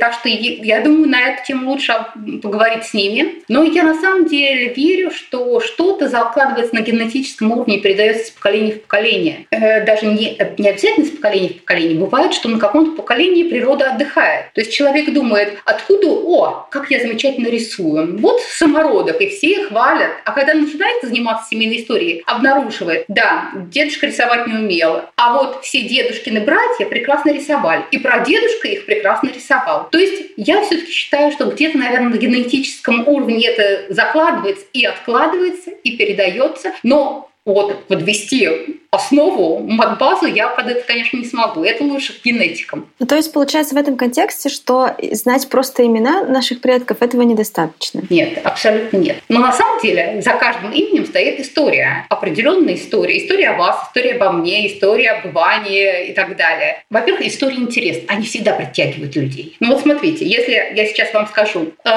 Так 0.00 0.14
что 0.14 0.28
я 0.28 0.80
думаю, 0.80 1.08
на 1.08 1.20
эту 1.28 1.44
тему 1.46 1.70
лучше 1.70 1.94
поговорить 2.42 2.84
с 2.84 2.94
ними. 2.94 3.42
Но 3.48 3.62
я 3.62 3.82
на 3.82 4.00
самом 4.00 4.26
деле 4.26 4.72
верю, 4.74 5.10
что 5.10 5.60
что-то 5.60 6.08
закладывается 6.08 6.74
на 6.74 6.80
генетическом 6.80 7.52
уровне 7.52 7.78
и 7.78 7.80
передается 7.80 8.24
из 8.24 8.30
поколения 8.30 8.72
в 8.72 8.82
поколение. 8.82 9.46
Э, 9.50 9.84
даже 9.84 10.06
не, 10.06 10.36
не 10.58 10.68
обязательно 10.68 11.04
из 11.04 11.10
поколения 11.10 11.48
в 11.50 11.60
поколение. 11.60 11.98
Бывает, 11.98 12.34
что 12.34 12.48
на 12.48 12.58
каком-то 12.58 12.92
поколении 12.96 13.44
природа 13.44 13.92
отдыхает. 13.92 14.52
То 14.54 14.60
есть 14.60 14.72
человек 14.72 15.12
думает, 15.12 15.58
откуда, 15.64 16.08
о, 16.08 16.66
как 16.70 16.90
я 16.90 17.00
замечательно 17.00 17.48
рисую. 17.48 18.18
Вот 18.18 18.40
самородок, 18.42 19.20
и 19.20 19.28
все 19.28 19.64
хвалят. 19.64 20.10
А 20.24 20.32
когда 20.32 20.54
начинает 20.54 21.02
заниматься 21.02 21.48
семейной 21.50 21.82
историей, 21.82 22.22
обнаруживает, 22.26 23.04
да, 23.08 23.50
дедушка 23.70 24.06
рисовать 24.06 24.46
не 24.46 24.54
умел, 24.54 25.02
а 25.16 25.34
вот 25.34 25.64
все 25.64 25.82
дедушкины 25.82 26.40
братья 26.40 26.86
прекрасно 26.86 27.30
рисовали. 27.30 27.84
И 27.90 27.98
про 27.98 28.20
дедушка 28.20 28.68
их 28.68 28.86
прекрасно 28.86 29.30
нарисовал. 29.36 29.88
То 29.90 29.98
есть 29.98 30.32
я 30.36 30.62
все-таки 30.62 30.90
считаю, 30.90 31.32
что 31.32 31.46
где-то, 31.46 31.78
наверное, 31.78 32.10
на 32.10 32.16
генетическом 32.16 33.06
уровне 33.06 33.46
это 33.46 33.92
закладывается 33.92 34.64
и 34.72 34.84
откладывается, 34.84 35.70
и 35.70 35.96
передается, 35.96 36.72
но 36.82 37.30
вот 37.46 37.86
подвести 37.86 38.80
основу, 38.90 39.58
мат-базу 39.60 40.26
я 40.26 40.48
под 40.48 40.68
это, 40.68 40.86
конечно, 40.86 41.16
не 41.16 41.24
смогу. 41.24 41.64
Это 41.64 41.84
лучше 41.84 42.18
к 42.18 42.24
генетикам. 42.24 42.88
Ну, 42.98 43.06
то 43.06 43.14
есть 43.14 43.32
получается 43.32 43.74
в 43.74 43.78
этом 43.78 43.96
контексте, 43.96 44.48
что 44.48 44.96
знать 45.12 45.48
просто 45.48 45.86
имена 45.86 46.24
наших 46.24 46.60
предков 46.60 47.02
этого 47.02 47.22
недостаточно? 47.22 48.02
Нет, 48.10 48.40
абсолютно 48.44 48.96
нет. 48.96 49.18
Но 49.28 49.40
на 49.40 49.52
самом 49.52 49.80
деле 49.80 50.20
за 50.22 50.32
каждым 50.32 50.72
именем 50.72 51.06
стоит 51.06 51.40
история, 51.40 52.06
определенная 52.08 52.74
история. 52.74 53.24
История 53.24 53.50
о 53.50 53.56
вас, 53.56 53.88
история 53.88 54.14
обо 54.14 54.32
мне, 54.32 54.66
история 54.66 55.10
об 55.10 55.26
Иване 55.30 56.08
и 56.08 56.12
так 56.12 56.36
далее. 56.36 56.82
Во-первых, 56.90 57.26
история 57.26 57.56
интересна. 57.56 58.04
Они 58.08 58.26
всегда 58.26 58.52
притягивают 58.52 59.14
людей. 59.14 59.56
Ну 59.60 59.72
вот 59.72 59.82
смотрите, 59.82 60.26
если 60.26 60.72
я 60.74 60.86
сейчас 60.86 61.12
вам 61.14 61.26
скажу, 61.26 61.72
э, 61.84 61.90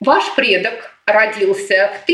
ваш 0.00 0.34
предок 0.34 0.94
родился 1.06 1.90
в 2.02 2.06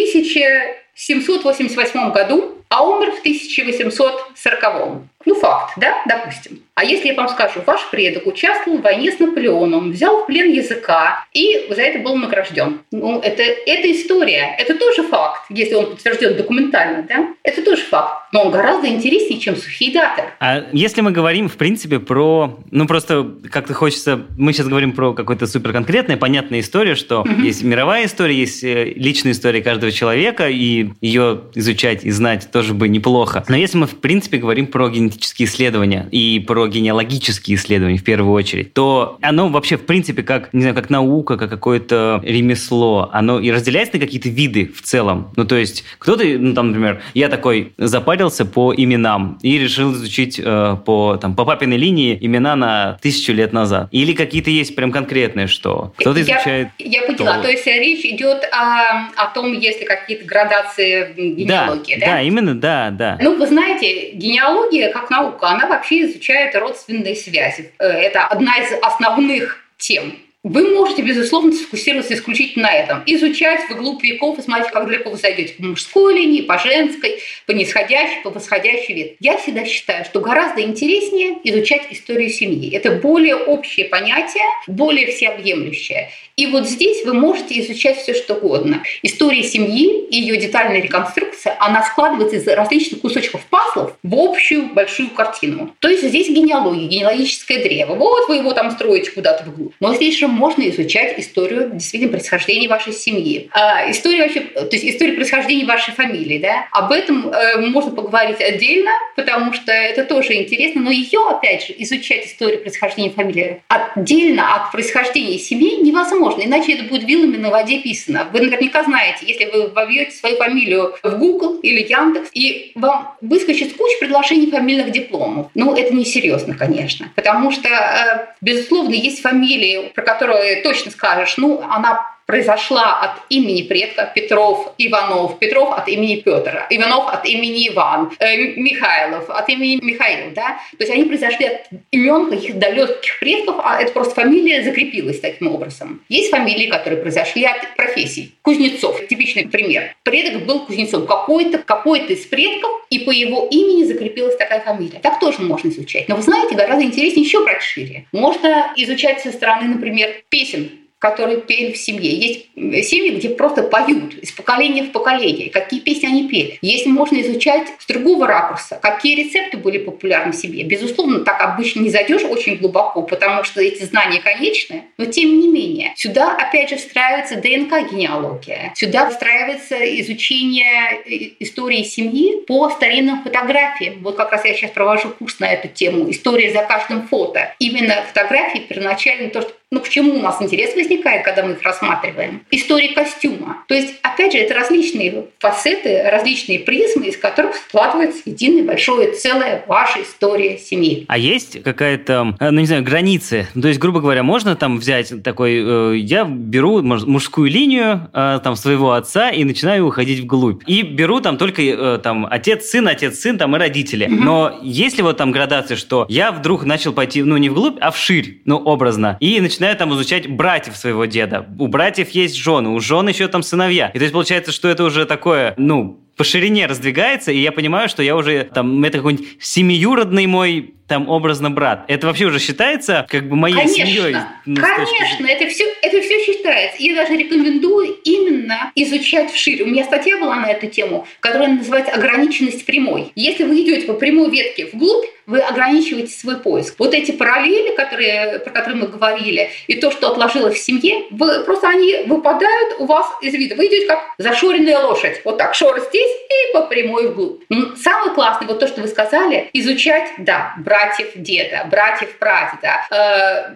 1788 0.97 2.13
году, 2.13 2.57
а 2.69 2.85
умер 2.89 3.13
в 3.13 3.21
1840. 3.21 5.03
Ну, 5.27 5.35
факт, 5.35 5.75
да, 5.77 6.03
допустим. 6.07 6.61
А 6.77 6.85
если 6.85 7.09
я 7.09 7.15
вам 7.15 7.29
скажу, 7.29 7.61
ваш 7.67 7.91
предок 7.91 8.27
участвовал 8.27 8.79
в 8.79 8.83
войне 8.83 9.11
с 9.11 9.19
Наполеоном, 9.19 9.91
взял 9.91 10.23
в 10.23 10.27
плен 10.27 10.53
языка 10.53 11.25
и 11.33 11.67
за 11.71 11.83
это 11.83 11.99
был 11.99 12.17
награжден. 12.17 12.81
Ну, 12.93 13.19
это, 13.21 13.43
это 13.43 13.91
история. 13.91 14.55
Это 14.59 14.79
тоже 14.79 15.03
факт, 15.03 15.47
если 15.49 15.75
он 15.75 15.87
подтвержден 15.87 16.37
документально, 16.37 17.05
да? 17.09 17.29
Это 17.43 17.63
тоже 17.63 17.83
факт. 17.83 18.27
Но 18.33 18.45
он 18.45 18.53
гораздо 18.53 18.89
интереснее, 18.89 19.41
чем 19.41 19.57
сухие 19.57 19.93
даты. 19.93 20.25
А 20.39 20.67
если 20.73 21.01
мы 21.01 21.11
говорим, 21.11 21.49
в 21.49 21.57
принципе, 21.57 21.99
про... 21.99 22.59
Ну, 22.71 22.87
просто 22.87 23.27
как-то 23.51 23.75
хочется... 23.75 24.27
Мы 24.37 24.53
сейчас 24.53 24.69
говорим 24.69 24.93
про 24.93 25.13
какую-то 25.13 25.47
суперконкретную, 25.47 26.19
понятную 26.19 26.61
историю, 26.61 26.95
что 26.95 27.23
угу. 27.23 27.31
есть 27.43 27.65
мировая 27.65 28.05
история, 28.05 28.35
есть 28.35 28.63
э, 28.63 28.93
личная 28.95 29.33
история 29.33 29.63
каждого 29.63 29.91
человека, 29.91 30.49
и 30.49 30.86
ее 31.01 31.43
изучать 31.55 32.05
и 32.05 32.11
знать 32.11 32.49
тоже 32.53 32.75
бы 32.75 32.89
неплохо. 32.89 33.45
Но 33.49 33.57
если 33.57 33.79
мы, 33.79 33.87
в 33.87 33.97
принципе, 34.01 34.39
говорим 34.39 34.67
про 34.67 34.89
генетические 34.89 35.49
исследования 35.49 36.09
и 36.11 36.43
про 36.47 36.67
генеалогические 36.69 37.57
исследования 37.57 37.99
в 37.99 38.05
первую 38.05 38.33
очередь, 38.33 38.75
то 38.75 39.19
оно 39.21 39.49
вообще, 39.49 39.77
в 39.77 39.87
принципе, 39.87 40.23
как, 40.23 40.53
не 40.53 40.61
знаю, 40.61 40.75
как 40.75 40.91
наука, 40.91 41.37
как 41.37 41.51
какое-то 41.51 42.21
ремесло, 42.25 43.11
оно 43.13 43.41
и 43.41 43.51
разделяется 43.51 43.97
на 43.97 44.01
какие-то 44.01 44.29
виды 44.29 44.73
в 44.75 44.83
целом. 44.83 45.33
Ну, 45.37 45.45
то 45.45 45.57
есть, 45.57 45.85
кто-то, 45.99 46.25
ну, 46.25 46.55
там, 46.55 46.69
например, 46.69 47.03
я 47.15 47.29
такой 47.29 47.73
запарился 47.79 48.45
по 48.45 48.75
именам 48.75 49.39
и 49.43 49.59
решил 49.59 49.93
изучить 49.93 50.41
э, 50.43 50.77
по, 50.85 51.17
там, 51.17 51.35
по 51.35 51.45
папиной 51.45 51.77
линии 51.77 52.17
имена 52.21 52.57
на 52.57 52.99
тысячу 53.01 53.33
лет 53.33 53.53
назад. 53.53 53.89
Или 53.91 54.13
какие-то 54.13 54.51
есть 54.51 54.75
прям 54.77 54.93
конкретные, 54.93 55.47
что 55.47 55.95
кто-то 55.97 56.21
изучает... 56.21 56.69
Я, 56.79 57.01
я 57.01 57.07
поняла, 57.07 57.37
то... 57.37 57.43
то 57.43 57.51
есть 57.51 57.67
речь 57.67 58.05
идет 58.05 58.45
о, 58.53 59.09
о 59.17 59.27
том, 59.35 59.53
есть 59.53 59.81
ли 59.81 59.87
какие-то 59.87 60.25
градации 60.25 60.76
генеалогии, 60.79 61.95
да? 61.99 62.07
Да, 62.07 62.13
да, 62.13 62.23
именно, 62.23 62.55
да, 62.55 62.91
да. 62.91 63.19
Ну, 63.21 63.37
вы 63.37 63.47
знаете, 63.47 64.13
генеалогия 64.13 64.93
как 64.93 65.11
наука, 65.11 65.49
она 65.49 65.67
вообще 65.67 66.05
изучает 66.05 66.55
родственные 66.55 67.15
связи. 67.15 67.73
Э, 67.79 67.87
это 67.87 68.27
одна 68.27 68.57
из 68.59 68.73
основных 68.83 69.65
тем 69.79 70.15
вы 70.49 70.73
можете, 70.73 71.03
безусловно, 71.03 71.53
сфокусироваться 71.53 72.15
исключительно 72.15 72.69
на 72.69 72.73
этом. 72.73 73.03
Изучать 73.07 73.69
вглубь 73.69 74.03
веков 74.05 74.39
и 74.39 74.43
смотреть, 74.43 74.71
как 74.71 74.87
далеко 74.87 75.11
вы 75.11 75.17
зайдете 75.17 75.55
по 75.55 75.65
мужской 75.65 76.15
линии, 76.15 76.43
по 76.43 76.57
женской, 76.59 77.19
по 77.47 77.51
нисходящей, 77.51 78.23
по 78.23 78.31
восходящей 78.31 78.95
век. 78.95 79.17
Я 79.19 79.39
всегда 79.39 79.65
считаю, 79.65 80.05
что 80.05 80.21
гораздо 80.21 80.63
интереснее 80.63 81.39
изучать 81.43 81.89
историю 81.91 82.31
семьи. 82.31 82.73
Это 82.73 82.93
более 82.93 83.35
общее 83.35 83.87
понятие, 83.87 84.45
более 84.69 85.09
всеобъемлющее. 85.09 86.11
И 86.37 86.47
вот 86.47 86.69
здесь 86.69 87.05
вы 87.05 87.15
можете 87.15 87.59
изучать 87.61 87.97
все 87.97 88.15
что 88.15 88.35
угодно. 88.35 88.83
История 89.03 89.43
семьи 89.43 90.05
и 90.11 90.17
ее 90.17 90.37
детальная 90.37 90.83
реконструкция, 90.83 91.57
она 91.59 91.83
складывается 91.83 92.37
из 92.37 92.47
различных 92.47 93.01
кусочков 93.01 93.45
пазлов 93.47 93.97
в 94.03 94.15
общую 94.15 94.67
большую 94.75 95.11
картину. 95.11 95.75
То 95.81 95.89
есть 95.89 96.07
здесь 96.07 96.29
генеалогия, 96.29 96.87
генеалогическое 96.87 97.63
древо. 97.63 97.95
Вот 97.95 98.29
вы 98.29 98.37
его 98.37 98.53
там 98.53 98.71
строите 98.71 99.11
куда-то 99.11 99.45
вглубь. 99.45 99.73
Но 99.81 99.95
здесь 99.95 100.19
же 100.19 100.29
можно 100.37 100.69
изучать 100.69 101.19
историю 101.19 101.71
действительно 101.73 102.13
происхождения 102.13 102.69
вашей 102.69 102.93
семьи. 102.93 103.49
А, 103.53 103.91
историю 103.91 104.23
вообще, 104.23 104.41
то 104.41 104.69
есть 104.71 104.85
историю 104.85 105.17
происхождения 105.17 105.67
вашей 105.67 105.95
фамилии. 105.95 106.39
Да? 106.39 106.67
Об 106.73 106.93
этом 106.93 107.29
э, 107.29 107.59
можно 107.67 107.91
поговорить 107.91 108.41
отдельно, 108.41 108.91
потому 109.17 109.53
что 109.53 109.73
это 109.73 110.05
тоже 110.05 110.35
интересно. 110.35 110.83
Но 110.83 110.91
ее, 110.91 111.21
опять 111.29 111.67
же, 111.67 111.75
изучать 111.79 112.27
историю 112.27 112.61
происхождения 112.61 113.11
фамилии 113.11 113.63
отдельно 113.69 114.55
от 114.55 114.73
происхождения 114.73 115.39
семьи 115.39 115.81
невозможно. 115.83 116.43
Иначе 116.43 116.73
это 116.73 116.85
будет 116.85 117.05
вилами 117.05 117.37
на 117.37 117.51
воде 117.51 117.79
писано. 117.79 118.29
Вы 118.33 118.41
наверняка 118.41 118.85
знаете, 118.85 119.27
если 119.27 119.47
вы 119.47 119.69
вобьете 119.69 120.13
свою 120.13 120.37
фамилию 120.37 120.95
в 121.03 121.19
Google 121.19 121.61
или 121.61 121.81
Яндекс, 121.81 122.31
и 122.33 122.73
вам 122.75 123.15
выскочит 123.21 123.77
куча 123.77 123.99
предложений 124.01 124.51
фамильных 124.51 124.91
дипломов. 124.93 125.49
Ну, 125.55 125.75
это 125.75 125.95
несерьезно, 125.95 126.55
конечно. 126.55 127.11
Потому 127.15 127.51
что, 127.51 127.69
э, 127.69 128.27
безусловно, 128.41 128.95
есть 128.95 129.21
фамилии, 129.21 129.93
про 129.95 130.03
которые 130.03 130.26
которую 130.27 130.63
точно 130.63 130.91
скажешь, 130.91 131.37
ну, 131.37 131.63
она 131.71 132.16
произошла 132.27 133.01
от 133.01 133.23
имени 133.31 133.63
предка 133.63 134.11
Петров, 134.15 134.73
Иванов, 134.79 135.39
Петров 135.39 135.73
от 135.73 135.89
имени 135.89 136.17
Петра, 136.17 136.67
Иванов 136.71 137.13
от 137.13 137.27
имени 137.27 137.69
Иван, 137.69 138.13
э, 138.19 138.37
Михайлов 138.57 139.31
от 139.31 139.49
имени 139.49 139.79
Михаил, 139.83 140.33
да, 140.35 140.59
то 140.73 140.85
есть 140.85 140.91
они 140.91 141.05
произошли 141.05 141.47
от 141.47 141.69
имен 141.93 142.31
каких-то 142.31 142.59
далеких 142.59 143.19
предков, 143.21 143.57
а 143.63 143.81
это 143.81 143.93
просто 143.93 144.15
фамилия 144.15 144.63
закрепилась 144.63 145.21
таким 145.21 145.55
образом. 145.55 146.03
Есть 146.09 146.31
фамилии, 146.31 146.67
которые 146.67 147.01
произошли 147.01 147.45
от 147.45 147.77
профессий. 147.77 148.35
Кузнецов, 148.43 149.07
типичный 149.07 149.47
пример. 149.47 149.95
Предок 150.03 150.45
был 150.45 150.67
Кузнецов, 150.67 151.07
какой-то 151.07 151.59
какой 151.59 152.01
из 152.07 152.27
предков, 152.27 152.71
и 152.91 153.01
по 153.01 153.11
его 153.11 153.49
имени 153.51 153.85
закрепилась 153.85 154.37
такая 154.37 154.61
фамилия. 154.61 154.99
Так 155.01 155.21
тоже 155.21 155.43
можно 155.43 155.69
изучать. 155.69 156.09
Но 156.09 156.17
вы 156.17 156.23
знаете, 156.23 156.55
гораздо 156.55 156.85
интереснее 156.85 157.25
еще 157.25 157.43
брать 157.43 157.63
шире. 157.63 158.07
Можно 158.13 158.73
изучать 158.77 159.21
со 159.21 159.33
стороны, 159.33 159.69
например, 159.69 160.23
песен 160.29 160.71
которые 160.99 161.41
пели 161.43 161.73
в 161.73 161.77
семье. 161.77 162.11
Есть 162.11 162.47
семьи, 162.89 163.11
где 163.11 163.29
просто 163.29 163.63
поют 163.63 164.15
из 164.15 164.33
поколения 164.33 164.85
в 164.85 164.93
поколение, 164.93 165.51
какие 165.51 165.81
песни 165.81 166.07
они 166.07 166.29
пели. 166.29 166.59
Если 166.63 166.89
можно 166.89 167.21
изучать 167.21 167.69
с 167.79 167.87
другого 167.87 168.27
ракурса, 168.27 168.79
какие 168.81 169.25
рецепты 169.25 169.59
были 169.59 169.79
популярны 169.79 170.33
в 170.33 170.37
семье. 170.37 170.65
Безусловно, 170.65 171.21
так 171.21 171.41
обычно 171.41 171.81
не 171.81 171.91
зайдешь 171.91 172.25
очень 172.25 172.57
глубоко, 172.57 173.03
потому 173.03 173.45
что 173.45 173.61
эти 173.61 173.83
знания 173.85 174.21
конечны, 174.21 174.85
но 174.97 175.05
тем 175.05 175.39
не 175.39 175.49
менее. 175.49 175.93
Сюда, 175.97 176.35
опять 176.35 176.71
же, 176.71 176.77
встраивается 176.77 177.37
ДНК-генеалогия. 177.37 178.73
Сюда 178.75 179.11
встраивается 179.11 179.77
изучение 180.01 181.37
истории 181.41 181.83
семьи 181.83 182.41
по 182.47 182.71
старинным 182.71 183.23
фотографиям. 183.23 184.03
Вот 184.03 184.17
как 184.17 184.33
раз 184.33 184.45
я 184.45 184.55
сейчас 184.55 184.71
провожу 184.71 185.11
курс 185.11 185.39
на 185.41 185.53
эту 185.53 185.69
тему 185.69 186.11
«История 186.11 186.53
за 186.53 186.63
каждым 186.63 187.07
фото». 187.09 187.55
Именно 187.59 188.03
фотографии 188.09 188.61
первоначально 188.61 189.31
то, 189.31 189.43
что 189.43 189.53
ну, 189.73 189.81
к 189.81 189.89
чему 189.89 190.15
у 190.15 190.21
нас 190.21 190.41
интерес 190.41 190.77
возникает, 190.77 191.25
когда 191.25 191.45
мы 191.45 191.53
их 191.53 191.63
рассматриваем? 191.63 192.43
История 192.53 192.95
костюма. 192.95 193.65
То 193.67 193.75
есть, 193.75 193.95
опять 194.03 194.33
же, 194.33 194.39
это 194.39 194.55
различные 194.55 195.27
фасеты, 195.41 196.05
различные 196.09 196.61
призмы, 196.61 197.07
из 197.07 197.17
которых 197.17 197.57
складывается 197.57 198.23
единое 198.27 198.63
большое 198.63 199.13
целое 199.13 199.65
ваша 199.67 200.03
история 200.03 200.57
семьи. 200.59 201.05
А 201.09 201.19
есть 201.19 201.63
какая-то, 201.65 202.37
э, 202.39 202.51
ну, 202.51 202.61
не 202.61 202.67
знаю, 202.67 202.85
границы? 202.85 203.49
То 203.61 203.67
есть, 203.67 203.81
грубо 203.81 204.01
говоря, 204.01 204.23
можно 204.23 204.55
там 204.55 204.79
взять 204.79 205.13
такой, 205.25 205.95
э, 205.95 205.97
я 205.97 206.25
беру 206.25 206.81
мужскую 206.83 207.51
линию 207.51 208.09
э, 208.13 208.39
там 208.45 208.55
своего 208.55 208.93
отца 208.93 209.31
и 209.31 209.43
начинаю 209.43 209.89
уходить 209.89 210.21
вглубь. 210.21 210.63
И 210.69 210.83
беру 210.83 211.21
там 211.21 211.39
только 211.39 211.99
там 212.03 212.27
отец, 212.31 212.67
сын, 212.67 212.87
отец, 212.87 213.19
сын, 213.19 213.37
там 213.37 213.57
и 213.57 213.59
родители. 213.59 214.07
Mm-hmm. 214.07 214.21
Но 214.21 214.61
есть 214.63 214.97
ли 214.97 215.03
вот 215.03 215.17
там 215.17 215.33
градация, 215.33 215.77
что 215.77 216.07
я 216.09 216.31
вдруг 216.31 216.65
начал 216.65 216.93
пойти, 216.93 217.25
ну, 217.25 217.37
не 217.37 217.49
вглубь, 217.49 217.79
а 217.81 217.91
вширь, 217.91 218.43
ну, 218.45 218.59
образно, 218.59 219.17
и 219.21 219.41
начинаю 219.41 219.56
начинаю 219.57 219.77
там 219.77 219.95
изучать 219.95 220.29
братьев 220.29 220.77
своего 220.77 221.07
деда. 221.07 221.47
У 221.59 221.69
братьев 221.69 222.11
есть 222.11 222.37
жены, 222.37 222.71
у 222.71 222.81
жен 222.81 223.09
еще 223.09 223.27
там 223.29 223.43
сыновья. 223.43 223.89
И 223.89 223.99
то 223.99 224.05
есть 224.05 224.13
получается, 224.13 224.53
что 224.53 224.69
это 224.69 224.85
уже 224.85 225.07
такое, 225.07 225.55
ну, 225.57 226.03
по 226.17 226.25
ширине 226.25 226.67
раздвигается, 226.67 227.33
и 227.33 227.39
я 227.39 227.53
понимаю, 227.53 227.89
что 227.89 228.03
я 228.03 228.17
уже 228.17 228.45
там, 228.45 228.83
это 228.85 228.99
какой-нибудь 228.99 229.27
семиюродный 229.41 230.27
мой 230.27 230.75
там 230.89 231.09
образно 231.09 231.51
брат. 231.51 231.85
Это 231.89 232.07
вообще 232.07 232.27
уже 232.27 232.39
считается 232.39 233.07
как 233.09 233.29
бы 233.29 233.37
моей 233.37 233.57
конечно, 233.57 233.87
семьей? 233.87 234.17
Ну, 234.45 234.61
конечно, 234.61 235.27
это 235.27 235.49
все, 235.49 235.65
это 235.83 236.01
все 236.01 236.25
считается. 236.25 236.83
Я 236.83 236.95
даже 236.95 237.17
рекомендую 237.17 237.97
именно 238.05 238.71
изучать 238.75 239.33
вширь. 239.33 239.63
У 239.63 239.67
меня 239.67 239.85
статья 239.85 240.19
была 240.19 240.37
на 240.37 240.51
эту 240.51 240.69
тему, 240.69 241.07
которая 241.21 241.49
называется 241.49 241.93
«Ограниченность 241.93 242.65
прямой». 242.65 243.13
Если 243.15 243.45
вы 243.45 243.63
идете 243.63 243.87
по 243.87 243.95
прямой 243.95 244.31
ветке 244.31 244.67
вглубь, 244.67 245.07
вы 245.27 245.41
ограничиваете 245.41 246.13
свой 246.13 246.37
поиск. 246.37 246.77
Вот 246.79 246.95
эти 246.95 247.11
параллели, 247.11 247.75
которые, 247.75 248.39
про 248.39 248.51
которые 248.51 248.83
мы 248.83 248.87
говорили, 248.87 249.51
и 249.67 249.75
то, 249.75 249.91
что 249.91 250.11
отложилось 250.11 250.55
в 250.55 250.63
семье, 250.63 251.07
вы, 251.11 251.43
просто 251.45 251.69
они 251.69 251.97
выпадают 252.07 252.77
у 252.79 252.87
вас 252.87 253.07
из 253.21 253.35
вида. 253.35 253.57
Вы 253.57 253.67
идете 253.67 253.87
как 253.87 254.01
зашоренная 254.19 254.79
лошадь. 254.79 255.21
Вот 255.25 255.37
так, 255.39 255.55
шор 255.55 255.81
здесь 255.81 256.11
и 256.11 256.53
по 256.53 256.63
прямой 256.63 257.09
вглубь. 257.09 257.43
Самое 257.77 258.13
классное, 258.13 258.47
вот 258.47 258.61
то, 258.61 258.69
что 258.69 258.81
вы 258.81 258.89
сказали, 258.89 259.51
изучать, 259.53 260.11
да, 260.19 260.55
братьев 260.77 261.09
деда, 261.15 261.67
братьев 261.71 262.17
прадеда, 262.19 262.87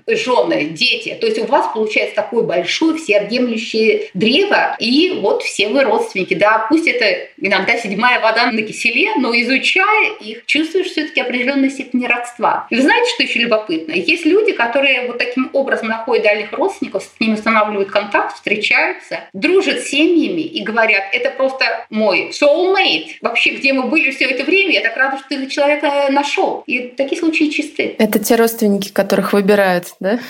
э, 0.07 0.15
жены, 0.17 0.65
дети. 0.71 1.17
То 1.21 1.27
есть 1.27 1.39
у 1.39 1.45
вас 1.45 1.67
получается 1.73 2.17
такое 2.17 2.43
большое 2.43 2.97
всеобъемлющее 2.97 4.11
древо, 4.15 4.77
и 4.79 5.19
вот 5.21 5.43
все 5.43 5.69
вы 5.69 5.83
родственники. 5.85 6.35
Да, 6.35 6.67
пусть 6.69 6.87
это 6.89 7.29
иногда 7.37 7.77
седьмая 7.77 8.21
вода 8.21 8.51
на 8.51 8.63
киселе, 8.63 9.15
но 9.17 9.35
изучая 9.35 10.13
их, 10.21 10.47
чувствуешь 10.47 10.89
все-таки 10.89 11.21
определенную 11.21 11.71
степень 11.71 12.07
родства. 12.07 12.67
И 12.71 12.77
вы 12.77 12.83
знаете, 12.83 13.11
что 13.15 13.23
еще 13.23 13.41
любопытно? 13.41 13.93
Есть 13.93 14.25
люди, 14.25 14.53
которые 14.53 15.07
вот 15.07 15.19
таким 15.19 15.51
образом 15.53 15.89
находят 15.89 16.25
дальних 16.25 16.53
родственников, 16.53 17.03
с 17.03 17.21
ними 17.21 17.35
устанавливают 17.35 17.91
контакт, 17.91 18.37
встречаются, 18.37 19.21
дружат 19.33 19.81
с 19.81 19.89
семьями 19.89 20.43
и 20.43 20.63
говорят, 20.63 21.05
это 21.13 21.31
просто 21.31 21.87
мой 21.91 22.31
soulmate. 22.31 23.17
Вообще, 23.21 23.51
где 23.51 23.73
мы 23.73 23.85
были 23.85 24.11
все 24.11 24.25
это 24.27 24.45
время, 24.45 24.73
я 24.73 24.81
так 24.81 24.97
рада, 24.97 25.19
что 25.19 25.29
ты 25.29 25.47
человека 25.47 26.09
нашел. 26.11 26.63
И 26.67 26.81
такие 26.89 27.10
такие 27.11 27.21
случаи 27.21 27.51
чисты. 27.51 27.97
Это 27.99 28.19
те 28.21 28.37
родственники, 28.37 28.91
которых 28.91 29.33
выбирают, 29.33 29.95
да? 30.01 30.21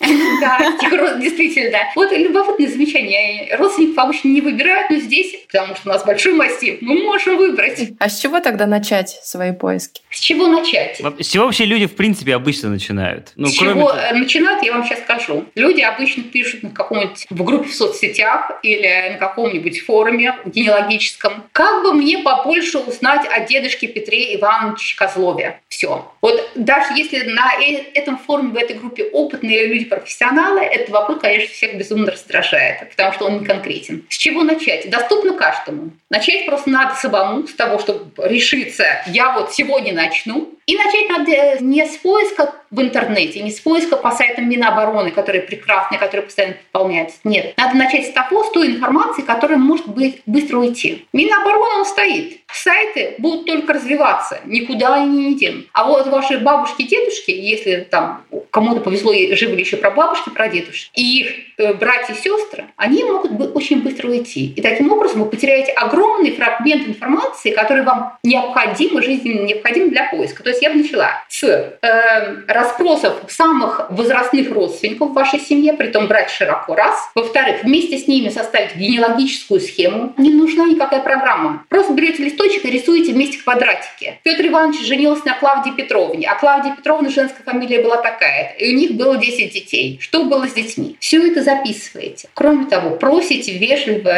Да, 0.40 1.16
действительно, 1.18 1.72
да. 1.72 1.78
Вот 1.96 2.12
любопытное 2.12 2.68
замечание. 2.68 3.54
Родственников 3.56 3.98
обычно 4.04 4.28
не 4.28 4.40
выбирают, 4.40 4.88
но 4.88 4.96
здесь, 4.96 5.34
потому 5.50 5.74
что 5.74 5.90
у 5.90 5.92
нас 5.92 6.04
большой 6.04 6.34
массив, 6.34 6.78
мы 6.80 7.02
можем 7.02 7.36
выбрать. 7.36 7.90
А 7.98 8.08
с 8.08 8.20
чего 8.20 8.40
тогда 8.40 8.66
начать 8.66 9.18
свои 9.24 9.52
поиски? 9.52 10.00
С 10.10 10.20
чего 10.20 10.46
начать? 10.46 11.02
С 11.18 11.26
чего 11.26 11.46
вообще 11.46 11.64
люди, 11.64 11.86
в 11.86 11.96
принципе, 11.96 12.34
обычно 12.34 12.68
начинают? 12.68 13.32
Ну, 13.34 13.48
с 13.48 13.52
чего 13.52 13.92
начинают, 14.12 14.62
я 14.62 14.72
вам 14.72 14.84
сейчас 14.84 15.00
скажу. 15.00 15.44
Люди 15.56 15.80
обычно 15.80 16.22
пишут 16.22 16.62
на 16.62 16.70
каком-нибудь 16.70 17.26
в 17.28 17.44
группе 17.44 17.68
в 17.68 17.74
соцсетях 17.74 18.52
или 18.62 19.10
на 19.12 19.18
каком-нибудь 19.18 19.80
форуме 19.80 20.36
генеалогическом. 20.46 21.44
Как 21.52 21.82
бы 21.82 21.94
мне 21.94 22.18
побольше 22.18 22.78
узнать 22.78 23.26
о 23.28 23.40
дедушке 23.40 23.88
Петре 23.88 24.36
Ивановиче 24.36 24.96
Козлове? 24.96 25.60
Все. 25.68 26.10
Вот 26.28 26.50
даже 26.56 26.92
если 26.94 27.22
на 27.30 27.54
э, 27.58 27.84
этом 27.94 28.18
форуме, 28.18 28.50
в 28.50 28.56
этой 28.56 28.76
группе 28.76 29.04
опытные 29.04 29.66
люди, 29.66 29.86
профессионалы, 29.86 30.60
этот 30.60 30.90
вопрос, 30.90 31.20
конечно, 31.22 31.54
всех 31.54 31.78
безумно 31.78 32.12
раздражает, 32.12 32.90
потому 32.90 33.12
что 33.14 33.26
он 33.26 33.40
не 33.40 33.46
конкретен. 33.46 34.04
С 34.10 34.16
чего 34.16 34.42
начать? 34.42 34.90
Доступно 34.90 35.32
каждому. 35.32 35.90
Начать 36.10 36.44
просто 36.44 36.68
надо 36.68 36.94
самому, 36.96 37.46
с 37.46 37.54
того, 37.54 37.78
чтобы 37.78 38.10
решиться, 38.28 38.84
я 39.06 39.32
вот 39.32 39.54
сегодня 39.54 39.94
начну, 39.94 40.52
и 40.66 40.76
начать 40.76 41.08
надо 41.08 41.30
э, 41.30 41.58
не 41.60 41.86
с 41.86 41.96
поиска 41.96 42.54
в 42.70 42.82
интернете, 42.82 43.40
не 43.40 43.50
с 43.50 43.58
поиска 43.58 43.96
по 43.96 44.10
сайтам 44.10 44.50
Минобороны, 44.50 45.10
которые 45.12 45.40
прекрасные, 45.40 45.98
которые 45.98 46.26
постоянно 46.26 46.56
пополняются. 46.70 47.16
Нет. 47.24 47.54
Надо 47.56 47.74
начать 47.74 48.06
с 48.06 48.12
того, 48.12 48.44
с 48.44 48.50
той 48.50 48.66
информации, 48.66 49.22
которая 49.22 49.56
может 49.56 49.88
быть 49.88 50.20
быстро 50.26 50.58
уйти. 50.58 51.06
Минобороны 51.14 51.78
он 51.78 51.86
стоит. 51.86 52.40
Сайты 52.50 53.14
будут 53.18 53.46
только 53.46 53.74
развиваться, 53.74 54.40
никуда 54.44 54.94
они 54.94 55.28
не 55.28 55.34
денут. 55.36 55.66
А 55.72 55.84
вот 55.84 56.06
ваши 56.06 56.38
бабушки, 56.38 56.82
дедушки, 56.82 57.30
если 57.30 57.86
там 57.90 58.24
кому-то 58.50 58.80
повезло 58.80 59.12
и 59.12 59.34
живы 59.34 59.56
еще 59.56 59.76
про 59.76 59.90
бабушки, 59.90 60.30
про 60.30 60.48
дедушки, 60.48 60.90
и 60.94 61.20
их 61.20 61.47
братья 61.58 62.14
и 62.14 62.16
сестры, 62.16 62.66
они 62.76 63.04
могут 63.04 63.56
очень 63.56 63.82
быстро 63.82 64.08
уйти. 64.08 64.52
И 64.56 64.62
таким 64.62 64.92
образом 64.92 65.22
вы 65.22 65.30
потеряете 65.30 65.72
огромный 65.72 66.32
фрагмент 66.32 66.88
информации, 66.88 67.50
который 67.50 67.84
вам 67.84 68.16
необходим, 68.22 69.02
жизненно 69.02 69.42
необходим 69.42 69.90
для 69.90 70.08
поиска. 70.10 70.42
То 70.42 70.50
есть 70.50 70.62
я 70.62 70.70
бы 70.70 70.76
начала 70.76 71.10
с 71.28 71.42
э, 71.42 72.36
расспросов 72.46 73.14
самых 73.28 73.86
возрастных 73.90 74.50
родственников 74.52 75.10
в 75.10 75.14
вашей 75.14 75.40
семье, 75.40 75.72
при 75.72 75.88
том 75.88 76.06
брать 76.06 76.30
широко 76.30 76.74
раз. 76.74 76.96
Во-вторых, 77.14 77.64
вместе 77.64 77.98
с 77.98 78.06
ними 78.06 78.28
составить 78.28 78.76
генеалогическую 78.76 79.60
схему. 79.60 80.14
Не 80.16 80.30
нужна 80.30 80.66
никакая 80.66 81.00
программа. 81.00 81.64
Просто 81.68 81.92
берете 81.92 82.22
листочек 82.24 82.64
и 82.64 82.70
рисуете 82.70 83.12
вместе 83.12 83.38
квадратики. 83.42 84.18
Петр 84.22 84.46
Иванович 84.46 84.86
женился 84.86 85.26
на 85.26 85.34
Клавдии 85.34 85.70
Петровне, 85.70 86.28
а 86.28 86.38
Клавдия 86.38 86.74
Петровна 86.74 87.10
женская 87.10 87.42
фамилия 87.42 87.82
была 87.82 87.96
такая. 87.96 88.54
И 88.58 88.74
у 88.74 88.76
них 88.76 88.92
было 88.92 89.16
10 89.16 89.52
детей. 89.52 89.98
Что 90.00 90.24
было 90.24 90.46
с 90.46 90.52
детьми? 90.52 90.96
Все 91.00 91.26
это 91.26 91.42
записываете. 91.48 92.28
Кроме 92.34 92.66
того, 92.66 92.90
просите 92.96 93.52
вежливо 93.52 94.12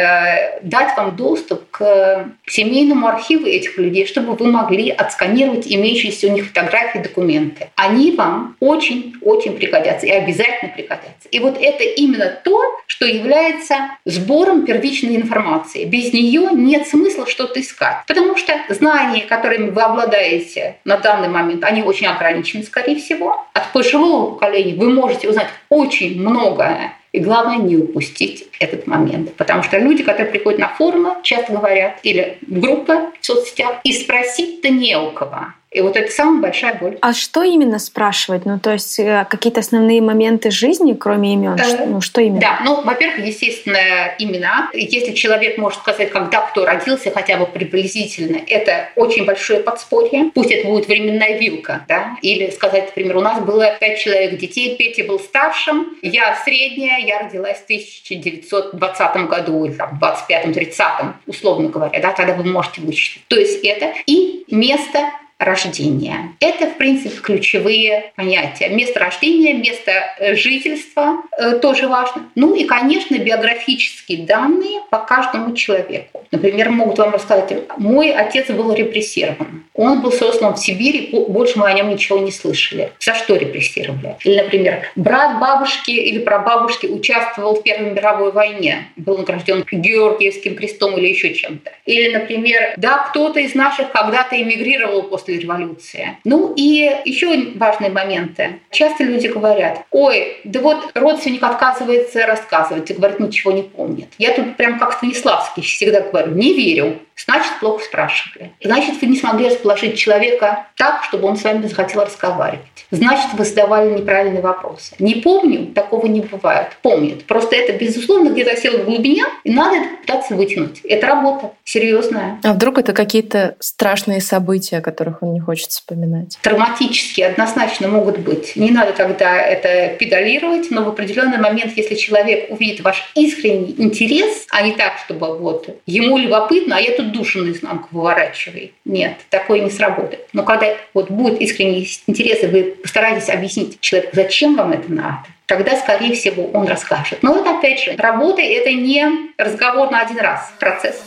дать 0.61 0.97
вам 0.97 1.15
доступ 1.15 1.69
к 1.71 2.29
семейному 2.45 3.07
архиву 3.07 3.45
этих 3.45 3.77
людей, 3.77 4.05
чтобы 4.05 4.33
вы 4.33 4.51
могли 4.51 4.89
отсканировать 4.89 5.65
имеющиеся 5.67 6.27
у 6.27 6.31
них 6.31 6.47
фотографии, 6.47 6.99
документы. 6.99 7.69
Они 7.75 8.11
вам 8.11 8.57
очень-очень 8.59 9.53
пригодятся 9.53 10.07
и 10.07 10.11
обязательно 10.11 10.73
пригодятся. 10.75 11.29
И 11.31 11.39
вот 11.39 11.57
это 11.59 11.83
именно 11.83 12.37
то, 12.43 12.61
что 12.87 13.05
является 13.05 13.75
сбором 14.03 14.65
первичной 14.65 15.15
информации. 15.15 15.85
Без 15.85 16.11
нее 16.11 16.49
нет 16.51 16.87
смысла 16.87 17.25
что-то 17.27 17.61
искать. 17.61 18.03
Потому 18.07 18.35
что 18.35 18.53
знания, 18.69 19.21
которыми 19.21 19.69
вы 19.69 19.81
обладаете 19.81 20.75
на 20.83 20.97
данный 20.97 21.29
момент, 21.29 21.63
они 21.63 21.81
очень 21.83 22.07
ограничены, 22.07 22.63
скорее 22.63 22.97
всего. 22.97 23.45
От 23.53 23.71
пожилого 23.71 24.31
поколения 24.31 24.75
вы 24.75 24.89
можете 24.89 25.29
узнать 25.29 25.47
очень 25.69 26.19
многое 26.19 26.93
и 27.11 27.19
главное, 27.19 27.57
не 27.57 27.77
упустить 27.77 28.47
этот 28.59 28.87
момент. 28.87 29.33
Потому 29.35 29.63
что 29.63 29.77
люди, 29.77 30.03
которые 30.03 30.31
приходят 30.31 30.59
на 30.59 30.69
форумы, 30.69 31.15
часто 31.23 31.53
говорят, 31.53 31.99
или 32.03 32.37
в 32.41 32.59
группы 32.59 33.11
в 33.19 33.25
соцсетях, 33.25 33.81
и 33.83 33.91
спросить-то 33.91 34.69
не 34.69 34.97
у 34.97 35.11
кого. 35.11 35.47
И 35.71 35.79
вот 35.79 35.95
это 35.95 36.11
самая 36.11 36.41
большая 36.41 36.73
боль. 36.75 36.97
А 37.01 37.13
что 37.13 37.43
именно 37.43 37.79
спрашивать? 37.79 38.45
Ну, 38.45 38.59
то 38.59 38.73
есть 38.73 38.99
э, 38.99 39.25
какие-то 39.29 39.61
основные 39.61 40.01
моменты 40.01 40.51
жизни, 40.51 40.93
кроме 40.93 41.33
имен? 41.33 41.57
Э, 41.57 41.85
ну, 41.85 42.01
что 42.01 42.19
именно? 42.19 42.41
Да, 42.41 42.59
ну, 42.65 42.81
во-первых, 42.81 43.25
естественно, 43.25 44.13
имена. 44.19 44.69
Если 44.73 45.13
человек 45.13 45.57
может 45.57 45.79
сказать, 45.79 46.11
когда 46.11 46.41
кто 46.41 46.65
родился, 46.65 47.09
хотя 47.11 47.37
бы 47.37 47.45
приблизительно, 47.45 48.41
это 48.47 48.89
очень 48.97 49.23
большое 49.23 49.61
подспорье. 49.61 50.31
Пусть 50.33 50.51
это 50.51 50.67
будет 50.67 50.89
временная 50.89 51.37
вилка, 51.37 51.85
да? 51.87 52.17
Или 52.21 52.49
сказать, 52.49 52.87
например, 52.87 53.15
у 53.15 53.21
нас 53.21 53.41
было 53.41 53.73
пять 53.79 53.97
человек 53.97 54.37
детей, 54.37 54.75
Петя 54.75 55.05
был 55.05 55.19
старшим, 55.19 55.95
я 56.01 56.35
средняя, 56.43 56.99
я 56.99 57.19
родилась 57.19 57.59
в 57.59 57.63
1920 57.63 59.27
году, 59.29 59.63
или 59.63 59.73
там, 59.73 59.97
25-30, 60.01 61.13
условно 61.27 61.69
говоря, 61.69 61.97
да, 62.01 62.11
тогда 62.11 62.33
вы 62.33 62.43
можете 62.43 62.81
вычислить. 62.81 63.23
То 63.29 63.37
есть 63.37 63.63
это 63.63 63.93
и 64.05 64.43
место 64.49 65.11
рождения. 65.41 66.33
Это, 66.39 66.67
в 66.67 66.77
принципе, 66.77 67.17
ключевые 67.17 68.11
понятия. 68.15 68.69
Место 68.69 68.99
рождения, 68.99 69.53
место 69.53 69.91
э, 70.19 70.35
жительства 70.35 71.23
э, 71.37 71.59
тоже 71.59 71.87
важно. 71.87 72.29
Ну 72.35 72.55
и, 72.55 72.65
конечно, 72.65 73.17
биографические 73.17 74.25
данные 74.25 74.81
по 74.89 74.99
каждому 74.99 75.55
человеку. 75.55 76.25
Например, 76.31 76.69
могут 76.69 76.97
вам 76.99 77.13
рассказать, 77.13 77.53
мой 77.77 78.11
отец 78.11 78.49
был 78.49 78.73
репрессирован. 78.73 79.65
Он 79.73 80.01
был 80.01 80.11
сослан 80.11 80.55
в 80.55 80.59
Сибири, 80.59 81.09
больше 81.11 81.57
мы 81.57 81.67
о 81.67 81.73
нем 81.73 81.89
ничего 81.89 82.19
не 82.19 82.31
слышали. 82.31 82.91
За 82.99 83.15
что 83.15 83.35
репрессировали? 83.35 84.17
Или, 84.23 84.41
например, 84.41 84.91
брат 84.95 85.39
бабушки 85.39 85.91
или 85.91 86.19
прабабушки 86.19 86.85
участвовал 86.85 87.55
в 87.55 87.63
Первой 87.63 87.91
мировой 87.91 88.31
войне, 88.31 88.89
был 88.95 89.17
награжден 89.17 89.65
Георгиевским 89.71 90.55
крестом 90.55 90.97
или 90.97 91.07
еще 91.07 91.33
чем-то. 91.33 91.71
Или, 91.85 92.13
например, 92.13 92.73
да, 92.77 92.99
кто-то 93.09 93.39
из 93.39 93.55
наших 93.55 93.91
когда-то 93.91 94.41
эмигрировал 94.41 95.03
после 95.03 95.30
после 95.31 95.39
революции. 95.39 96.17
Ну 96.23 96.53
и 96.55 96.91
еще 97.05 97.51
важные 97.55 97.91
моменты. 97.91 98.59
Часто 98.71 99.03
люди 99.03 99.27
говорят, 99.27 99.85
ой, 99.91 100.37
да 100.43 100.59
вот 100.59 100.91
родственник 100.93 101.43
отказывается 101.43 102.25
рассказывать 102.25 102.89
и 102.89 102.93
говорит, 102.93 103.19
ничего 103.19 103.51
не 103.51 103.63
помнит. 103.63 104.07
Я 104.17 104.33
тут 104.33 104.57
прям 104.57 104.79
как 104.79 104.93
Станиславский 104.93 105.63
всегда 105.63 106.01
говорю, 106.01 106.31
не 106.31 106.53
верю 106.53 106.99
значит, 107.25 107.51
плохо 107.59 107.83
спрашивали. 107.83 108.51
Значит, 108.63 109.01
вы 109.01 109.07
не 109.07 109.17
смогли 109.17 109.49
расположить 109.49 109.97
человека 109.97 110.67
так, 110.77 111.03
чтобы 111.03 111.27
он 111.27 111.37
с 111.37 111.43
вами 111.43 111.67
захотел 111.67 112.03
разговаривать. 112.03 112.61
Значит, 112.91 113.33
вы 113.33 113.45
задавали 113.45 113.99
неправильные 113.99 114.41
вопросы. 114.41 114.95
Не 114.99 115.15
помню, 115.15 115.67
такого 115.67 116.07
не 116.07 116.21
бывает. 116.21 116.77
Помнит. 116.81 117.25
Просто 117.25 117.55
это, 117.55 117.73
безусловно, 117.73 118.29
где-то 118.29 118.55
село 118.57 118.79
в 118.79 118.85
глубине, 118.85 119.23
и 119.43 119.51
надо 119.51 119.77
это 119.77 119.87
пытаться 120.01 120.35
вытянуть. 120.35 120.81
Это 120.83 121.07
работа 121.07 121.51
серьезная. 121.63 122.39
А 122.43 122.53
вдруг 122.53 122.77
это 122.77 122.93
какие-то 122.93 123.55
страшные 123.59 124.21
события, 124.21 124.77
о 124.77 124.81
которых 124.81 125.23
он 125.23 125.33
не 125.33 125.39
хочет 125.39 125.69
вспоминать? 125.69 126.37
Травматические 126.41 127.27
однозначно 127.27 127.87
могут 127.87 128.19
быть. 128.19 128.55
Не 128.55 128.71
надо 128.71 128.93
тогда 128.93 129.41
это 129.41 129.95
педалировать, 129.97 130.71
но 130.71 130.83
в 130.83 130.89
определенный 130.89 131.37
момент, 131.37 131.73
если 131.75 131.95
человек 131.95 132.49
увидит 132.49 132.81
ваш 132.81 133.11
искренний 133.15 133.75
интерес, 133.77 134.47
а 134.51 134.61
не 134.61 134.73
так, 134.73 134.93
чтобы 135.05 135.37
вот 135.37 135.69
ему 135.85 136.17
любопытно, 136.17 136.77
а 136.77 136.79
я 136.79 136.91
тут 136.91 137.10
душу 137.11 137.43
наизнанку 137.43 137.89
выворачивай. 137.91 138.73
Нет, 138.85 139.17
такое 139.29 139.59
не 139.59 139.69
сработает. 139.69 140.27
Но 140.33 140.43
когда 140.43 140.75
вот 140.93 141.09
будет 141.11 141.39
искренний 141.41 141.87
интерес, 142.07 142.43
и 142.43 142.47
вы 142.47 142.63
постараетесь 142.81 143.29
объяснить 143.29 143.79
человеку, 143.79 144.15
зачем 144.15 144.55
вам 144.55 144.71
это 144.71 144.91
надо, 144.91 145.25
тогда, 145.45 145.75
скорее 145.77 146.13
всего, 146.13 146.49
он 146.51 146.67
расскажет. 146.67 147.19
Но 147.21 147.33
вот 147.33 147.47
опять 147.47 147.83
же, 147.83 147.95
работа– 147.97 148.41
это 148.43 148.71
не 148.71 149.33
разговор 149.37 149.91
на 149.91 150.01
один 150.01 150.19
раз, 150.19 150.51
процесс. 150.59 151.01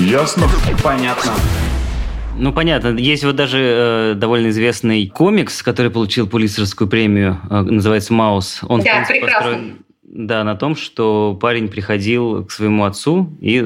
Ясно? 0.00 0.48
Понятно. 0.82 1.32
Ну, 2.38 2.52
понятно. 2.52 2.96
Есть 2.96 3.24
вот 3.24 3.34
даже 3.34 3.58
э, 3.58 4.14
довольно 4.14 4.48
известный 4.50 5.08
комикс, 5.08 5.62
который 5.62 5.90
получил 5.90 6.28
Пулитцеровскую 6.28 6.88
премию, 6.88 7.40
э, 7.50 7.62
называется 7.62 8.12
«Маус». 8.12 8.60
Он, 8.68 8.80
да, 8.80 9.02
в 9.02 9.08
принципе, 9.08 9.20
построен 9.20 9.78
да, 10.18 10.42
на 10.42 10.56
том, 10.56 10.74
что 10.74 11.38
парень 11.40 11.68
приходил 11.68 12.44
к 12.44 12.50
своему 12.50 12.84
отцу 12.84 13.30
и 13.40 13.64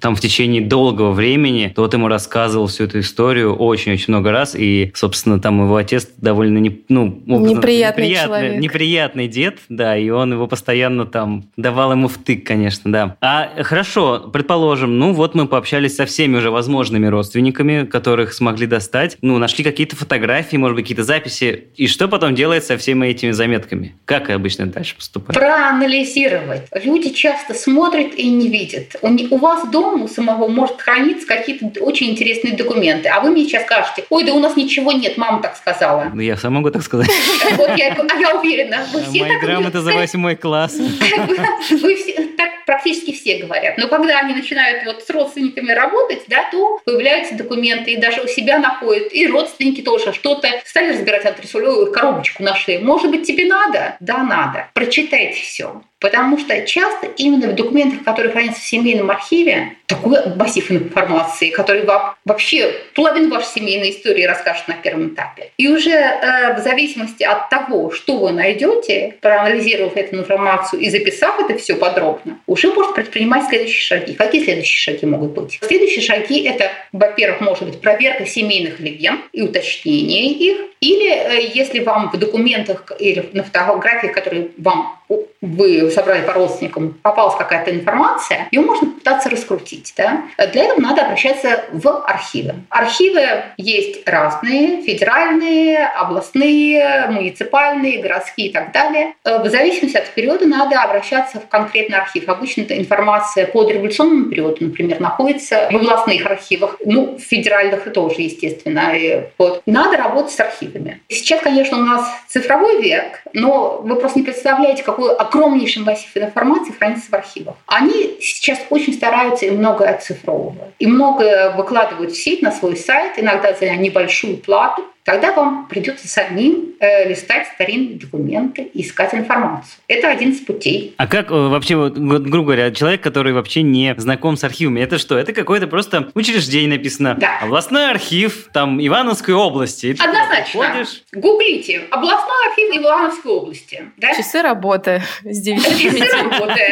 там 0.00 0.16
в 0.16 0.20
течение 0.20 0.62
долгого 0.62 1.12
времени 1.12 1.72
тот 1.76 1.92
ему 1.92 2.08
рассказывал 2.08 2.68
всю 2.68 2.84
эту 2.84 3.00
историю 3.00 3.54
очень-очень 3.54 4.06
много 4.08 4.32
раз, 4.32 4.54
и, 4.56 4.90
собственно, 4.94 5.38
там 5.38 5.62
его 5.62 5.76
отец 5.76 6.08
довольно 6.16 6.56
не, 6.56 6.82
ну, 6.88 7.06
неприятный, 7.26 7.54
неприятный 7.54 8.14
человек. 8.14 8.60
Неприятный 8.62 9.28
дед, 9.28 9.58
да, 9.68 9.96
и 9.96 10.08
он 10.08 10.32
его 10.32 10.46
постоянно 10.46 11.04
там 11.04 11.44
давал 11.58 11.92
ему 11.92 12.08
втык, 12.08 12.46
конечно, 12.46 12.90
да. 12.90 13.16
А 13.20 13.62
хорошо, 13.62 14.30
предположим, 14.32 14.98
ну 14.98 15.12
вот 15.12 15.34
мы 15.34 15.46
пообщались 15.46 15.96
со 15.96 16.06
всеми 16.06 16.38
уже 16.38 16.50
возможными 16.50 17.06
родственниками, 17.08 17.84
которых 17.84 18.32
смогли 18.32 18.66
достать, 18.66 19.18
ну, 19.20 19.36
нашли 19.36 19.62
какие-то 19.62 19.96
фотографии, 19.96 20.56
может 20.56 20.76
быть, 20.76 20.84
какие-то 20.86 21.04
записи, 21.04 21.64
и 21.76 21.86
что 21.88 22.08
потом 22.08 22.34
делать 22.34 22.64
со 22.64 22.78
всеми 22.78 23.08
этими 23.08 23.32
заметками? 23.32 23.96
Как 24.06 24.30
обычно 24.30 24.64
дальше 24.64 24.96
поступать? 24.96 25.36
Проанализировать. 25.74 26.62
Люди 26.82 27.10
часто 27.10 27.54
смотрят 27.54 28.14
и 28.14 28.28
не 28.28 28.48
видят. 28.48 28.96
У 29.02 29.36
вас 29.36 29.68
дома 29.68 30.04
у 30.04 30.08
самого 30.08 30.48
может 30.48 30.80
храниться 30.80 31.26
какие-то 31.26 31.80
очень 31.80 32.10
интересные 32.10 32.54
документы, 32.54 33.08
а 33.08 33.20
вы 33.20 33.30
мне 33.30 33.44
сейчас 33.44 33.64
скажете, 33.64 34.04
ой, 34.10 34.24
да 34.24 34.32
у 34.34 34.40
нас 34.40 34.56
ничего 34.56 34.92
нет, 34.92 35.16
мама 35.16 35.42
так 35.42 35.56
сказала. 35.56 36.10
Ну, 36.12 36.20
я 36.20 36.36
сам 36.36 36.54
могу 36.54 36.70
так 36.70 36.82
сказать. 36.82 37.08
Вот 37.56 37.76
я, 37.76 37.92
а 37.92 38.16
я 38.18 38.38
уверена. 38.38 38.86
Вы 38.92 39.02
все 39.02 39.24
Мои 39.24 39.38
грамоты 39.40 39.80
за 39.80 39.92
восьмой 39.92 40.36
класс. 40.36 40.76
Вы 40.76 41.96
все, 41.96 42.12
так 42.36 42.50
практически 42.66 43.12
все 43.12 43.38
говорят. 43.38 43.78
Но 43.78 43.88
когда 43.88 44.20
они 44.20 44.34
начинают 44.34 44.84
вот 44.84 45.02
с 45.02 45.10
родственниками 45.10 45.72
работать, 45.72 46.24
да, 46.28 46.48
то 46.50 46.80
появляются 46.84 47.34
документы, 47.34 47.92
и 47.92 47.96
даже 47.96 48.22
у 48.22 48.26
себя 48.26 48.58
находят, 48.58 49.12
и 49.12 49.26
родственники 49.26 49.80
тоже 49.82 50.12
что-то 50.12 50.48
стали 50.64 50.92
разбирать 50.92 51.26
антресолевую 51.26 51.92
коробочку 51.92 52.42
нашли. 52.42 52.78
Может 52.78 53.10
быть, 53.10 53.26
тебе 53.26 53.46
надо? 53.46 53.96
Да, 54.00 54.22
надо. 54.22 54.68
Прочитайте 54.74 55.40
все. 55.40 55.82
Потому 56.00 56.38
что 56.38 56.60
часто 56.66 57.06
именно 57.16 57.48
в 57.48 57.54
документах, 57.54 58.04
которые 58.04 58.32
хранятся 58.32 58.60
в 58.60 58.64
семейном 58.64 59.10
архиве, 59.10 59.76
такой 59.86 60.18
массив 60.36 60.70
информации, 60.70 61.50
который 61.50 61.84
вам 61.84 62.14
вообще 62.24 62.74
половину 62.94 63.30
вашей 63.30 63.60
семейной 63.60 63.90
истории 63.90 64.24
расскажет 64.24 64.68
на 64.68 64.74
первом 64.74 65.08
этапе. 65.08 65.50
И 65.56 65.68
уже 65.68 65.92
э, 65.92 66.56
в 66.56 66.62
зависимости 66.62 67.22
от 67.22 67.48
того, 67.48 67.90
что 67.90 68.18
вы 68.18 68.32
найдете, 68.32 69.16
проанализировав 69.20 69.96
эту 69.96 70.16
информацию 70.16 70.80
и 70.80 70.90
записав 70.90 71.40
это 71.40 71.58
все 71.58 71.76
подробно, 71.76 72.38
уже 72.46 72.72
можно 72.72 72.92
предпринимать 72.92 73.48
следующие 73.48 73.82
шаги. 73.82 74.14
Какие 74.14 74.44
следующие 74.44 74.78
шаги 74.78 75.06
могут 75.06 75.30
быть? 75.30 75.58
Следующие 75.62 76.02
шаги– 76.02 76.42
это, 76.44 76.70
во-первых, 76.92 77.40
может 77.40 77.64
быть 77.64 77.80
проверка 77.80 78.26
семейных 78.26 78.80
легенд 78.80 79.20
и 79.32 79.42
уточнение 79.42 80.32
их, 80.32 80.56
или 80.80 81.10
э, 81.10 81.50
если 81.54 81.80
вам 81.80 82.10
в 82.10 82.18
документах 82.18 82.92
или 82.98 83.28
на 83.32 83.42
фотографиях, 83.42 84.12
которые 84.12 84.48
вам 84.58 84.98
вы 85.40 85.90
собрали 85.90 86.22
по 86.22 86.32
родственникам, 86.32 86.94
попалась 87.02 87.36
какая-то 87.36 87.70
информация, 87.74 88.48
ее 88.50 88.62
можно 88.62 88.88
попытаться 88.88 89.28
раскрутить. 89.28 89.92
Да? 89.96 90.22
Для 90.52 90.64
этого 90.64 90.80
надо 90.80 91.02
обращаться 91.02 91.64
в 91.72 92.04
архивы. 92.04 92.54
Архивы 92.70 93.22
есть 93.56 94.08
разные, 94.08 94.82
федеральные, 94.82 95.86
областные, 95.86 97.06
муниципальные, 97.10 98.00
городские 98.00 98.48
и 98.48 98.52
так 98.52 98.72
далее. 98.72 99.14
В 99.24 99.48
зависимости 99.48 99.96
от 99.96 100.08
периода 100.14 100.46
надо 100.46 100.80
обращаться 100.82 101.40
в 101.40 101.48
конкретный 101.48 101.98
архив. 101.98 102.28
Обычно 102.28 102.62
эта 102.62 102.78
информация 102.78 103.46
под 103.46 103.70
революционным 103.70 104.30
периодом, 104.30 104.68
например, 104.68 105.00
находится 105.00 105.68
в 105.70 105.76
областных 105.76 106.24
архивах, 106.26 106.76
ну, 106.84 107.16
в 107.16 107.20
федеральных 107.20 107.92
тоже, 107.92 108.22
естественно. 108.22 108.94
Вот. 109.38 109.62
Надо 109.66 109.96
работать 109.98 110.32
с 110.32 110.40
архивами. 110.40 111.00
Сейчас, 111.08 111.40
конечно, 111.42 111.78
у 111.78 111.82
нас 111.82 112.08
цифровой 112.28 112.80
век, 112.80 113.22
но 113.32 113.80
вы 113.82 113.96
просто 113.96 114.20
не 114.20 114.24
представляете, 114.24 114.82
какой 114.94 115.14
огромнейший 115.16 115.82
массив 115.82 116.16
информации 116.16 116.72
хранится 116.72 117.10
в 117.10 117.14
архивах. 117.14 117.56
Они 117.66 118.16
сейчас 118.20 118.60
очень 118.70 118.92
стараются 118.92 119.46
и 119.46 119.50
многое 119.50 119.96
оцифровывают. 119.96 120.72
И 120.78 120.86
многое 120.86 121.50
выкладывают 121.50 122.12
в 122.12 122.16
сеть 122.16 122.42
на 122.42 122.52
свой 122.52 122.76
сайт, 122.76 123.14
иногда 123.16 123.54
за 123.54 123.70
небольшую 123.70 124.36
плату. 124.36 124.84
Тогда 125.04 125.32
вам 125.32 125.68
придется 125.68 126.08
самим 126.08 126.76
э, 126.80 127.06
листать 127.06 127.46
старинные 127.48 127.98
документы 127.98 128.62
и 128.62 128.80
искать 128.80 129.12
информацию. 129.12 129.76
Это 129.86 130.08
один 130.08 130.30
из 130.30 130.40
путей. 130.40 130.94
А 130.96 131.06
как 131.06 131.30
э, 131.30 131.34
вообще, 131.34 131.76
вот, 131.76 131.92
грубо 131.98 132.52
говоря, 132.52 132.70
человек, 132.70 133.02
который 133.02 133.34
вообще 133.34 133.60
не 133.60 133.94
знаком 133.98 134.38
с 134.38 134.44
архивами, 134.44 134.80
это 134.80 134.96
что? 134.96 135.18
Это 135.18 135.34
какое-то 135.34 135.66
просто 135.66 136.10
учреждение 136.14 136.78
написано. 136.78 137.16
Да. 137.20 137.38
Областной 137.42 137.90
архив 137.90 138.48
там 138.54 138.84
Ивановской 138.84 139.34
области. 139.34 139.86
И 139.86 139.92
Однозначно. 139.92 140.72
Ходишь... 140.72 141.02
Гуглите. 141.12 141.82
Областной 141.90 142.48
архив 142.48 142.82
Ивановской 142.82 143.30
области. 143.30 143.84
Да? 143.98 144.14
Часы 144.14 144.40
работы 144.40 145.02
с 145.22 145.38
9 145.38 145.62
Часы 145.62 146.22
работы. 146.22 146.62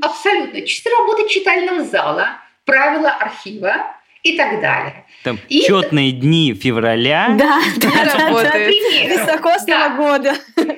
Абсолютно. 0.00 0.62
Часы 0.62 0.88
работы 0.88 1.28
читального 1.28 1.84
зала, 1.84 2.38
правила 2.64 3.10
архива 3.10 3.74
и 4.22 4.36
так 4.36 4.60
далее. 4.60 5.04
Там 5.22 5.38
и 5.48 5.62
четные 5.62 6.12
дни 6.12 6.52
февраля. 6.54 7.36
Да, 7.38 7.60
да, 7.76 8.28
работает. 8.28 8.74
Високосного 9.08 9.88
да. 9.88 9.96
года. 9.96 10.34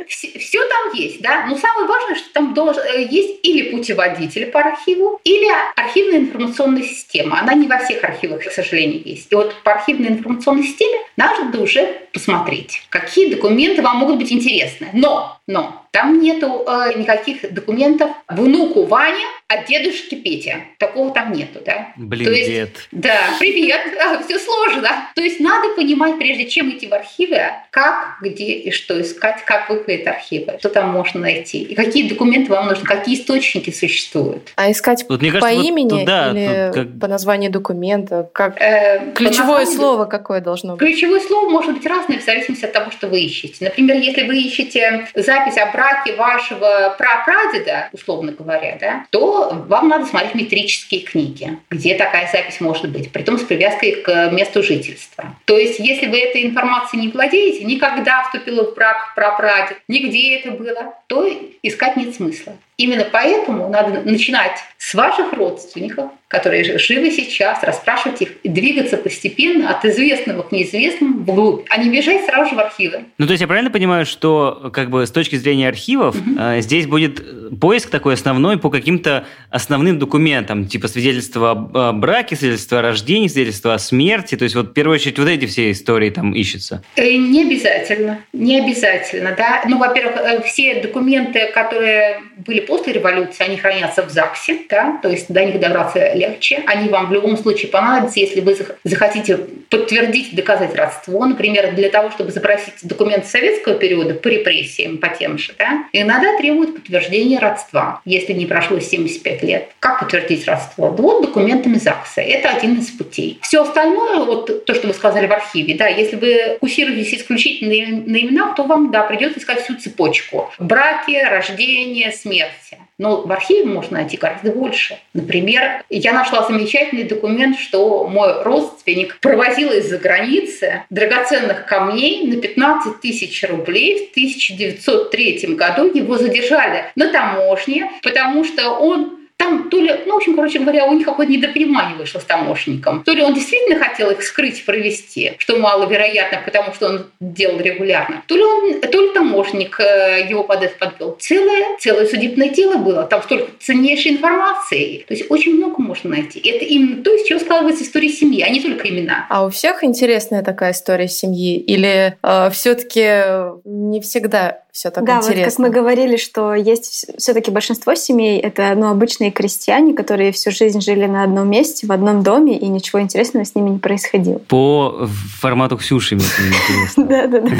Все, 0.07 0.61
там 0.66 0.92
есть, 0.95 1.22
да. 1.22 1.47
Но 1.47 1.57
самое 1.57 1.86
важное, 1.86 2.16
что 2.16 2.32
там 2.32 2.53
должен, 2.53 2.82
э, 2.82 3.07
есть 3.11 3.40
или 3.42 3.70
путеводитель 3.70 4.47
по 4.47 4.61
архиву, 4.61 5.20
или 5.24 5.49
архивная 5.76 6.20
информационная 6.20 6.82
система. 6.82 7.40
Она 7.40 7.55
не 7.55 7.66
во 7.66 7.78
всех 7.78 8.05
архивах, 8.05 8.45
к 8.45 8.53
сожалению, 8.53 9.03
есть. 9.05 9.32
И 9.32 9.34
вот 9.34 9.55
по 9.62 9.72
архивной 9.72 10.09
информационной 10.09 10.64
системе 10.64 10.99
надо 11.16 11.59
уже 11.61 12.03
посмотреть, 12.15 12.83
какие 12.89 13.29
документы 13.29 13.83
вам 13.83 13.99
могут 13.99 14.19
быть 14.19 14.33
интересны. 14.33 14.89
Но, 14.93 15.37
но 15.49 15.85
там 15.95 16.21
нету 16.21 16.65
э, 16.67 16.99
никаких 16.99 17.53
документов 17.55 18.11
внуку 18.29 18.85
Ване 18.85 19.25
от 19.47 19.67
дедушки 19.67 20.17
Петя. 20.17 20.57
Такого 20.79 21.12
там 21.12 21.33
нету, 21.33 21.61
да? 21.65 21.93
Блин, 21.97 22.25
То 22.25 22.33
есть, 22.33 22.49
дед. 22.49 22.89
Да, 22.91 23.17
привет, 23.39 23.81
все 24.27 24.41
сложно. 24.41 24.89
То 25.15 25.23
есть 25.23 25.39
надо 25.39 25.69
понимать, 25.77 26.19
прежде 26.19 26.47
чем 26.47 26.71
идти 26.71 26.89
в 26.89 26.95
архивы, 26.95 27.39
как, 27.71 28.19
где 28.23 28.45
и 28.45 28.73
что 28.73 29.01
искать, 29.01 29.45
как 29.45 29.71
выглядят 29.71 30.09
архивы, 30.09 30.57
что 30.59 30.69
там 30.69 30.91
можно 30.91 31.21
найти, 31.21 31.62
и 31.62 31.75
какие 31.77 32.09
документы 32.09 32.51
вам 32.51 32.67
нужны, 32.67 32.85
какие 32.85 33.15
источники 33.15 33.71
существуют. 33.71 34.53
А 34.57 34.71
искать 34.73 35.05
вот, 35.09 35.21
мне 35.21 35.31
по 35.31 35.41
кажется, 35.41 35.62
имени 35.65 35.91
вот 35.91 36.01
туда, 36.01 36.31
или 36.31 36.73
как... 36.73 36.99
по 36.99 37.07
названию 37.07 37.53
документа? 37.53 38.29
Как... 38.33 38.61
Э, 38.61 39.12
Ключевое 39.15 39.61
названию... 39.61 39.77
слово 39.77 40.05
какое 40.07 40.41
должно 40.41 40.77
быть? 40.77 40.81
Ключевое 40.81 41.21
слово 41.21 41.49
может 41.51 41.73
быть 41.73 41.87
разное 42.05 42.20
в 42.20 42.24
зависимости 42.24 42.64
от 42.64 42.72
того, 42.72 42.90
что 42.90 43.09
вы 43.09 43.20
ищете. 43.20 43.64
Например, 43.64 43.96
если 43.96 44.24
вы 44.24 44.38
ищете 44.38 45.09
запись 45.14 45.57
о 45.59 45.66
браке 45.66 46.14
вашего 46.14 46.94
прапрадеда, 46.98 47.88
условно 47.92 48.32
говоря, 48.32 48.76
да, 48.80 49.07
то 49.11 49.64
вам 49.68 49.88
надо 49.88 50.07
смотреть 50.07 50.34
метрические 50.34 51.00
книги, 51.00 51.59
где 51.70 51.94
такая 51.94 52.30
запись 52.30 52.61
может 52.61 52.88
быть, 52.88 53.11
при 53.12 53.22
том 53.22 53.38
с 53.38 53.42
привязкой 53.42 54.02
к 54.02 54.30
месту 54.30 54.62
жительства. 54.62 55.36
То 55.44 55.59
есть, 55.59 55.78
если 55.78 56.07
вы 56.07 56.18
этой 56.18 56.44
информацией 56.44 57.02
не 57.02 57.09
владеете, 57.09 57.64
никогда 57.64 58.24
вступила 58.24 58.70
в 58.70 58.74
брак 58.74 59.14
прапрадед, 59.14 59.78
нигде 59.88 60.36
это 60.38 60.50
было, 60.50 60.94
то 61.07 61.28
искать 61.62 61.96
нет 61.96 62.14
смысла. 62.14 62.57
Именно 62.76 63.07
поэтому 63.11 63.68
надо 63.68 64.00
начинать 64.02 64.59
с 64.78 64.94
ваших 64.94 65.32
родственников, 65.32 66.11
которые 66.35 66.78
живы 66.78 67.12
сейчас, 67.12 67.62
расспрашивать 67.62 68.22
их 68.22 68.28
и 68.43 68.49
двигаться 68.49 68.97
постепенно 68.97 69.70
от 69.70 69.85
известного 69.85 70.43
к 70.43 70.51
неизвестному 70.51 71.20
вглубь, 71.20 71.64
а 71.70 71.76
не 71.76 71.91
бежать 71.91 72.24
сразу 72.26 72.51
же 72.51 72.57
в 72.57 72.59
архивы. 72.59 73.05
Ну, 73.18 73.26
то 73.26 73.32
есть 73.32 73.41
я 73.41 73.47
правильно 73.47 73.70
понимаю, 73.70 74.05
что 74.05 74.70
как 74.72 74.91
бы 74.91 75.07
с 75.07 75.11
точки 75.11 75.37
зрения 75.37 75.68
архивов 75.68 76.16
угу. 76.16 76.37
э, 76.39 76.61
здесь 76.61 76.87
будет 76.87 77.22
поиск 77.61 77.91
такой 77.91 78.14
основной 78.14 78.59
по 78.59 78.70
каким-то 78.70 79.26
основным 79.51 79.99
документам, 79.99 80.66
типа 80.66 80.89
свидетельства 80.89 81.53
о 81.53 81.93
браке, 81.93 82.35
свидетельства 82.35 82.80
о 82.80 82.82
рождении, 82.82 83.28
свидетельства 83.28 83.74
о 83.74 83.78
смерти, 83.78 84.37
то 84.37 84.43
есть 84.45 84.57
вот 84.57 84.70
в 84.70 84.72
первую 84.72 84.97
очередь 84.97 85.18
вот 85.18 85.28
эти 85.28 85.47
все 85.47 85.70
истории 85.70 86.11
там 86.11 86.32
ищутся? 86.35 86.82
Э, 86.97 87.12
не 87.14 87.43
обязательно, 87.43 88.20
не 88.32 88.61
обязательно, 88.61 89.35
да. 89.37 89.62
Ну, 89.68 89.78
во-первых, 89.78 90.16
э, 90.16 90.43
все 90.43 90.80
документы, 90.80 91.53
которые 91.53 92.22
были 92.39 92.61
после 92.61 92.95
революции, 92.95 93.45
они 93.45 93.57
хранятся 93.57 94.03
в 94.03 94.11
ЗАГСе, 94.11 94.59
да, 94.68 94.99
то 95.03 95.09
есть 95.09 95.32
до 95.32 95.45
них 95.45 95.61
добраться 95.61 96.01
легче. 96.25 96.62
Они 96.66 96.89
вам 96.89 97.09
в 97.09 97.12
любом 97.12 97.37
случае 97.37 97.70
понадобятся, 97.70 98.20
если 98.20 98.41
вы 98.41 98.57
захотите 98.85 99.39
подтвердить, 99.68 100.35
доказать 100.35 100.75
родство. 100.75 101.25
Например, 101.25 101.72
для 101.75 101.89
того, 101.89 102.11
чтобы 102.11 102.31
запросить 102.31 102.75
документы 102.83 103.27
советского 103.29 103.75
периода 103.75 104.14
по 104.14 104.29
репрессиям, 104.29 104.99
по 104.99 105.09
тем 105.09 105.39
же, 105.39 105.53
да, 105.59 105.85
иногда 105.93 106.37
требуют 106.39 106.75
подтверждения 106.75 107.39
родства, 107.39 108.01
если 108.05 108.33
не 108.33 108.47
прошло 108.47 108.79
75 108.79 109.43
лет. 109.43 109.70
Как 109.79 110.01
подтвердить 110.01 110.47
родство? 110.47 110.91
Вот 110.91 111.22
документами 111.22 111.77
ЗАГСа. 111.77 112.20
Это 112.20 112.51
один 112.51 112.79
из 112.79 112.91
путей. 112.91 113.39
Все 113.43 113.62
остальное, 113.62 114.25
вот 114.25 114.64
то, 114.64 114.75
что 114.75 114.87
вы 114.87 114.95
сказали 114.95 115.27
в 115.27 115.33
архиве, 115.33 115.75
да, 115.75 115.89
если 115.89 116.16
вы 116.16 116.55
фокусируетесь 116.55 117.14
исключительно 117.14 117.70
на 118.07 118.16
именах, 118.16 118.55
то 118.55 118.64
вам, 118.64 118.91
да, 118.91 119.03
придется 119.03 119.41
искать 119.41 119.62
всю 119.62 119.77
цепочку. 119.77 120.51
Браки, 120.59 121.22
рождение, 121.25 122.12
смерти. 122.12 122.79
Но 122.99 123.22
в 123.22 123.32
архиве 123.32 123.64
можно 123.64 123.99
найти 123.99 124.16
гораздо 124.16 124.53
больше. 124.53 124.99
Например, 125.14 125.82
я 125.90 126.12
нашла 126.12 126.47
замечательный 126.47 127.05
документ, 127.05 127.59
что 127.59 128.07
мой 128.07 128.42
родственник 128.42 129.18
провозил 129.20 129.72
из-за 129.72 129.99
границы 129.99 130.84
драгоценных 130.90 131.66
камней 131.66 132.26
на 132.26 132.40
15 132.40 133.01
тысяч 133.01 133.42
рублей. 133.49 134.09
В 134.09 134.11
1903 134.12 135.55
году 135.55 135.90
его 135.92 136.18
задержали 136.18 136.92
на 136.95 137.11
таможне, 137.11 137.90
потому 138.03 138.45
что 138.45 138.70
он 138.70 139.24
там 139.37 139.68
то 139.68 139.80
ли, 139.80 139.93
ну, 140.07 140.14
в 140.14 140.16
общем, 140.16 140.37
короче 140.37 140.61
говоря, 140.61 140.87
у 140.87 140.93
них 140.95 141.07
какое-то 141.07 141.32
недопонимание 141.32 141.97
вышло 141.97 142.20
с 142.20 142.24
таможенником. 142.24 143.03
То 143.05 143.12
ли 143.12 143.22
он 143.22 143.35
действительно 143.35 143.82
хотел 143.82 144.11
их 144.11 144.22
скрыть, 144.22 144.64
провести, 144.64 145.32
что 145.39 145.57
маловероятно, 145.57 146.41
потому 146.45 146.72
что 146.72 146.87
он 146.87 147.07
делал 147.20 147.59
регулярно, 147.59 148.22
то 148.26 148.37
ли, 148.37 148.43
он, 148.43 148.80
то 148.80 149.03
ли 149.03 149.11
таможенник 149.12 149.80
э, 149.80 150.26
его 150.28 150.45
под 150.45 150.62
это 150.62 150.78
подвел. 150.78 151.16
Целое, 151.20 151.76
целое 151.78 152.07
судебное 152.07 152.49
дело 152.49 152.76
было. 152.76 153.05
Там 153.05 153.22
столько 153.22 153.51
ценнейшей 153.61 154.12
информации. 154.12 155.05
То 155.09 155.14
есть 155.14 155.30
очень 155.30 155.57
много 155.57 155.82
можно 155.82 156.11
найти. 156.11 156.39
Это 156.41 156.64
именно 156.64 157.03
то, 157.03 157.14
из 157.14 157.26
чего 157.26 157.39
складывается 157.39 157.85
история 157.85 158.09
семьи, 158.09 158.43
а 158.43 158.49
не 158.49 158.61
только 158.61 158.89
имена. 158.89 159.26
А 159.28 159.45
у 159.45 159.51
всех 159.51 159.82
интересная 159.82 160.43
такая 160.43 160.72
история 160.72 161.09
семьи? 161.09 161.59
Или 161.59 162.16
э, 162.22 162.51
все-таки 162.51 163.61
не 163.64 164.01
всегда 164.01 164.64
все 164.75 164.91
так 164.91 165.05
да, 165.05 165.18
интересно? 165.18 165.35
Да, 165.35 165.45
вот 165.45 165.51
как 165.51 165.59
мы 165.61 165.70
говорили, 165.70 166.16
что 166.16 166.53
есть 166.53 167.07
все-таки 167.16 167.53
большинство 167.53 167.95
семей, 167.95 168.41
это 168.41 168.75
ну, 168.75 168.91
обычные 168.91 169.31
крестьяне, 169.31 169.95
которые 169.95 170.33
всю 170.33 170.51
жизнь 170.51 170.81
жили 170.81 171.07
на 171.07 171.22
одном 171.22 171.49
месте, 171.49 171.87
в 171.87 171.93
одном 171.93 172.25
доме, 172.25 172.59
и 172.59 172.66
ничего 172.66 173.01
интересного 173.01 173.45
с 173.45 173.55
ними 173.55 173.70
не 173.70 173.79
происходило. 173.79 174.39
По 174.39 175.09
формату 175.39 175.77
Ксюши, 175.77 176.16
мне 176.16 176.25
интересно. 176.25 177.05
Да, 177.14 177.27
да, 177.29 177.41
да. 177.41 177.51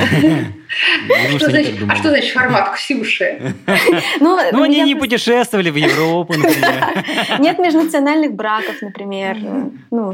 А 1.15 1.39
что 1.39 2.11
значит 2.11 2.33
формат 2.33 2.75
Ксюши? 2.75 3.55
Ну, 4.19 4.41
ну 4.51 4.63
они 4.63 4.81
не 4.81 4.97
путешествовали 4.97 5.71
в 5.71 5.77
Европу, 5.77 6.33
например. 6.33 7.05
Нет 7.39 7.59
межнациональных 7.61 8.33
браков, 8.33 8.83
например. 8.83 9.37
Ну, 9.93 10.13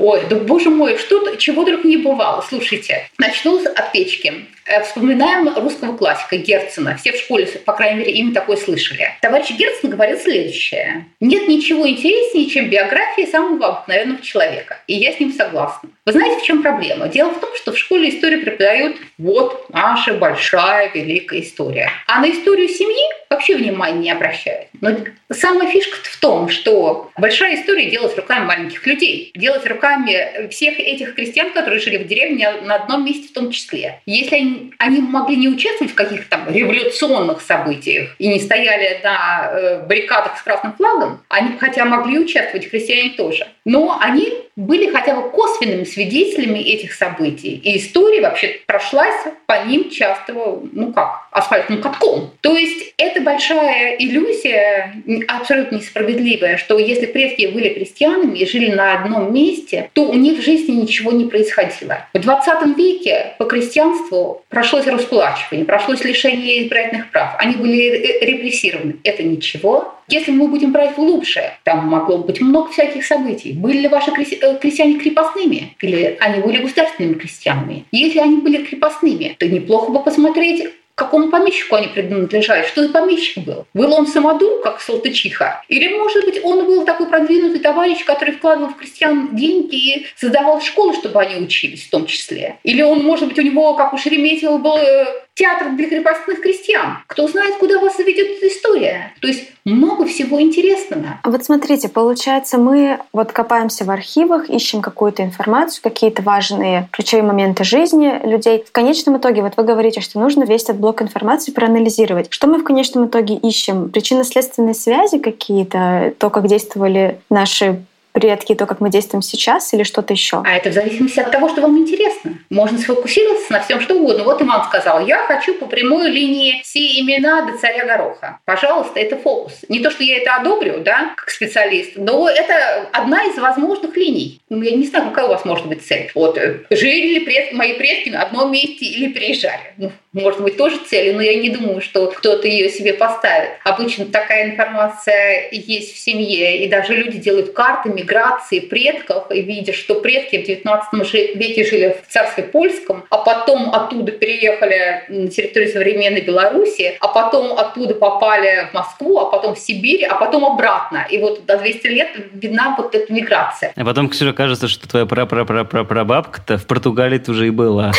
Ой, 0.00 0.22
да 0.30 0.36
боже 0.36 0.70
мой, 0.70 0.96
что 0.96 1.34
чего 1.36 1.64
только 1.64 1.88
не 1.88 1.96
бывало. 1.96 2.44
Слушайте, 2.48 3.08
начну 3.18 3.60
от 3.64 3.90
печки. 3.92 4.46
Э, 4.70 4.84
вспоминаем 4.84 5.48
русского 5.56 5.96
классика 5.96 6.19
классика 6.20 6.36
Герцена. 6.36 6.96
Все 6.96 7.12
в 7.12 7.16
школе, 7.16 7.46
по 7.64 7.72
крайней 7.72 8.00
мере, 8.00 8.12
имя 8.12 8.34
такое 8.34 8.56
слышали. 8.56 9.08
Товарищ 9.20 9.50
Герцен 9.52 9.90
говорил 9.90 10.18
следующее. 10.18 11.06
Нет 11.20 11.48
ничего 11.48 11.88
интереснее, 11.88 12.48
чем 12.48 12.68
биография 12.68 13.26
самого 13.26 13.66
обыкновенного 13.68 14.22
человека. 14.22 14.78
И 14.86 14.94
я 14.94 15.12
с 15.12 15.20
ним 15.20 15.32
согласна. 15.32 15.90
Вы 16.10 16.14
знаете, 16.14 16.40
в 16.40 16.42
чем 16.42 16.60
проблема? 16.60 17.06
Дело 17.06 17.30
в 17.30 17.38
том, 17.38 17.50
что 17.54 17.70
в 17.70 17.78
школе 17.78 18.08
историю 18.08 18.42
преподают 18.42 18.96
вот 19.16 19.66
наша 19.72 20.12
большая 20.12 20.90
великая 20.92 21.40
история. 21.40 21.88
А 22.08 22.18
на 22.18 22.28
историю 22.32 22.68
семьи 22.68 23.04
вообще 23.30 23.54
внимания 23.54 24.00
не 24.00 24.10
обращают. 24.10 24.66
Но 24.80 24.90
самая 25.32 25.68
фишка 25.68 25.98
в 26.02 26.16
том, 26.16 26.48
что 26.48 27.12
большая 27.16 27.54
история 27.54 27.88
делалась 27.88 28.16
руками 28.16 28.44
маленьких 28.44 28.84
людей, 28.88 29.30
делалась 29.36 29.64
руками 29.66 30.48
всех 30.48 30.80
этих 30.80 31.14
крестьян, 31.14 31.52
которые 31.52 31.78
жили 31.78 31.98
в 31.98 32.08
деревне 32.08 32.50
на 32.62 32.74
одном 32.74 33.04
месте 33.04 33.28
в 33.28 33.32
том 33.32 33.52
числе. 33.52 34.00
Если 34.04 34.34
они, 34.34 34.72
они 34.78 34.98
могли 34.98 35.36
не 35.36 35.48
участвовать 35.48 35.92
в 35.92 35.94
каких-то 35.96 36.28
там 36.28 36.52
революционных 36.52 37.40
событиях 37.40 38.16
и 38.18 38.26
не 38.26 38.40
стояли 38.40 38.98
на 39.04 39.50
э, 39.52 39.86
баррикадах 39.86 40.36
с 40.36 40.42
красным 40.42 40.72
флагом, 40.72 41.22
они 41.28 41.56
хотя 41.56 41.84
могли 41.84 42.18
участвовать, 42.18 42.68
крестьяне 42.68 43.10
тоже. 43.10 43.46
Но 43.64 43.96
они 44.00 44.32
были 44.60 44.90
хотя 44.90 45.14
бы 45.14 45.30
косвенными 45.30 45.84
свидетелями 45.84 46.58
этих 46.58 46.92
событий. 46.92 47.60
И 47.64 47.78
история 47.78 48.20
вообще 48.20 48.60
прошлась 48.66 49.16
по 49.46 49.64
ним 49.64 49.90
часто, 49.90 50.34
ну 50.72 50.92
как, 50.92 51.28
асфальтным 51.30 51.80
катком. 51.80 52.30
То 52.40 52.56
есть 52.56 52.94
это 52.98 53.20
большая 53.22 53.96
иллюзия, 53.96 54.94
абсолютно 55.28 55.76
несправедливая, 55.76 56.58
что 56.58 56.78
если 56.78 57.06
предки 57.06 57.46
были 57.46 57.70
крестьянами 57.70 58.38
и 58.38 58.46
жили 58.46 58.70
на 58.70 59.00
одном 59.00 59.32
месте, 59.32 59.90
то 59.94 60.04
у 60.04 60.14
них 60.14 60.38
в 60.38 60.44
жизни 60.44 60.72
ничего 60.72 61.12
не 61.12 61.24
происходило. 61.24 62.06
В 62.12 62.18
20 62.18 62.76
веке 62.76 63.34
по 63.38 63.46
крестьянству 63.46 64.44
прошлось 64.48 64.86
расплачивание, 64.86 65.64
прошлось 65.64 66.04
лишение 66.04 66.62
избирательных 66.62 67.10
прав. 67.10 67.34
Они 67.38 67.56
были 67.56 68.22
репрессированы. 68.24 68.96
Это 69.04 69.22
ничего. 69.22 69.94
Если 70.10 70.32
мы 70.32 70.48
будем 70.48 70.72
брать 70.72 70.96
глубже, 70.96 71.52
там 71.62 71.86
могло 71.86 72.18
быть 72.18 72.40
много 72.40 72.72
всяких 72.72 73.04
событий. 73.04 73.52
Были 73.52 73.78
ли 73.78 73.88
ваши 73.88 74.10
э, 74.10 74.58
крестьяне 74.58 74.98
крепостными? 74.98 75.76
Или 75.80 76.16
они 76.20 76.42
были 76.42 76.62
государственными 76.62 77.14
крестьянами? 77.14 77.84
Если 77.92 78.18
они 78.18 78.38
были 78.38 78.64
крепостными, 78.64 79.36
то 79.38 79.46
неплохо 79.46 79.92
бы 79.92 80.02
посмотреть, 80.02 80.68
какому 81.00 81.30
помещику 81.30 81.76
они 81.76 81.88
принадлежали, 81.88 82.66
что 82.66 82.82
за 82.82 82.90
помещик 82.90 83.44
был. 83.44 83.66
Был 83.72 83.94
он 83.94 84.06
самодур, 84.06 84.60
как 84.62 84.80
Салтычиха? 84.80 85.64
Или, 85.68 85.96
может 85.96 86.24
быть, 86.26 86.44
он 86.44 86.66
был 86.66 86.84
такой 86.84 87.06
продвинутый 87.06 87.60
товарищ, 87.60 88.04
который 88.04 88.34
вкладывал 88.34 88.70
в 88.70 88.76
крестьян 88.76 89.34
деньги 89.34 89.76
и 89.76 90.06
создавал 90.16 90.60
школы, 90.60 90.94
чтобы 90.94 91.22
они 91.22 91.42
учились 91.42 91.84
в 91.84 91.90
том 91.90 92.04
числе? 92.04 92.58
Или 92.64 92.82
он, 92.82 93.02
может 93.02 93.28
быть, 93.28 93.38
у 93.38 93.42
него, 93.42 93.74
как 93.74 93.94
у 93.94 93.98
Шереметьева, 93.98 94.58
был 94.58 94.76
э, 94.76 95.06
театр 95.34 95.70
для 95.70 95.88
крепостных 95.88 96.40
крестьян. 96.40 96.98
Кто 97.06 97.26
знает, 97.26 97.56
куда 97.56 97.78
вас 97.80 97.96
заведет 97.96 98.38
эта 98.38 98.48
история. 98.48 99.14
То 99.20 99.28
есть 99.28 99.50
много 99.64 100.04
всего 100.06 100.40
интересного. 100.40 101.20
А 101.22 101.30
вот 101.30 101.44
смотрите, 101.44 101.88
получается, 101.88 102.58
мы 102.58 102.98
вот 103.12 103.32
копаемся 103.32 103.84
в 103.84 103.90
архивах, 103.90 104.50
ищем 104.50 104.82
какую-то 104.82 105.22
информацию, 105.22 105.82
какие-то 105.82 106.22
важные 106.22 106.88
ключевые 106.92 107.26
моменты 107.26 107.64
жизни 107.64 108.20
людей. 108.26 108.64
В 108.66 108.72
конечном 108.72 109.18
итоге, 109.18 109.42
вот 109.42 109.54
вы 109.56 109.64
говорите, 109.64 110.00
что 110.00 110.18
нужно 110.18 110.44
весь 110.44 110.64
этот 110.64 110.76
блок 110.76 111.02
информации 111.02 111.52
проанализировать. 111.52 112.26
Что 112.30 112.46
мы 112.46 112.58
в 112.58 112.64
конечном 112.64 113.06
итоге 113.06 113.34
ищем? 113.34 113.90
Причинно-следственные 113.90 114.74
связи 114.74 115.18
какие-то, 115.18 116.12
то, 116.18 116.30
как 116.30 116.46
действовали 116.48 117.20
наши 117.30 117.82
предки, 118.12 118.54
то, 118.54 118.66
как 118.66 118.80
мы 118.80 118.90
действуем 118.90 119.22
сейчас, 119.22 119.72
или 119.72 119.82
что-то 119.82 120.12
еще? 120.12 120.42
А 120.44 120.56
это 120.56 120.70
в 120.70 120.72
зависимости 120.72 121.20
от 121.20 121.30
того, 121.30 121.48
что 121.48 121.60
вам 121.62 121.78
интересно. 121.78 122.38
Можно 122.50 122.78
сфокусироваться 122.78 123.52
на 123.52 123.60
всем, 123.60 123.80
что 123.80 123.94
угодно. 123.94 124.24
Вот 124.24 124.42
Иван 124.42 124.64
сказал, 124.64 125.06
я 125.06 125.18
хочу 125.26 125.54
по 125.54 125.66
прямой 125.66 126.10
линии 126.10 126.60
все 126.62 127.00
имена 127.00 127.42
до 127.42 127.58
царя 127.58 127.84
Гороха. 127.84 128.38
Пожалуйста, 128.44 128.98
это 129.00 129.16
фокус. 129.16 129.52
Не 129.68 129.80
то, 129.80 129.90
что 129.90 130.02
я 130.02 130.18
это 130.18 130.36
одобрю, 130.36 130.80
да, 130.80 131.12
как 131.16 131.30
специалист, 131.30 131.92
но 131.96 132.28
это 132.28 132.88
одна 132.92 133.24
из 133.24 133.38
возможных 133.38 133.96
линий. 133.96 134.40
Ну, 134.48 134.62
я 134.62 134.76
не 134.76 134.86
знаю, 134.86 135.08
какая 135.10 135.26
у 135.26 135.28
вас 135.28 135.44
может 135.44 135.66
быть 135.66 135.82
цель. 135.86 136.10
Вот, 136.14 136.36
э, 136.38 136.60
жили 136.70 137.14
ли 137.14 137.20
предки, 137.20 137.54
мои 137.54 137.74
предки 137.74 138.08
на 138.08 138.22
одном 138.22 138.50
месте 138.52 138.84
или 138.86 139.12
переезжали? 139.12 139.60
Ну, 139.76 139.92
может 140.12 140.40
быть, 140.42 140.56
тоже 140.56 140.78
целью, 140.78 141.14
но 141.14 141.22
я 141.22 141.36
не 141.36 141.50
думаю, 141.50 141.80
что 141.80 142.08
кто-то 142.08 142.48
ее 142.48 142.68
себе 142.68 142.94
поставит. 142.94 143.50
Обычно 143.64 144.06
такая 144.06 144.50
информация 144.50 145.48
есть 145.52 145.94
в 145.94 145.98
семье, 145.98 146.64
и 146.64 146.68
даже 146.68 146.94
люди 146.94 147.18
делают 147.18 147.52
карты 147.52 147.90
миграции 148.00 148.60
предков, 148.60 149.30
и 149.30 149.42
видя, 149.42 149.72
что 149.72 150.00
предки 150.00 150.42
в 150.42 150.46
19 150.46 151.14
веке 151.36 151.64
жили 151.64 151.96
в 152.02 152.12
царстве 152.12 152.44
польском, 152.44 153.04
а 153.10 153.18
потом 153.18 153.74
оттуда 153.74 154.12
переехали 154.12 155.04
на 155.08 155.28
территорию 155.28 155.70
современной 155.70 156.20
Беларуси, 156.20 156.96
а 157.00 157.08
потом 157.08 157.58
оттуда 157.58 157.94
попали 157.94 158.68
в 158.70 158.74
Москву, 158.74 159.18
а 159.18 159.30
потом 159.30 159.54
в 159.54 159.58
Сибирь, 159.58 160.04
а 160.04 160.14
потом 160.14 160.44
обратно. 160.44 161.06
И 161.10 161.18
вот 161.18 161.46
до 161.46 161.58
200 161.58 161.86
лет 161.88 162.08
видна 162.32 162.74
вот 162.76 162.94
эта 162.94 163.12
миграция. 163.12 163.72
А 163.76 163.84
потом, 163.84 164.08
Ксюша, 164.08 164.32
кажется, 164.32 164.68
что 164.68 164.88
твоя 164.88 165.06
прапрапрапрапрабабка-то 165.06 166.58
в 166.58 166.66
Португалии 166.66 167.20
уже 167.28 167.48
и 167.48 167.50
была. 167.50 167.92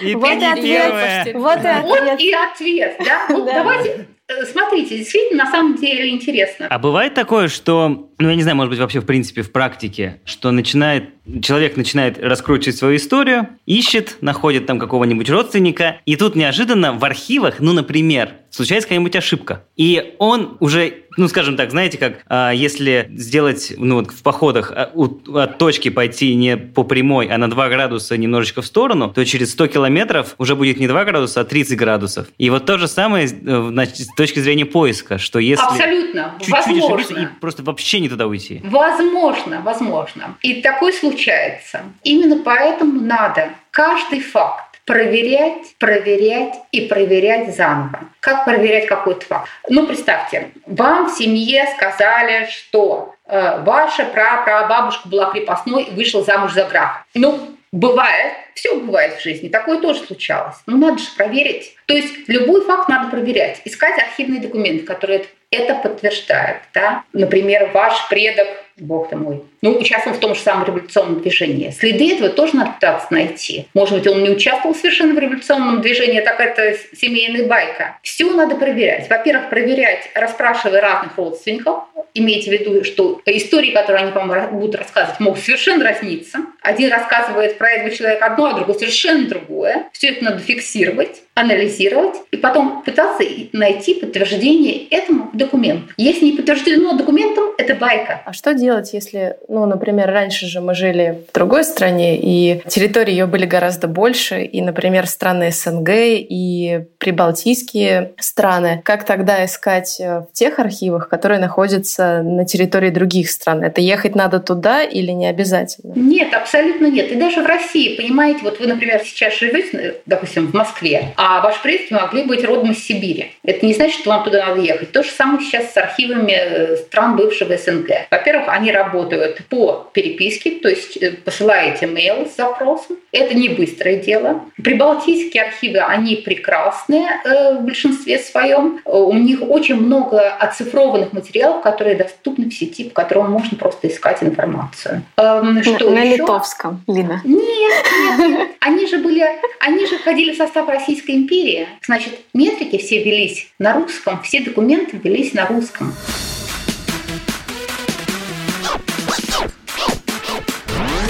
И 0.00 0.14
ты 0.14 0.36
не 0.36 0.62
первая. 0.62 1.26
Вот 1.34 2.20
и 2.20 2.32
ответ. 2.32 2.96
Да? 3.04 3.26
Давайте 3.28 4.06
смотрите, 4.52 4.98
действительно, 4.98 5.44
на 5.44 5.50
самом 5.50 5.76
деле 5.76 6.10
интересно. 6.10 6.66
А 6.68 6.78
бывает 6.78 7.14
такое, 7.14 7.48
что, 7.48 8.07
ну, 8.18 8.28
я 8.28 8.34
не 8.34 8.42
знаю, 8.42 8.56
может 8.56 8.70
быть, 8.70 8.80
вообще 8.80 9.00
в 9.00 9.06
принципе 9.06 9.42
в 9.42 9.52
практике, 9.52 10.20
что 10.24 10.50
начинает, 10.50 11.10
человек 11.40 11.76
начинает 11.76 12.18
раскручивать 12.18 12.76
свою 12.76 12.96
историю, 12.96 13.48
ищет, 13.64 14.16
находит 14.20 14.66
там 14.66 14.78
какого-нибудь 14.78 15.30
родственника, 15.30 16.00
и 16.04 16.16
тут 16.16 16.34
неожиданно 16.34 16.92
в 16.92 17.04
архивах, 17.04 17.60
ну, 17.60 17.72
например, 17.72 18.32
случается 18.50 18.88
какая-нибудь 18.88 19.14
ошибка. 19.14 19.64
И 19.76 20.14
он 20.18 20.56
уже, 20.60 21.04
ну, 21.16 21.28
скажем 21.28 21.56
так, 21.56 21.70
знаете, 21.70 21.98
как 21.98 22.24
а, 22.26 22.50
если 22.50 23.10
сделать, 23.14 23.74
ну, 23.76 23.96
вот 23.96 24.10
в 24.10 24.22
походах 24.22 24.72
а, 24.74 24.90
у, 24.94 25.04
от 25.36 25.58
точки 25.58 25.90
пойти 25.90 26.34
не 26.34 26.56
по 26.56 26.82
прямой, 26.82 27.28
а 27.28 27.38
на 27.38 27.50
2 27.50 27.68
градуса 27.68 28.16
немножечко 28.16 28.62
в 28.62 28.66
сторону, 28.66 29.12
то 29.14 29.24
через 29.24 29.52
100 29.52 29.68
километров 29.68 30.34
уже 30.38 30.56
будет 30.56 30.80
не 30.80 30.88
2 30.88 31.04
градуса, 31.04 31.42
а 31.42 31.44
30 31.44 31.78
градусов. 31.78 32.26
И 32.38 32.50
вот 32.50 32.66
то 32.66 32.78
же 32.78 32.88
самое 32.88 33.26
э, 33.26 33.68
значит, 33.70 33.96
с 33.98 34.14
точки 34.16 34.40
зрения 34.40 34.66
поиска, 34.66 35.18
что 35.18 35.38
если... 35.38 35.64
Абсолютно, 35.64 36.34
чуть-чуть 36.40 36.54
ошибиться 36.54 37.14
и 37.14 37.26
просто 37.40 37.62
вообще 37.62 38.00
не 38.00 38.07
туда 38.08 38.26
уйти. 38.26 38.60
Возможно, 38.64 39.60
возможно. 39.60 40.36
И 40.42 40.62
такое 40.62 40.92
случается. 40.92 41.82
Именно 42.02 42.42
поэтому 42.42 43.00
надо 43.00 43.50
каждый 43.70 44.20
факт 44.20 44.68
проверять, 44.88 45.76
проверять 45.78 46.54
и 46.72 46.80
проверять 46.80 47.54
заново. 47.54 48.00
Как 48.20 48.46
проверять 48.46 48.86
какой-то 48.86 49.26
факт? 49.26 49.48
Ну, 49.68 49.86
представьте, 49.86 50.50
вам 50.66 51.10
в 51.10 51.16
семье 51.18 51.66
сказали, 51.76 52.48
что 52.50 53.14
э, 53.26 53.60
ваша 53.62 54.06
прапрабабушка 54.06 55.06
была 55.06 55.30
крепостной 55.30 55.84
и 55.84 55.94
вышла 55.94 56.22
замуж 56.24 56.52
за 56.54 56.64
графа. 56.64 57.04
Ну, 57.14 57.50
бывает, 57.70 58.32
все 58.54 58.74
бывает 58.76 59.18
в 59.18 59.22
жизни, 59.22 59.48
такое 59.48 59.78
тоже 59.78 60.00
случалось. 60.00 60.56
Ну, 60.66 60.78
надо 60.78 60.98
же 60.98 61.08
проверить. 61.16 61.76
То 61.84 61.94
есть 61.94 62.26
любой 62.26 62.64
факт 62.64 62.88
надо 62.88 63.10
проверять, 63.10 63.60
искать 63.66 63.98
архивные 63.98 64.40
документы, 64.40 64.84
которые 64.84 65.20
это 65.20 65.28
подтверждают. 65.74 66.62
Да? 66.74 67.04
Например, 67.12 67.70
ваш 67.72 68.08
предок 68.08 68.48
бог 68.80 69.08
ты 69.10 69.16
мой, 69.16 69.42
ну, 69.62 69.76
участвовал 69.78 70.16
в 70.16 70.20
том 70.20 70.34
же 70.34 70.40
самом 70.40 70.66
революционном 70.66 71.20
движении. 71.20 71.70
Следы 71.70 72.14
этого 72.14 72.30
тоже 72.30 72.56
надо 72.56 72.72
пытаться 72.72 73.06
найти. 73.10 73.66
Может 73.74 73.98
быть, 73.98 74.06
он 74.06 74.22
не 74.22 74.30
участвовал 74.30 74.74
совершенно 74.74 75.14
в 75.14 75.18
революционном 75.18 75.80
движении, 75.80 76.20
а 76.20 76.24
так 76.24 76.40
это 76.40 76.76
семейная 76.96 77.46
байка. 77.46 77.98
Все 78.02 78.30
надо 78.30 78.56
проверять. 78.56 79.08
Во-первых, 79.08 79.50
проверять, 79.50 80.10
расспрашивая 80.14 80.80
разных 80.80 81.16
родственников. 81.16 81.84
Имейте 82.14 82.50
в 82.50 82.52
виду, 82.52 82.84
что 82.84 83.20
истории, 83.26 83.70
которые 83.70 84.04
они 84.04 84.12
вам 84.12 84.58
будут 84.58 84.76
рассказывать, 84.76 85.20
могут 85.20 85.40
совершенно 85.40 85.84
разниться. 85.84 86.38
Один 86.62 86.90
рассказывает 86.90 87.58
про 87.58 87.70
этого 87.70 87.90
человека 87.94 88.26
одно, 88.26 88.46
а 88.46 88.54
другой 88.54 88.74
совершенно 88.74 89.26
другое. 89.26 89.88
Все 89.92 90.08
это 90.08 90.24
надо 90.24 90.38
фиксировать, 90.38 91.22
анализировать 91.34 92.16
и 92.30 92.36
потом 92.36 92.82
пытаться 92.82 93.24
найти 93.52 93.94
подтверждение 93.94 94.86
этому 94.88 95.30
документу. 95.32 95.92
Если 95.96 96.26
не 96.26 96.32
подтверждено 96.32 96.94
документом, 96.94 97.44
это 97.58 97.74
байка. 97.74 98.22
А 98.24 98.32
что 98.32 98.54
делать? 98.54 98.67
Делать, 98.68 98.92
если, 98.92 99.38
ну, 99.48 99.64
например, 99.64 100.10
раньше 100.10 100.46
же 100.46 100.60
мы 100.60 100.74
жили 100.74 101.24
в 101.30 101.32
другой 101.32 101.64
стране, 101.64 102.18
и 102.18 102.60
территории 102.68 103.12
ее 103.12 103.24
были 103.24 103.46
гораздо 103.46 103.88
больше, 103.88 104.42
и, 104.42 104.60
например, 104.60 105.06
страны 105.06 105.50
СНГ 105.50 105.88
и 105.90 106.84
прибалтийские 106.98 108.12
страны. 108.18 108.82
Как 108.84 109.04
тогда 109.04 109.44
искать 109.44 109.98
э, 110.00 110.20
в 110.20 110.32
тех 110.32 110.58
архивах, 110.58 111.08
которые 111.08 111.38
находятся 111.38 112.22
на 112.22 112.44
территории 112.44 112.90
других 112.90 113.30
стран? 113.30 113.62
Это 113.62 113.80
ехать 113.80 114.16
надо 114.16 114.40
туда 114.40 114.82
или 114.82 115.12
не 115.12 115.26
обязательно? 115.26 115.92
Нет, 115.94 116.34
абсолютно 116.34 116.86
нет. 116.86 117.12
И 117.12 117.14
даже 117.14 117.42
в 117.42 117.46
России, 117.46 117.96
понимаете, 117.96 118.40
вот 118.42 118.58
вы, 118.58 118.66
например, 118.66 119.00
сейчас 119.04 119.38
живете, 119.38 119.96
допустим, 120.06 120.48
в 120.48 120.54
Москве, 120.54 121.12
а 121.16 121.40
ваши 121.40 121.62
предки 121.62 121.92
могли 121.92 122.24
быть 122.24 122.44
родом 122.44 122.72
из 122.72 122.84
Сибири. 122.84 123.32
Это 123.44 123.64
не 123.64 123.74
значит, 123.74 124.00
что 124.00 124.10
вам 124.10 124.24
туда 124.24 124.46
надо 124.46 124.60
ехать. 124.60 124.90
То 124.90 125.04
же 125.04 125.10
самое 125.10 125.40
сейчас 125.40 125.72
с 125.72 125.76
архивами 125.76 126.32
э, 126.32 126.76
стран 126.78 127.16
бывшего 127.16 127.56
СНГ. 127.56 127.90
Во-первых, 128.10 128.48
они 128.48 128.72
работают 128.72 129.42
по 129.48 129.88
переписке, 129.92 130.50
то 130.50 130.68
есть 130.68 130.96
э, 130.96 131.12
посылаете 131.12 131.86
mail 131.86 132.28
с 132.28 132.36
запросом. 132.36 132.96
Это 133.12 133.34
не 133.34 133.48
быстрое 133.48 133.96
дело. 133.96 134.40
Прибалтийские 134.62 135.44
архивы, 135.44 135.78
они 135.78 136.16
прекрасны 136.16 136.87
прекрасные 136.88 137.20
э, 137.24 137.58
в 137.58 137.64
большинстве 137.64 138.18
своем. 138.18 138.80
У 138.84 139.14
них 139.14 139.40
очень 139.42 139.76
много 139.76 140.30
оцифрованных 140.30 141.12
материалов, 141.12 141.62
которые 141.62 141.96
доступны 141.96 142.48
в 142.48 142.54
сети, 142.54 142.84
по 142.84 142.94
которым 143.02 143.30
можно 143.30 143.56
просто 143.56 143.88
искать 143.88 144.22
информацию. 144.22 145.02
Эм, 145.16 145.62
что 145.62 145.90
на, 145.90 145.96
на 145.96 146.04
литовском, 146.04 146.82
Лина? 146.86 147.20
Нет, 147.24 147.38
нет, 147.38 148.28
нет. 148.28 148.48
Они 148.60 148.86
же 148.86 148.98
были, 148.98 149.24
они 149.60 149.86
же 149.86 149.98
входили 149.98 150.32
в 150.32 150.36
состав 150.36 150.68
Российской 150.68 151.12
империи. 151.12 151.68
Значит, 151.84 152.18
метрики 152.34 152.78
все 152.78 153.02
велись 153.02 153.48
на 153.58 153.74
русском, 153.74 154.22
все 154.22 154.40
документы 154.40 154.98
велись 155.02 155.32
на 155.34 155.46
русском. 155.46 155.94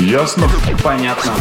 Ясно? 0.01 0.49
Понятно. 0.83 1.35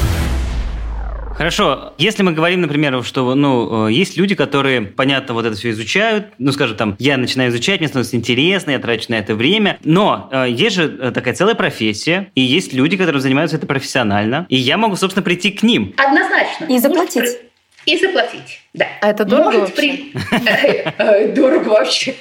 Хорошо, 1.38 1.94
если 2.00 2.24
мы 2.24 2.32
говорим, 2.32 2.62
например, 2.62 3.04
что 3.04 3.36
ну, 3.36 3.88
э, 3.90 3.92
есть 3.92 4.18
люди, 4.18 4.34
которые, 4.34 4.82
понятно, 4.82 5.36
вот 5.36 5.46
это 5.46 5.56
все 5.56 5.70
изучают, 5.70 6.30
ну, 6.40 6.52
скажем, 6.52 6.76
там, 6.76 6.96
я 6.98 7.16
начинаю 7.16 7.52
изучать, 7.52 7.80
мне 7.80 7.88
становится 7.88 8.16
интересно, 8.16 8.72
я 8.72 8.80
трачу 8.80 9.06
на 9.10 9.16
это 9.20 9.36
время, 9.36 9.78
но 9.84 10.30
э, 10.32 10.48
есть 10.50 10.76
же 10.76 10.98
э, 11.00 11.12
такая 11.12 11.36
целая 11.36 11.54
профессия, 11.54 12.32
и 12.34 12.42
есть 12.42 12.74
люди, 12.74 12.98
которые 12.98 13.22
занимаются 13.22 13.56
это 13.56 13.68
профессионально, 13.68 14.48
и 14.50 14.56
я 14.56 14.78
могу, 14.78 14.96
собственно, 14.96 15.24
прийти 15.24 15.52
к 15.52 15.62
ним. 15.62 15.94
Однозначно. 15.98 16.66
И 16.66 16.80
заплатить. 16.80 17.38
И 17.86 17.98
заплатить, 18.00 18.62
да. 18.74 18.88
А 19.02 19.12
это 19.12 19.24
дорого 19.24 19.58
вообще? 19.58 20.06
Дорого 21.36 21.70
вообще. 21.70 22.16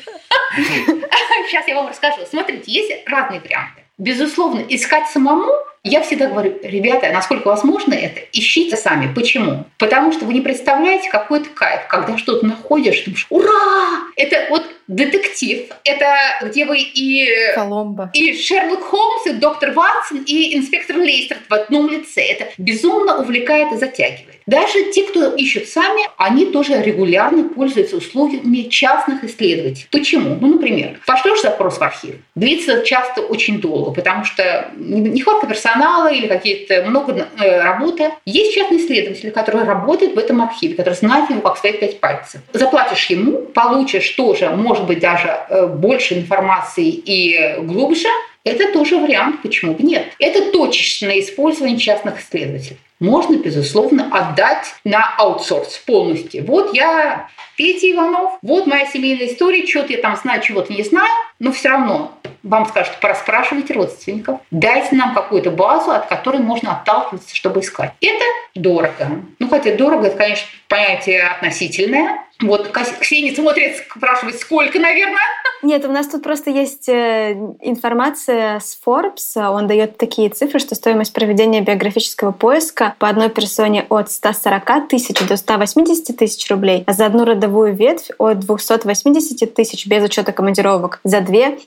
Сейчас 1.49 1.67
я 1.67 1.75
вам 1.75 1.89
расскажу. 1.89 2.19
Смотрите, 2.29 2.71
есть 2.71 2.93
разные 3.07 3.41
варианты. 3.41 3.83
Безусловно, 3.97 4.63
искать 4.69 5.09
самому 5.09 5.51
я 5.87 6.03
всегда 6.03 6.27
говорю, 6.29 6.59
ребята, 6.63 7.11
насколько 7.13 7.49
возможно 7.49 7.95
это, 7.95 8.21
ищите 8.33 8.77
сами. 8.77 9.13
Почему? 9.15 9.65
Потому 9.79 10.13
что 10.13 10.25
вы 10.25 10.35
не 10.35 10.41
представляете, 10.41 11.09
какой 11.11 11.41
это 11.41 11.49
кайф, 11.51 11.87
когда 11.89 12.19
что-то 12.19 12.47
находишь, 12.47 13.05
думаешь, 13.05 13.27
ура! 13.31 14.01
Это 14.17 14.47
вот 14.51 14.65
детектив. 14.89 15.69
Это 15.85 16.07
где 16.43 16.65
вы 16.65 16.79
и... 16.79 17.29
Коломбо. 17.55 18.11
И 18.13 18.37
Шерлок 18.37 18.83
Холмс, 18.83 19.27
и 19.27 19.33
доктор 19.33 19.73
Ватсон, 19.73 20.23
и 20.27 20.57
инспектор 20.57 20.97
Лейстер 20.97 21.39
в 21.49 21.53
одном 21.53 21.91
лице. 21.91 22.23
Это 22.23 22.49
безумно 22.59 23.19
увлекает 23.19 23.73
и 23.73 23.77
затягивает. 23.77 24.37
Даже 24.47 24.93
те, 24.93 25.03
кто 25.03 25.35
ищут 25.35 25.69
сами, 25.69 26.03
они 26.19 26.47
тоже 26.47 26.81
регулярно 26.81 27.49
пользуются 27.49 27.97
услугами 27.97 28.69
частных 28.69 29.25
исследователей. 29.25 29.89
Почему? 29.91 30.37
Ну, 30.41 30.55
например, 30.55 31.01
пошлешь 31.05 31.43
запрос 31.43 31.79
в 31.79 31.83
архив. 31.83 32.15
Длится 32.37 32.85
часто 32.85 33.23
очень 33.23 33.61
долго, 33.61 33.91
потому 33.91 34.25
что 34.25 34.71
нехватка 34.77 35.49
персонала 35.49 35.76
или 36.11 36.27
какие-то 36.27 36.83
много 36.85 37.29
э, 37.39 37.63
работы. 37.63 38.11
Есть 38.25 38.55
частные 38.55 38.81
исследователи, 38.81 39.31
которые 39.31 39.65
работают 39.65 40.15
в 40.15 40.19
этом 40.19 40.43
архиве, 40.43 40.75
которые 40.75 40.97
знают 40.97 41.31
его 41.31 41.41
как 41.41 41.59
свои 41.59 41.73
пять 41.73 42.01
пальцев. 42.01 42.41
Заплатишь 42.53 43.07
ему, 43.07 43.39
получишь 43.39 44.09
тоже, 44.11 44.51
может 44.51 44.87
быть, 44.87 45.01
даже 45.01 45.29
э, 45.29 45.67
больше 45.67 46.15
информации 46.15 46.89
и 46.89 47.57
глубже, 47.61 48.09
это 48.45 48.73
тоже 48.73 48.97
вариант, 48.97 49.43
почему 49.43 49.75
бы 49.75 49.83
нет. 49.83 50.07
Это 50.21 50.53
точечное 50.53 51.19
использование 51.19 51.79
частных 51.79 52.21
исследователей 52.21 52.79
можно, 53.01 53.37
безусловно, 53.37 54.09
отдать 54.11 54.75
на 54.85 55.15
аутсорс 55.19 55.79
полностью. 55.79 56.45
Вот 56.47 56.75
я 56.75 57.29
Петя 57.57 57.91
Иванов, 57.91 58.39
вот 58.43 58.67
моя 58.67 58.87
семейная 58.87 59.27
история, 59.27 59.67
что-то 59.67 59.93
я 59.93 60.01
там 60.01 60.17
знаю, 60.17 60.43
чего-то 60.43 60.73
не 60.73 60.83
знаю, 60.83 61.11
но 61.39 61.53
все 61.53 61.71
равно 61.71 62.19
вам 62.47 62.67
скажут, 62.67 62.95
пораспрашивайте 63.01 63.75
родственников, 63.75 64.41
дайте 64.51 64.95
нам 64.95 65.15
какую-то 65.15 65.51
базу, 65.51 65.91
от 65.91 66.07
которой 66.07 66.41
можно 66.41 66.73
отталкиваться, 66.73 67.35
чтобы 67.35 67.61
искать. 67.61 67.93
Это 68.01 68.25
дорого. 68.55 69.23
Ну, 69.39 69.49
хотя 69.49 69.75
дорого, 69.75 70.07
это, 70.07 70.17
конечно, 70.17 70.47
понятие 70.69 71.25
относительное. 71.25 72.21
Вот 72.41 72.71
Ксения 73.01 73.35
смотрит, 73.35 73.77
спрашивает, 73.77 74.39
сколько, 74.39 74.79
наверное? 74.79 75.23
Нет, 75.63 75.85
у 75.87 75.89
нас 75.91 76.07
тут 76.07 76.23
просто 76.23 76.51
есть 76.51 76.89
э, 76.89 77.33
информация 77.63 78.61
с 78.61 78.79
Forbes. 78.85 79.37
Он 79.37 79.67
дает 79.67 79.97
такие 79.97 80.29
цифры, 80.29 80.59
что 80.59 80.75
стоимость 80.75 81.15
проведения 81.15 81.63
биографического 81.63 82.33
поиска 82.33 82.95
по 82.99 83.09
одной 83.09 83.31
персоне 83.31 83.87
от 83.89 84.11
140 84.11 84.89
тысяч 84.89 85.27
до 85.27 85.37
180 85.37 86.17
тысяч 86.17 86.51
рублей, 86.51 86.85
а 86.87 86.93
за 86.93 87.07
одну 87.07 87.25
родовую 87.25 87.75
ветвь 87.75 88.11
от 88.19 88.41
280 88.41 89.55
тысяч 89.55 89.87
без 89.87 90.05
учета 90.05 90.33
командировок. 90.33 91.01
За 91.05 91.21
две 91.21 91.59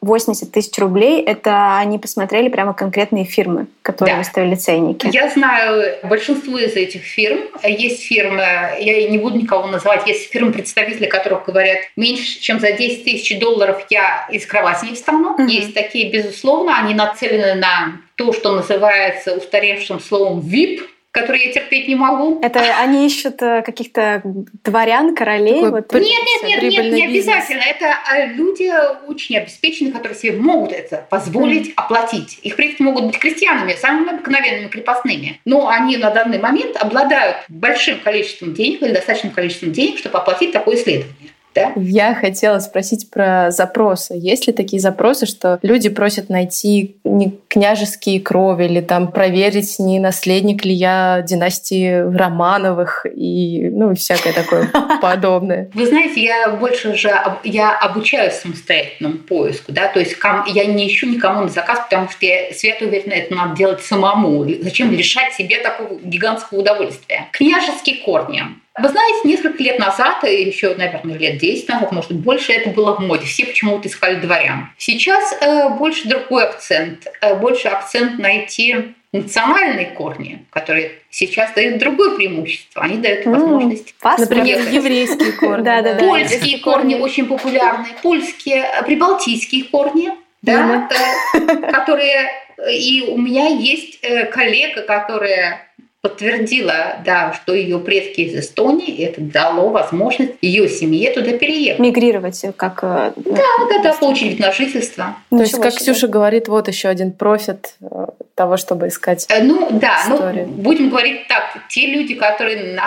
480 0.00 0.52
тысяч 0.52 0.78
рублей. 0.78 1.22
Это 1.22 1.78
они 1.78 1.98
посмотрели 1.98 2.48
прямо 2.48 2.74
конкретные 2.74 3.24
фирмы, 3.24 3.66
которые 3.82 4.14
да. 4.14 4.18
выставили 4.18 4.54
ценники. 4.54 5.08
Я 5.12 5.28
знаю 5.30 5.96
большинство 6.04 6.58
из 6.58 6.74
этих 6.74 7.02
фирм. 7.02 7.40
Есть 7.62 8.02
фирмы, 8.02 8.42
я 8.78 9.08
не 9.08 9.18
буду 9.18 9.38
никого 9.38 9.66
называть, 9.66 10.06
есть 10.06 10.30
фирмы, 10.30 10.52
представители 10.52 11.06
которых 11.06 11.46
говорят, 11.46 11.78
меньше, 11.96 12.40
чем 12.40 12.60
за 12.60 12.72
10 12.72 13.04
тысяч 13.04 13.38
долларов 13.38 13.84
я 13.90 14.26
из 14.30 14.46
кровати 14.46 14.86
не 14.86 14.94
встану. 14.94 15.32
Угу. 15.32 15.42
Есть 15.44 15.74
такие, 15.74 16.10
безусловно, 16.10 16.78
они 16.78 16.94
нацелены 16.94 17.54
на 17.54 18.00
то, 18.16 18.32
что 18.32 18.54
называется 18.54 19.34
устаревшим 19.34 20.00
словом 20.00 20.40
VIP, 20.40 20.80
которые 21.16 21.46
я 21.46 21.52
терпеть 21.52 21.88
не 21.88 21.94
могу. 21.94 22.40
Это 22.42 22.60
они 22.78 23.06
ищут 23.06 23.40
э, 23.42 23.62
каких-то 23.62 24.22
дворян, 24.64 25.14
королей? 25.14 25.62
Такой 25.62 25.70
вот, 25.70 25.92
нет, 25.92 26.02
нет, 26.02 26.62
нет, 26.62 26.72
нет, 26.72 26.92
не 26.92 27.06
обязательно. 27.06 27.62
Это 27.62 27.94
э, 28.14 28.26
люди 28.34 28.70
очень 29.08 29.38
обеспеченные, 29.38 29.92
которые 29.92 30.18
себе 30.18 30.32
могут 30.36 30.72
это 30.72 31.06
позволить 31.08 31.68
mm. 31.68 31.72
оплатить. 31.76 32.38
Их 32.42 32.56
предки 32.56 32.82
могут 32.82 33.06
быть 33.06 33.18
крестьянами, 33.18 33.72
самыми 33.72 34.10
обыкновенными 34.10 34.68
крепостными. 34.68 35.40
Но 35.44 35.68
они 35.68 35.96
на 35.96 36.10
данный 36.10 36.38
момент 36.38 36.76
обладают 36.76 37.38
большим 37.48 37.98
количеством 38.00 38.52
денег 38.52 38.82
или 38.82 38.92
достаточным 38.92 39.32
количеством 39.32 39.72
денег, 39.72 39.98
чтобы 39.98 40.18
оплатить 40.18 40.52
такое 40.52 40.76
исследование. 40.76 41.25
Да? 41.56 41.72
Я 41.76 42.14
хотела 42.14 42.58
спросить 42.58 43.08
про 43.10 43.50
запросы. 43.50 44.14
Есть 44.14 44.46
ли 44.46 44.52
такие 44.52 44.78
запросы, 44.78 45.24
что 45.24 45.58
люди 45.62 45.88
просят 45.88 46.28
найти 46.28 46.96
не 47.02 47.32
княжеские 47.48 48.20
крови 48.20 48.66
или 48.66 48.82
там 48.82 49.10
проверить, 49.10 49.78
не 49.78 49.98
наследник 49.98 50.66
ли 50.66 50.74
я 50.74 51.24
династии 51.26 52.14
Романовых 52.14 53.06
и 53.06 53.70
ну 53.70 53.94
всякое 53.94 54.34
такое 54.34 54.70
подобное? 55.00 55.70
Вы 55.72 55.86
знаете, 55.86 56.22
я 56.22 56.50
больше 56.50 56.94
же 56.94 57.10
я 57.44 57.74
обучаюсь 57.78 58.34
самостоятельному 58.34 59.18
поиску, 59.18 59.72
да, 59.72 59.88
то 59.88 59.98
есть 59.98 60.16
я 60.48 60.66
не 60.66 60.88
ищу 60.88 61.08
никому 61.08 61.42
на 61.42 61.48
заказ, 61.48 61.80
потому 61.88 62.10
что 62.10 62.26
я 62.26 62.52
свято 62.52 62.84
уверена, 62.84 63.14
это 63.14 63.34
надо 63.34 63.56
делать 63.56 63.82
самому. 63.82 64.46
Зачем 64.60 64.92
лишать 64.92 65.32
себе 65.32 65.60
такого 65.60 65.98
гигантского 66.00 66.58
удовольствия? 66.58 67.28
Княжеские 67.32 67.96
корни. 68.04 68.42
Вы 68.78 68.88
знаете, 68.90 69.20
несколько 69.24 69.62
лет 69.62 69.78
назад, 69.78 70.22
еще, 70.24 70.74
наверное, 70.74 71.16
лет 71.16 71.38
10 71.38 71.68
назад, 71.68 71.92
может 71.92 72.12
быть, 72.12 72.20
больше 72.20 72.52
это 72.52 72.70
было 72.70 72.94
в 72.94 73.00
моде. 73.00 73.24
Все 73.24 73.46
почему-то 73.46 73.88
искали 73.88 74.20
дворян. 74.20 74.70
Сейчас 74.76 75.34
э, 75.40 75.70
больше 75.70 76.06
другой 76.08 76.44
акцент. 76.44 77.06
Э, 77.22 77.34
больше 77.34 77.68
акцент 77.68 78.18
найти 78.18 78.94
национальные 79.12 79.86
корни, 79.86 80.44
которые 80.50 80.92
сейчас 81.10 81.52
дают 81.54 81.78
другое 81.78 82.16
преимущество. 82.16 82.82
Они 82.82 82.98
дают 82.98 83.24
возможность... 83.24 83.94
Mm, 84.02 84.14
например, 84.18 84.68
еврейские 84.70 85.32
корни. 85.32 85.64
Да, 85.64 85.82
да, 85.82 85.94
да. 85.94 86.00
Польские 86.00 86.58
корни 86.58 86.96
очень 86.96 87.26
популярны. 87.26 87.86
Польские, 88.02 88.64
э, 88.64 88.82
прибалтийские 88.84 89.64
корни, 89.64 90.10
да, 90.42 90.88
э, 91.34 91.72
которые... 91.72 92.30
И 92.70 93.02
у 93.08 93.18
меня 93.18 93.48
есть 93.48 93.98
э, 94.02 94.26
коллега, 94.26 94.82
которая 94.82 95.66
подтвердила, 96.08 96.98
да, 97.04 97.32
что 97.32 97.52
ее 97.52 97.78
предки 97.78 98.20
из 98.20 98.36
Эстонии, 98.36 98.88
и 98.88 99.02
это 99.02 99.20
дало 99.20 99.70
возможность 99.70 100.34
ее 100.40 100.68
семье 100.68 101.10
туда 101.10 101.32
переехать. 101.32 101.80
Мигрировать 101.80 102.44
как... 102.56 102.80
Э, 102.82 103.12
да, 103.16 103.42
да, 103.70 103.82
да, 103.82 103.92
получить 103.94 104.30
вид 104.30 104.38
на 104.38 104.52
жительство. 104.52 105.16
То 105.30 105.40
есть, 105.40 105.60
как 105.60 105.74
Ксюша 105.74 106.06
говорит, 106.06 106.48
вот 106.48 106.68
еще 106.68 106.88
один 106.88 107.10
профит 107.12 107.74
э, 107.80 108.06
того, 108.34 108.56
чтобы 108.56 108.88
искать 108.88 109.26
э, 109.28 109.42
Ну, 109.42 109.68
да, 109.72 110.04
ну, 110.08 110.44
будем 110.46 110.90
говорить 110.90 111.26
так, 111.26 111.56
те 111.68 111.86
люди, 111.86 112.14
которые 112.14 112.78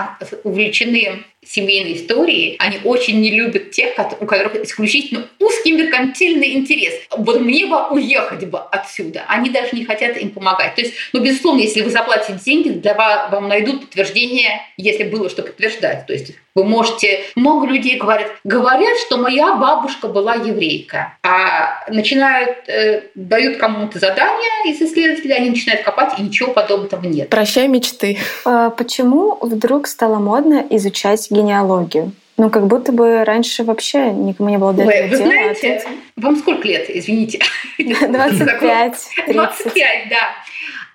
увлечены 0.44 1.24
семейной 1.50 1.96
истории, 1.96 2.56
они 2.60 2.78
очень 2.84 3.20
не 3.22 3.32
любят 3.32 3.72
тех, 3.72 3.94
у 4.20 4.26
которых 4.26 4.56
исключительно 4.64 5.28
узкий 5.40 5.72
меркантильный 5.72 6.54
интерес. 6.54 6.94
Вот 7.10 7.42
мне 7.42 7.66
бы 7.66 7.90
уехать 7.90 8.46
бы 8.46 8.60
отсюда. 8.60 9.24
Они 9.28 9.50
даже 9.50 9.76
не 9.76 9.86
хотят 9.86 10.18
им 10.18 10.30
помогать. 10.30 10.76
То 10.76 10.82
есть, 10.82 10.94
ну, 11.12 11.22
безусловно, 11.22 11.62
если 11.62 11.82
вы 11.82 11.90
заплатите 11.90 12.40
деньги, 12.46 12.70
для 12.70 12.94
вас, 12.94 13.32
вам 13.32 13.48
найдут 13.48 13.82
подтверждение, 13.82 14.62
если 14.78 15.04
было 15.04 15.30
что 15.30 15.42
подтверждать. 15.42 16.06
То 16.06 16.14
есть 16.14 16.34
вы 16.60 16.66
можете... 16.66 17.22
Много 17.36 17.66
людей 17.68 17.98
говорят, 17.98 18.28
говорят, 18.44 18.98
что 19.00 19.18
моя 19.18 19.56
бабушка 19.56 20.08
была 20.08 20.36
еврейка. 20.36 21.18
А 21.24 21.86
начинают, 21.90 22.68
э, 22.68 23.04
дают 23.16 23.58
кому-то 23.58 23.98
задание 24.00 24.50
из 24.66 24.82
исследователей, 24.82 25.36
они 25.36 25.50
начинают 25.52 25.84
копать, 25.84 26.20
и 26.20 26.22
ничего 26.22 26.52
подобного 26.52 27.06
нет. 27.06 27.30
Прощай 27.30 27.68
мечты. 27.68 28.18
А 28.46 28.70
почему 28.72 29.38
вдруг 29.42 29.88
стало 29.88 30.20
модно 30.20 30.66
изучать 30.70 31.28
генеалогию? 31.32 32.12
Ну, 32.38 32.50
как 32.50 32.68
будто 32.68 32.92
бы 32.92 33.26
раньше 33.26 33.64
вообще 33.64 34.12
никому 34.12 34.50
не 34.50 34.58
было 34.58 34.74
до 34.74 34.84
этого 34.84 35.12
Вы 35.12 35.18
дела. 35.18 35.30
А 35.30 35.34
знаете, 35.34 35.74
а 35.74 35.90
тут... 35.90 36.24
вам 36.24 36.36
сколько 36.38 36.68
лет, 36.68 36.86
извините? 36.90 37.40
25, 37.78 39.10
30. 39.26 39.34
25, 39.34 40.10
да. 40.10 40.18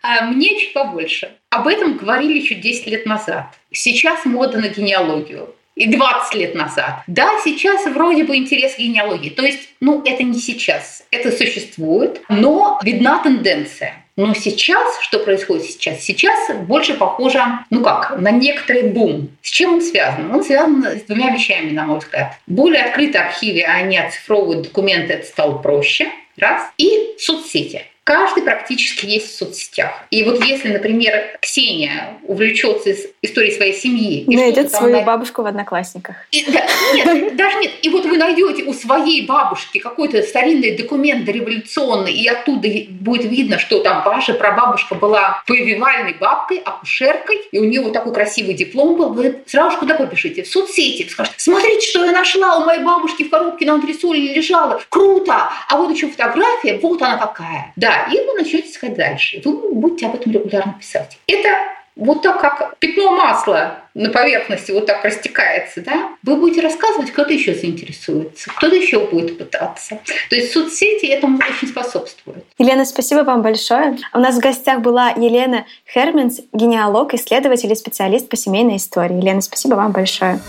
А 0.03 0.25
мне 0.27 0.59
чуть 0.61 0.73
побольше. 0.73 1.31
Об 1.55 1.69
этом 1.69 1.97
говорили 1.97 2.41
еще 2.41 2.57
10 2.57 2.89
лет 2.89 3.07
назад. 3.07 3.47
Сейчас 3.71 4.25
мода 4.25 4.59
на 4.59 4.69
генеалогию. 4.69 5.55
и 5.77 5.87
20 5.87 6.35
лет 6.35 6.55
назад. 6.55 7.03
Да, 7.07 7.29
сейчас 7.45 7.87
вроде 7.87 8.25
бы 8.25 8.37
интерес 8.37 8.75
к 8.75 8.79
генеалогии. 8.79 9.31
То 9.31 9.45
есть, 9.45 9.69
ну, 9.81 10.03
это 10.05 10.23
не 10.25 10.39
сейчас. 10.39 11.05
Это 11.13 11.31
существует, 11.31 12.23
но 12.29 12.79
видна 12.83 13.21
тенденция. 13.23 14.05
Но 14.17 14.35
сейчас, 14.35 15.01
что 15.01 15.19
происходит 15.21 15.65
сейчас? 15.65 16.01
Сейчас 16.01 16.39
больше 16.67 16.95
похоже, 16.95 17.41
ну 17.71 17.83
как, 17.83 18.19
на 18.19 18.31
некоторый 18.31 18.85
бум. 18.85 19.31
С 19.43 19.51
чем 19.51 19.75
он 19.75 19.81
связан? 19.81 20.33
Он 20.33 20.43
связан 20.45 20.85
с 20.85 21.03
двумя 21.03 21.31
вещами, 21.31 21.71
на 21.71 21.85
мой 21.85 21.99
взгляд. 21.99 22.35
Более 22.47 22.85
открытые 22.85 23.25
архивы, 23.25 23.63
они 23.63 23.99
оцифровывают 23.99 24.63
документы, 24.63 25.15
это 25.15 25.27
стало 25.27 25.59
проще. 25.59 26.09
Раз. 26.37 26.63
И 26.79 27.15
соцсети. 27.19 27.83
Каждый 28.05 28.43
практически 28.43 29.07
есть 29.07 29.35
в 29.35 29.39
соцсетях. 29.39 30.05
И 30.11 30.23
вот 30.25 30.45
если, 30.45 30.69
например, 30.69 31.39
Ксения 31.41 32.19
увлечется 32.25 32.95
историей 33.23 33.53
своей 33.53 33.73
семьи... 33.73 34.25
И 34.25 34.37
найдет 34.37 34.71
свою 34.71 34.99
на... 34.99 35.03
бабушку 35.03 35.43
в 35.43 35.47
Одноклассниках. 35.47 36.17
И, 36.31 36.45
да, 36.53 36.67
нет, 36.93 37.35
даже 37.35 37.59
нет. 37.61 37.73
И 37.81 37.89
вот 37.89 38.05
вы 38.05 38.19
найдете 38.19 38.65
у 38.65 38.75
своей 38.75 39.25
бабушки 39.25 39.79
какой-то 39.79 40.23
старинный 40.23 40.77
документ 40.77 41.25
дореволюционный, 41.25 42.13
и 42.13 42.29
оттуда 42.29 42.69
будет 42.91 43.25
видно, 43.25 43.59
что 43.59 43.81
там 43.81 44.05
ваша 44.05 44.35
прабабушка 44.35 44.95
была 44.97 45.43
повивальной 45.47 46.13
бабкой, 46.13 46.59
акушеркой, 46.59 47.39
и 47.53 47.59
у 47.59 47.65
нее 47.65 47.81
вот 47.81 47.95
такой 47.95 48.13
красивый 48.13 48.53
диплом 48.53 48.97
был. 48.97 49.15
Вы 49.15 49.43
сразу 49.47 49.73
же 49.73 49.79
куда 49.79 49.95
побежите? 49.95 50.43
В 50.43 50.49
соцсети. 50.49 51.09
Скажете, 51.09 51.37
смотрите, 51.39 51.87
что 51.87 52.05
я 52.05 52.13
нашла 52.13 52.59
у 52.59 52.67
моей 52.67 52.83
бабушки 52.83 53.23
в 53.23 53.31
коробке 53.31 53.65
на 53.65 53.75
антресоле 53.75 54.35
лежала. 54.35 54.83
Круто! 54.91 55.51
А 55.69 55.77
вот 55.79 55.91
еще 55.91 56.09
фотография, 56.09 56.79
вот 56.83 57.01
она 57.01 57.17
какая. 57.17 57.73
Да, 57.77 57.94
и 58.11 58.19
вы 58.27 58.35
начнете 58.35 58.71
искать 58.71 58.95
дальше. 58.95 59.41
Вы 59.45 59.73
будете 59.73 60.07
об 60.07 60.15
этом 60.15 60.33
регулярно 60.33 60.75
писать. 60.79 61.19
Это 61.27 61.49
вот 61.97 62.23
так, 62.23 62.41
как 62.41 62.77
пятно 62.79 63.13
масла 63.13 63.79
на 63.95 64.11
поверхности 64.11 64.73
вот 64.73 64.87
так 64.87 65.05
растекается, 65.05 65.81
да, 65.81 66.11
вы 66.25 66.37
будете 66.37 66.61
рассказывать, 66.61 67.13
кто-то 67.13 67.33
еще 67.33 67.55
заинтересуется, 67.55 68.51
кто-то 68.51 68.75
еще 68.75 69.07
будет 69.07 69.39
пытаться. 69.39 70.01
То 70.29 70.37
есть 70.37 70.53
соцсети 70.53 71.07
этому 71.07 71.39
очень 71.39 71.69
способствуют. 71.69 72.45
Елена, 72.59 72.85
спасибо 72.85 73.21
вам 73.21 73.43
большое. 73.43 73.97
У 74.13 74.19
нас 74.19 74.35
в 74.35 74.41
гостях 74.41 74.81
была 74.81 75.11
Елена 75.11 75.67
Херменс, 75.93 76.41
генеалог, 76.53 77.15
исследователь 77.15 77.71
и 77.71 77.77
специалист 77.77 78.29
по 78.29 78.37
семейной 78.37 78.77
истории. 78.77 79.15
Елена, 79.15 79.41
спасибо 79.41 79.75
вам 79.75 79.93
большое. 79.93 80.41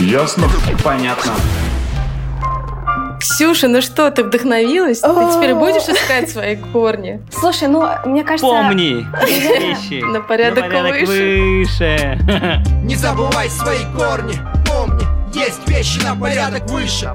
Ясно? 0.00 0.48
Понятно. 0.82 1.32
Ксюша, 3.24 3.68
ну 3.68 3.80
что, 3.80 4.10
ты 4.10 4.22
вдохновилась? 4.22 5.00
Ты 5.00 5.08
теперь 5.08 5.54
будешь 5.54 5.88
искать 5.88 6.28
свои 6.28 6.56
корни? 6.56 7.22
Слушай, 7.32 7.68
ну, 7.68 7.88
мне 8.04 8.22
кажется... 8.22 8.46
Помни, 8.46 9.06
вещи 9.26 10.02
на 10.04 10.20
порядок 10.20 10.68
выше. 10.70 12.18
Не 12.84 12.94
забывай 12.94 13.48
свои 13.48 13.78
корни, 13.96 14.34
помни, 14.66 15.04
есть 15.34 15.66
вещи 15.66 16.04
на 16.04 16.14
порядок 16.14 16.70
выше. 16.70 17.10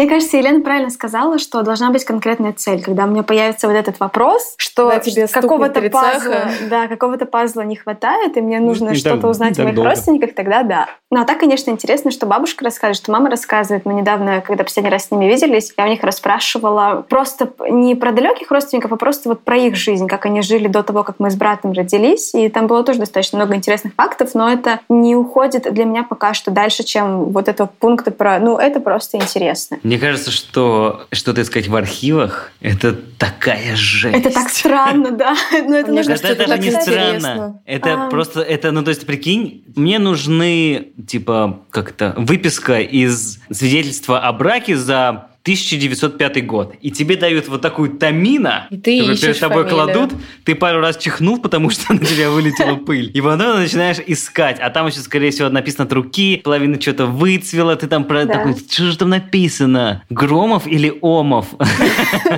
Мне 0.00 0.08
кажется, 0.08 0.38
Елена 0.38 0.62
правильно 0.62 0.88
сказала, 0.88 1.38
что 1.38 1.60
должна 1.60 1.90
быть 1.90 2.06
конкретная 2.06 2.54
цель. 2.54 2.82
Когда 2.82 3.04
у 3.04 3.08
меня 3.08 3.22
появится 3.22 3.68
вот 3.68 3.74
этот 3.74 4.00
вопрос, 4.00 4.54
что 4.56 4.90
какого-то 5.30 5.82
пазла, 5.90 6.48
да, 6.70 6.88
какого-то 6.88 7.26
пазла 7.26 7.60
не 7.60 7.76
хватает, 7.76 8.34
и 8.38 8.40
мне 8.40 8.60
нужно 8.60 8.94
что-то 8.94 9.28
узнать 9.28 9.58
о 9.58 9.64
моих 9.64 9.74
долго. 9.74 9.90
родственниках, 9.90 10.34
тогда 10.34 10.62
да. 10.62 10.86
Ну 11.10 11.20
а 11.20 11.24
так, 11.24 11.40
конечно, 11.40 11.70
интересно, 11.70 12.12
что 12.12 12.24
бабушка 12.24 12.64
рассказывает, 12.64 12.96
что 12.96 13.12
мама 13.12 13.28
рассказывает. 13.28 13.84
Мы 13.84 13.92
недавно, 13.92 14.40
когда 14.40 14.64
последний 14.64 14.90
раз 14.90 15.08
с 15.08 15.10
ними 15.10 15.26
виделись, 15.26 15.74
я 15.76 15.84
у 15.84 15.88
них 15.88 16.02
расспрашивала 16.02 17.04
просто 17.06 17.52
не 17.68 17.94
про 17.94 18.12
далеких 18.12 18.50
родственников, 18.50 18.92
а 18.92 18.96
просто 18.96 19.28
вот 19.28 19.40
про 19.42 19.58
их 19.58 19.76
жизнь, 19.76 20.06
как 20.06 20.24
они 20.24 20.40
жили 20.40 20.66
до 20.66 20.82
того, 20.82 21.02
как 21.02 21.16
мы 21.18 21.30
с 21.30 21.34
братом 21.34 21.72
родились. 21.72 22.32
И 22.32 22.48
там 22.48 22.68
было 22.68 22.84
тоже 22.84 23.00
достаточно 23.00 23.36
много 23.36 23.54
интересных 23.54 23.92
фактов, 23.94 24.30
но 24.32 24.50
это 24.50 24.80
не 24.88 25.14
уходит 25.14 25.70
для 25.70 25.84
меня 25.84 26.04
пока 26.04 26.32
что 26.32 26.50
дальше, 26.50 26.84
чем 26.84 27.24
вот 27.24 27.48
этого 27.48 27.68
пункта 27.78 28.12
про... 28.12 28.38
Ну, 28.38 28.56
это 28.56 28.80
просто 28.80 29.18
интересно. 29.18 29.76
Мне 29.90 29.98
кажется, 29.98 30.30
что 30.30 31.08
что-то 31.10 31.42
искать 31.42 31.66
в 31.66 31.74
архивах– 31.74 32.52
это 32.60 32.92
такая 32.92 33.74
жесть. 33.74 34.16
Это 34.16 34.30
так 34.30 34.48
странно, 34.48 35.10
да. 35.10 35.34
Но 35.50 35.78
это 35.78 35.90
мне 35.90 36.04
кажется, 36.04 36.28
это, 36.28 36.44
это 36.44 36.58
не 36.58 36.70
странно. 36.70 37.60
Это 37.64 38.04
а... 38.04 38.08
просто, 38.08 38.40
это, 38.40 38.70
ну 38.70 38.84
то 38.84 38.90
есть, 38.90 39.04
прикинь, 39.04 39.64
мне 39.74 39.98
нужны, 39.98 40.92
типа, 41.08 41.62
как-то 41.70 42.14
выписка 42.16 42.78
из 42.78 43.40
свидетельства 43.50 44.20
о 44.20 44.32
браке 44.32 44.76
за 44.76 45.29
1905 45.42 46.46
год, 46.46 46.74
и 46.82 46.90
тебе 46.90 47.16
дают 47.16 47.48
вот 47.48 47.62
такую 47.62 47.96
тамина, 47.96 48.66
и 48.68 48.76
ты 48.76 48.98
которую 48.98 49.18
перед 49.18 49.40
тобой 49.40 49.64
фамилию. 49.64 49.86
кладут, 49.86 50.10
ты 50.44 50.54
пару 50.54 50.80
раз 50.80 50.98
чихнул, 50.98 51.38
потому 51.38 51.70
что 51.70 51.94
на 51.94 52.00
тебя 52.00 52.30
вылетела 52.30 52.76
пыль. 52.86 53.10
И 53.14 53.20
потом 53.22 53.56
начинаешь 53.56 53.98
искать, 54.06 54.58
а 54.60 54.68
там 54.68 54.88
еще, 54.88 55.00
скорее 55.00 55.30
всего, 55.30 55.48
написано 55.48 55.84
от 55.84 55.92
руки, 55.92 56.36
половина 56.44 56.78
что-то 56.80 57.06
выцвела, 57.06 57.74
ты 57.76 57.86
там 57.86 58.04
про 58.04 58.26
такой, 58.26 58.54
что 58.54 58.84
же 58.84 58.98
там 58.98 59.08
написано? 59.08 60.02
Громов 60.10 60.66
или 60.66 60.92
Омов? 61.00 61.46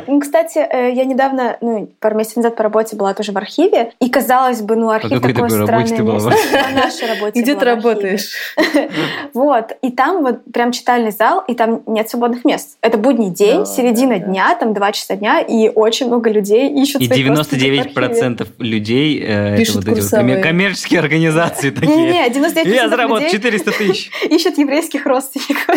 Ну, 0.06 0.20
кстати, 0.20 0.58
э, 0.58 0.92
я 0.94 1.04
недавно, 1.04 1.56
ну, 1.60 1.90
пару 2.00 2.16
месяцев 2.16 2.36
назад 2.38 2.56
по 2.56 2.62
работе 2.62 2.96
была 2.96 3.14
тоже 3.14 3.32
в 3.32 3.36
архиве, 3.36 3.92
и 4.00 4.08
казалось 4.08 4.60
бы, 4.60 4.76
ну, 4.76 4.90
архив 4.90 5.20
такое 5.20 5.48
странное 5.48 6.02
место. 6.02 6.30
На 6.52 6.84
нашей 6.84 7.08
работе 7.08 7.40
Где 7.40 7.54
ты 7.54 7.64
работаешь? 7.64 8.30
Вот, 9.34 9.72
и 9.82 9.90
там 9.90 10.22
вот 10.22 10.44
прям 10.52 10.72
читальный 10.72 11.10
зал, 11.10 11.42
и 11.46 11.54
там 11.54 11.82
нет 11.86 12.08
свободных 12.08 12.44
мест 12.44 12.76
это 12.91 12.91
будний 12.98 13.30
день, 13.30 13.60
да, 13.60 13.66
середина 13.66 14.18
да, 14.18 14.26
дня, 14.26 14.54
там 14.54 14.74
два 14.74 14.92
часа 14.92 15.16
дня, 15.16 15.40
и 15.40 15.68
очень 15.68 16.06
много 16.06 16.30
людей 16.30 16.68
ищут 16.70 17.02
И 17.02 17.06
99% 17.06 18.46
людей 18.58 19.20
э, 19.20 19.62
это 19.62 19.72
вот 19.72 19.88
эти 19.88 20.00
вот 20.00 20.42
коммерческие 20.42 21.00
организации 21.00 21.70
такие. 21.70 21.96
Не-не, 21.96 22.28
99% 22.28 22.68
Я 22.68 22.88
заработал 22.88 23.28
400 23.28 23.72
тысяч. 23.72 24.10
Ищут 24.30 24.58
еврейских 24.58 25.06
родственников. 25.06 25.76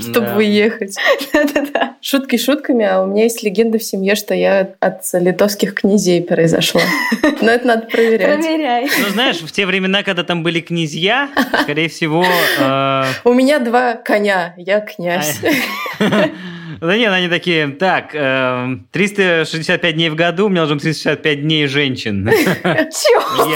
Чтобы 0.00 0.36
уехать. 0.36 0.96
Да-да-да. 1.32 1.96
Шутки 2.00 2.36
шутками, 2.36 2.84
а 2.84 3.02
у 3.02 3.06
меня 3.06 3.24
есть 3.24 3.42
легенда 3.42 3.78
в 3.78 3.82
семье, 3.82 4.14
что 4.14 4.34
я 4.34 4.74
от 4.80 5.02
литовских 5.12 5.74
князей 5.74 6.22
произошла. 6.22 6.82
Но 7.40 7.50
это 7.50 7.66
надо 7.66 7.86
проверять. 7.86 8.40
Проверяй. 8.40 8.88
Ну, 9.00 9.08
знаешь, 9.10 9.40
в 9.40 9.52
те 9.52 9.66
времена, 9.66 10.02
когда 10.02 10.24
там 10.24 10.42
были 10.42 10.60
князья, 10.60 11.28
скорее 11.62 11.88
всего... 11.88 12.24
Э, 12.58 13.04
у 13.24 13.32
меня 13.32 13.58
два 13.58 13.94
коня, 13.94 14.54
я 14.56 14.80
князь. 14.80 15.40
Да 16.80 16.96
нет, 16.96 17.12
они 17.12 17.28
такие, 17.28 17.68
так, 17.68 18.10
365 18.10 19.84
эм, 19.84 19.92
дней 19.92 20.10
в 20.10 20.16
году, 20.16 20.46
у 20.46 20.48
меня 20.48 20.64
уже 20.64 20.76
365 20.76 21.42
дней 21.42 21.66
женщин. 21.68 22.28
Чего? 22.28 23.54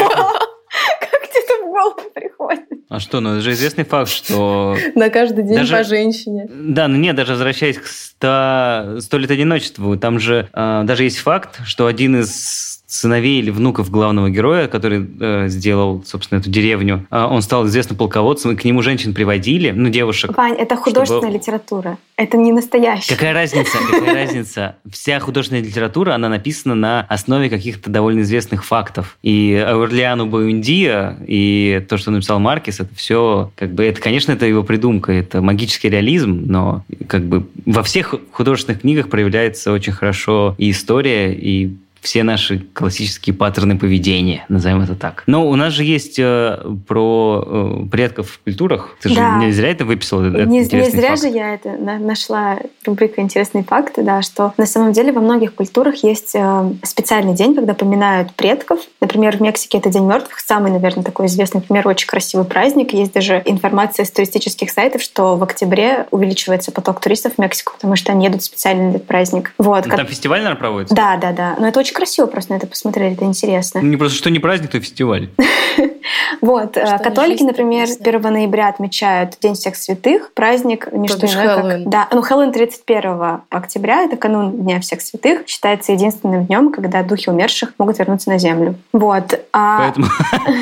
Как 1.01 1.31
тебе 1.31 1.43
это 1.43 1.65
в 1.65 1.67
голову 1.67 2.11
приходит? 2.15 2.65
А 2.89 3.01
что, 3.01 3.21
ну 3.21 3.33
это 3.33 3.41
же 3.41 3.51
известный 3.53 3.85
факт, 3.85 4.11
что... 4.11 4.77
На 4.95 5.11
каждый 5.11 5.45
день 5.45 5.57
даже, 5.57 5.77
по 5.77 5.83
женщине. 5.83 6.49
Да, 6.49 6.87
ну 6.87 6.97
нет, 6.99 7.17
даже 7.17 7.33
возвращаясь 7.33 7.79
к 7.79 7.87
100, 7.87 8.99
100 9.01 9.19
лет 9.19 9.31
одиночеству, 9.31 9.97
там 9.97 10.21
же 10.21 10.49
э, 10.53 10.83
даже 10.85 11.03
есть 11.03 11.19
факт, 11.19 11.61
что 11.65 11.87
один 11.87 12.21
из 12.21 12.85
сыновей 12.87 13.41
или 13.41 13.51
внуков 13.51 13.91
главного 13.91 14.31
героя, 14.31 14.69
который 14.69 15.07
э, 15.21 15.49
сделал, 15.49 16.05
собственно, 16.07 16.39
эту 16.39 16.51
деревню, 16.51 17.07
э, 17.11 17.25
он 17.25 17.43
стал 17.43 17.67
известным 17.67 17.99
полководцем, 17.99 18.53
и 18.53 18.57
к 18.57 18.65
нему 18.65 18.81
женщин 18.83 19.13
приводили, 19.13 19.73
ну, 19.73 19.89
девушек. 19.89 20.37
Вань, 20.37 20.55
это 20.55 20.77
художественная 20.77 21.23
чтобы... 21.23 21.39
литература, 21.39 21.99
это 22.17 22.37
не 22.37 22.53
настоящая. 22.53 23.15
Какая 23.15 23.35
разница, 23.35 23.79
какая 23.91 24.15
разница? 24.27 24.77
Вся 24.89 25.19
художественная 25.19 25.65
литература, 25.65 26.15
она 26.15 26.29
написана 26.29 26.77
на 26.77 27.01
основе 27.09 27.51
каких-то 27.51 27.91
довольно 27.91 28.21
известных 28.21 28.65
фактов. 28.65 29.19
И 29.23 29.55
Аурлиану 29.67 30.27
Буэндия, 30.27 31.19
и 31.27 31.85
то, 31.89 31.97
что 31.97 32.13
написал 32.13 32.39
Маркис, 32.39 32.79
это 32.79 32.95
все, 32.95 33.51
как 33.57 33.73
бы, 33.73 33.85
это, 33.85 34.01
конечно, 34.01 34.31
это 34.31 34.47
его 34.47 34.63
придумка, 34.63 35.11
это 35.11 35.43
магический 35.43 35.89
реализм, 35.89 36.45
но, 36.47 36.85
как 37.09 37.25
бы, 37.25 37.47
во 37.65 37.83
всех 37.83 38.15
художественных 38.31 38.83
книгах 38.83 39.09
проявляется 39.09 39.73
очень 39.73 39.93
хорошо 39.93 40.55
и 40.57 40.71
история, 40.71 41.35
и 41.35 41.77
все 42.07 42.23
наши 42.23 42.61
классические 42.73 43.35
паттерны 43.35 43.77
поведения, 43.77 44.45
назовем 44.49 44.81
это 44.81 44.95
так. 44.95 45.25
Но 45.27 45.49
у 45.49 45.57
нас 45.57 45.73
же 45.73 45.83
есть 45.83 46.21
э, 46.21 46.57
про 46.87 47.45
э, 47.45 47.89
предков 47.91 48.31
в 48.31 48.39
культурах. 48.45 48.97
Ты 49.03 49.13
да. 49.13 49.41
же 49.41 49.47
не 49.47 49.51
зря 49.51 49.71
это 49.71 49.85
выписала? 49.85 50.23
Не, 50.23 50.61
не 50.61 50.65
зря 50.65 51.09
факт. 51.09 51.23
же 51.23 51.29
я 51.29 51.55
это 51.55 51.71
нашла 51.77 52.59
рубрика 52.87 53.21
«Интересные 53.21 53.65
факты», 53.65 54.05
да, 54.05 54.23
что 54.23 54.55
на 54.57 54.67
самом 54.67 54.93
деле 54.93 55.11
во 55.11 55.21
многих 55.21 55.55
культурах 55.55 56.05
есть 56.05 56.37
э, 56.37 56.71
специальный 56.85 57.35
день, 57.35 57.57
когда 57.57 57.75
поминают 57.75 58.33
предков. 58.35 58.79
Например, 59.01 59.37
в 59.37 59.41
Мексике 59.41 59.79
это 59.79 59.91
День 59.91 60.05
мертвых, 60.05 60.39
самый, 60.39 60.71
наверное, 60.71 61.03
такой 61.03 61.27
известный, 61.27 61.59
например, 61.59 61.89
очень 61.89 62.07
красивый 62.07 62.47
праздник. 62.47 62.93
Есть 62.93 63.15
даже 63.15 63.43
информация 63.45 64.05
с 64.05 64.13
туристических 64.13 64.71
сайтов, 64.71 65.03
что 65.03 65.37
в 65.37 65.43
октябре 65.43 66.07
увеличивается 66.13 66.71
поток 66.71 67.01
туристов 67.01 67.33
в 67.35 67.39
Мексику, 67.39 67.73
потому 67.75 67.97
что 67.97 68.13
они 68.13 68.27
едут 68.27 68.45
специально 68.45 68.85
на 68.85 68.91
этот 68.91 69.09
праздник. 69.09 69.53
Вот, 69.59 69.85
ну, 69.85 69.91
как... 69.91 69.99
Там 69.99 70.07
фестиваль, 70.07 70.39
наверное, 70.39 70.61
проводится? 70.61 70.95
Да, 70.95 71.17
да, 71.17 71.33
да. 71.33 71.57
Но 71.59 71.67
это 71.67 71.81
очень 71.81 71.96
красиво 71.97 72.27
просто 72.27 72.53
на 72.53 72.57
это 72.59 72.67
посмотреть, 72.67 73.15
это 73.15 73.25
интересно. 73.25 73.79
Не 73.79 73.97
просто 73.97 74.19
что 74.19 74.31
не 74.31 74.39
праздник, 74.39 74.71
то 74.71 74.81
фестиваль. 74.81 75.31
Вот, 76.41 76.77
э, 76.77 76.87
Что 76.87 76.99
католики, 76.99 77.43
например, 77.43 77.89
написана. 77.89 78.09
1 78.19 78.33
ноября 78.33 78.69
отмечают 78.69 79.37
День 79.41 79.55
всех 79.55 79.77
святых, 79.77 80.33
праздник 80.33 80.93
не 80.93 81.09
что 81.09 81.27
иное, 81.27 81.57
как-. 81.79 81.89
Да, 81.89 82.09
ну 82.13 82.23
Хэллоуин 82.23 82.53
31 82.53 83.41
октября, 83.51 84.03
это 84.05 84.17
канун 84.17 84.53
Дня 84.53 84.81
всех 84.81 85.01
святых, 85.01 85.47
считается 85.47 85.93
единственным 85.93 86.47
днем, 86.47 86.71
когда 86.73 87.03
духи 87.03 87.31
умерших 87.31 87.73
могут 87.79 87.99
вернуться 87.99 88.31
на 88.31 88.39
землю. 88.39 88.77
Вот. 88.93 89.39
а- 89.53 89.79
Поэтому 89.79 90.07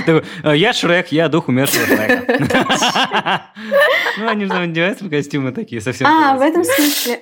«Э, 0.45 0.57
я 0.57 0.73
Шрек, 0.73 1.09
я 1.09 1.29
дух 1.29 1.49
умершего 1.49 1.87
Шрека. 1.87 3.43
Ну, 4.17 4.29
они 4.29 4.45
же 4.45 4.53
надеваются 4.53 5.05
в 5.05 5.11
костюмы 5.11 5.51
такие 5.51 5.81
совсем. 5.81 6.07
А, 6.07 6.37
в 6.37 6.41
этом 6.41 6.63
смысле. 6.63 7.19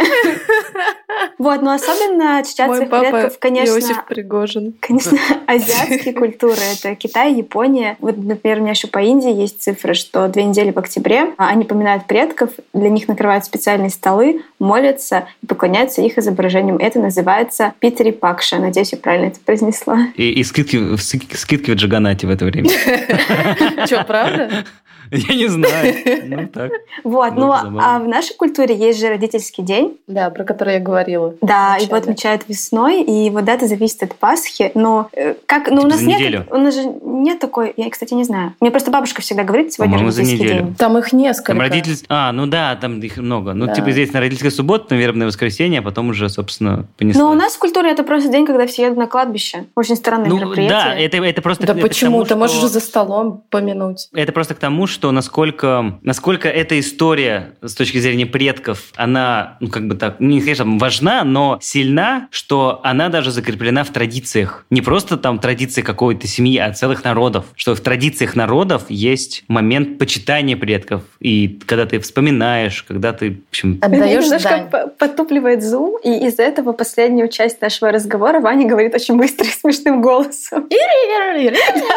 Вот, 1.39 1.63
но 1.63 1.73
особенно 1.73 2.35
Мой 2.35 2.45
своих 2.77 2.91
папа 2.91 3.11
предков, 3.11 3.39
конечно, 3.39 3.75
Иосиф 3.75 4.05
Пригожин. 4.07 4.75
Конечно, 4.81 5.19
азиатские 5.47 6.15
культуры. 6.15 6.61
Это 6.73 6.95
Китай, 6.95 7.35
Япония. 7.35 7.97
Вот, 8.01 8.12
например, 8.17 8.59
у 8.59 8.61
меня 8.63 8.71
еще 8.71 8.89
по 8.89 8.99
Индии 8.99 9.33
есть 9.33 9.63
цифры, 9.63 9.95
что 9.95 10.29
две 10.29 10.45
недели 10.45 10.71
в 10.71 10.79
октябре 10.79 11.33
а, 11.37 11.49
они 11.49 11.65
поминают 11.65 12.07
предков, 12.07 12.51
для 12.73 12.89
них 12.89 13.09
накрывают 13.09 13.45
специальные 13.45 13.91
столы, 13.91 14.43
молятся 14.59 15.27
и 15.43 15.47
поклоняются 15.47 16.03
их 16.03 16.19
изображениям. 16.19 16.77
Это 16.79 17.01
называется 17.01 17.75
Питери 17.81 18.11
Пакша. 18.11 18.59
Надеюсь, 18.59 18.93
я 18.93 18.99
правильно 18.99 19.27
это 19.27 19.41
произнесла. 19.41 20.09
И, 20.17 20.31
и 20.31 20.45
скидки, 20.45 20.97
скидки 20.97 21.71
в 21.71 21.75
Джаганате 21.75 22.27
в 22.27 22.31
это 22.31 22.45
время. 22.45 22.69
Что, 23.87 24.05
правда? 24.05 24.65
Я 25.29 25.35
не 25.35 25.49
знаю. 25.49 25.95
Ну, 26.25 26.47
так. 26.49 26.73
Вот, 27.05 27.35
ну 27.35 27.47
Ну, 27.47 27.79
а 27.81 27.99
в 27.99 28.09
нашей 28.09 28.35
культуре 28.35 28.75
есть 28.75 28.99
же 28.99 29.09
родительский 29.09 29.63
день. 29.63 29.99
Да, 30.07 30.31
про 30.31 30.45
который 30.45 30.75
я 30.75 30.81
говорила. 30.81 31.35
Да, 31.43 31.77
его 31.77 31.97
отмечают 31.97 32.49
весной, 32.49 33.03
и 33.03 33.29
вот 33.29 33.45
дата 33.45 33.67
зависит 33.67 34.03
от 34.03 34.15
Пасхи. 34.15 34.71
Но 34.75 35.11
э, 35.13 35.35
как, 35.47 35.71
ну 35.71 35.83
у 35.83 35.87
нас 35.87 36.01
нет, 36.01 36.47
у 36.51 36.57
нас 36.57 36.75
же 36.75 36.85
нет 37.03 37.39
такой, 37.39 37.75
я, 37.77 37.91
кстати, 37.91 38.15
не 38.15 38.25
знаю. 38.25 38.55
Мне 38.61 38.71
просто 38.71 38.91
бабушка 38.91 39.21
всегда 39.21 39.45
говорит, 39.45 39.73
сегодня 39.73 39.95
По-моему, 39.95 40.11
за 40.11 40.23
родительский 40.23 40.49
день. 40.49 40.75
Там 40.77 40.97
их 40.97 41.13
несколько. 41.13 41.53
Там 41.53 41.61
родитель... 41.61 41.99
А, 42.09 42.33
ну 42.33 42.47
да, 42.47 42.77
там 42.77 43.01
их 43.01 43.19
много. 43.19 43.53
Ну, 43.53 43.73
типа 43.75 43.91
здесь 43.91 44.13
на 44.13 44.21
родительская 44.21 44.51
суббота, 44.51 44.95
на 44.95 44.99
вербное 44.99 45.27
воскресенье, 45.27 45.81
а 45.81 45.83
потом 45.83 46.09
уже, 46.11 46.29
собственно, 46.29 46.87
понеслась. 46.97 47.23
Но 47.23 47.31
у 47.31 47.35
нас 47.35 47.55
в 47.55 47.59
культуре 47.59 47.91
это 47.91 48.05
просто 48.05 48.31
день, 48.31 48.47
когда 48.47 48.67
все 48.67 48.85
едут 48.85 48.99
на 48.99 49.07
кладбище. 49.07 49.67
Очень 49.75 49.97
странное 49.97 50.29
Ну, 50.29 50.37
мероприятие. 50.39 50.79
да, 50.79 50.95
это, 50.95 51.17
это 51.19 51.43
просто... 51.43 51.67
Да 51.67 51.73
это 51.75 51.83
почему? 51.83 52.25
Ты 52.25 52.37
можешь 52.37 52.61
же 52.61 52.69
за 52.69 52.81
столом 52.81 53.43
помянуть. 53.51 54.09
Это 54.15 54.33
просто 54.33 54.55
к 54.55 54.59
тому, 54.59 54.87
что 54.87 55.02
насколько, 55.11 55.99
насколько 56.03 56.49
эта 56.49 56.79
история 56.79 57.55
с 57.63 57.75
точки 57.75 57.99
зрения 57.99 58.27
предков, 58.27 58.93
она, 58.95 59.57
ну, 59.61 59.69
как 59.69 59.89
бы 59.89 59.97
так, 59.97 60.21
не 60.21 60.41
конечно, 60.41 60.65
важна, 60.79 61.25
но 61.25 61.59
сильна, 61.61 62.29
что 62.31 62.81
она 62.85 63.09
даже 63.09 63.31
закреплена 63.31 63.85
в 63.85 63.91
традициях. 63.91 64.67
Не 64.71 64.83
просто 64.83 65.17
там 65.17 65.39
традиции 65.39 65.83
какой-то 65.83 66.27
семьи, 66.27 66.59
а 66.59 66.73
целых 66.73 67.05
народов. 67.05 67.47
Что 67.57 67.75
в 67.75 67.81
традициях 67.81 68.37
народов 68.37 68.85
есть 68.89 69.45
момент 69.49 69.99
почитания 69.99 70.57
предков. 70.57 71.03
И 71.21 71.61
когда 71.67 71.87
ты 71.87 71.99
вспоминаешь, 71.99 72.83
когда 72.83 73.13
ты, 73.13 73.31
в 73.31 73.49
общем... 73.51 73.79
Отдаешь 73.83 74.25
Немножко 74.25 74.49
дань. 74.49 74.71
по- 74.71 74.87
потупливает 74.89 75.63
зум, 75.63 75.99
и 76.03 76.27
из-за 76.27 76.43
этого 76.43 76.73
последнюю 76.73 77.29
часть 77.29 77.61
нашего 77.61 77.91
разговора 77.91 78.41
Ваня 78.41 78.69
говорит 78.69 78.95
очень 78.95 79.17
быстро 79.17 79.47
и 79.47 79.51
смешным 79.51 80.03
голосом. 80.03 80.69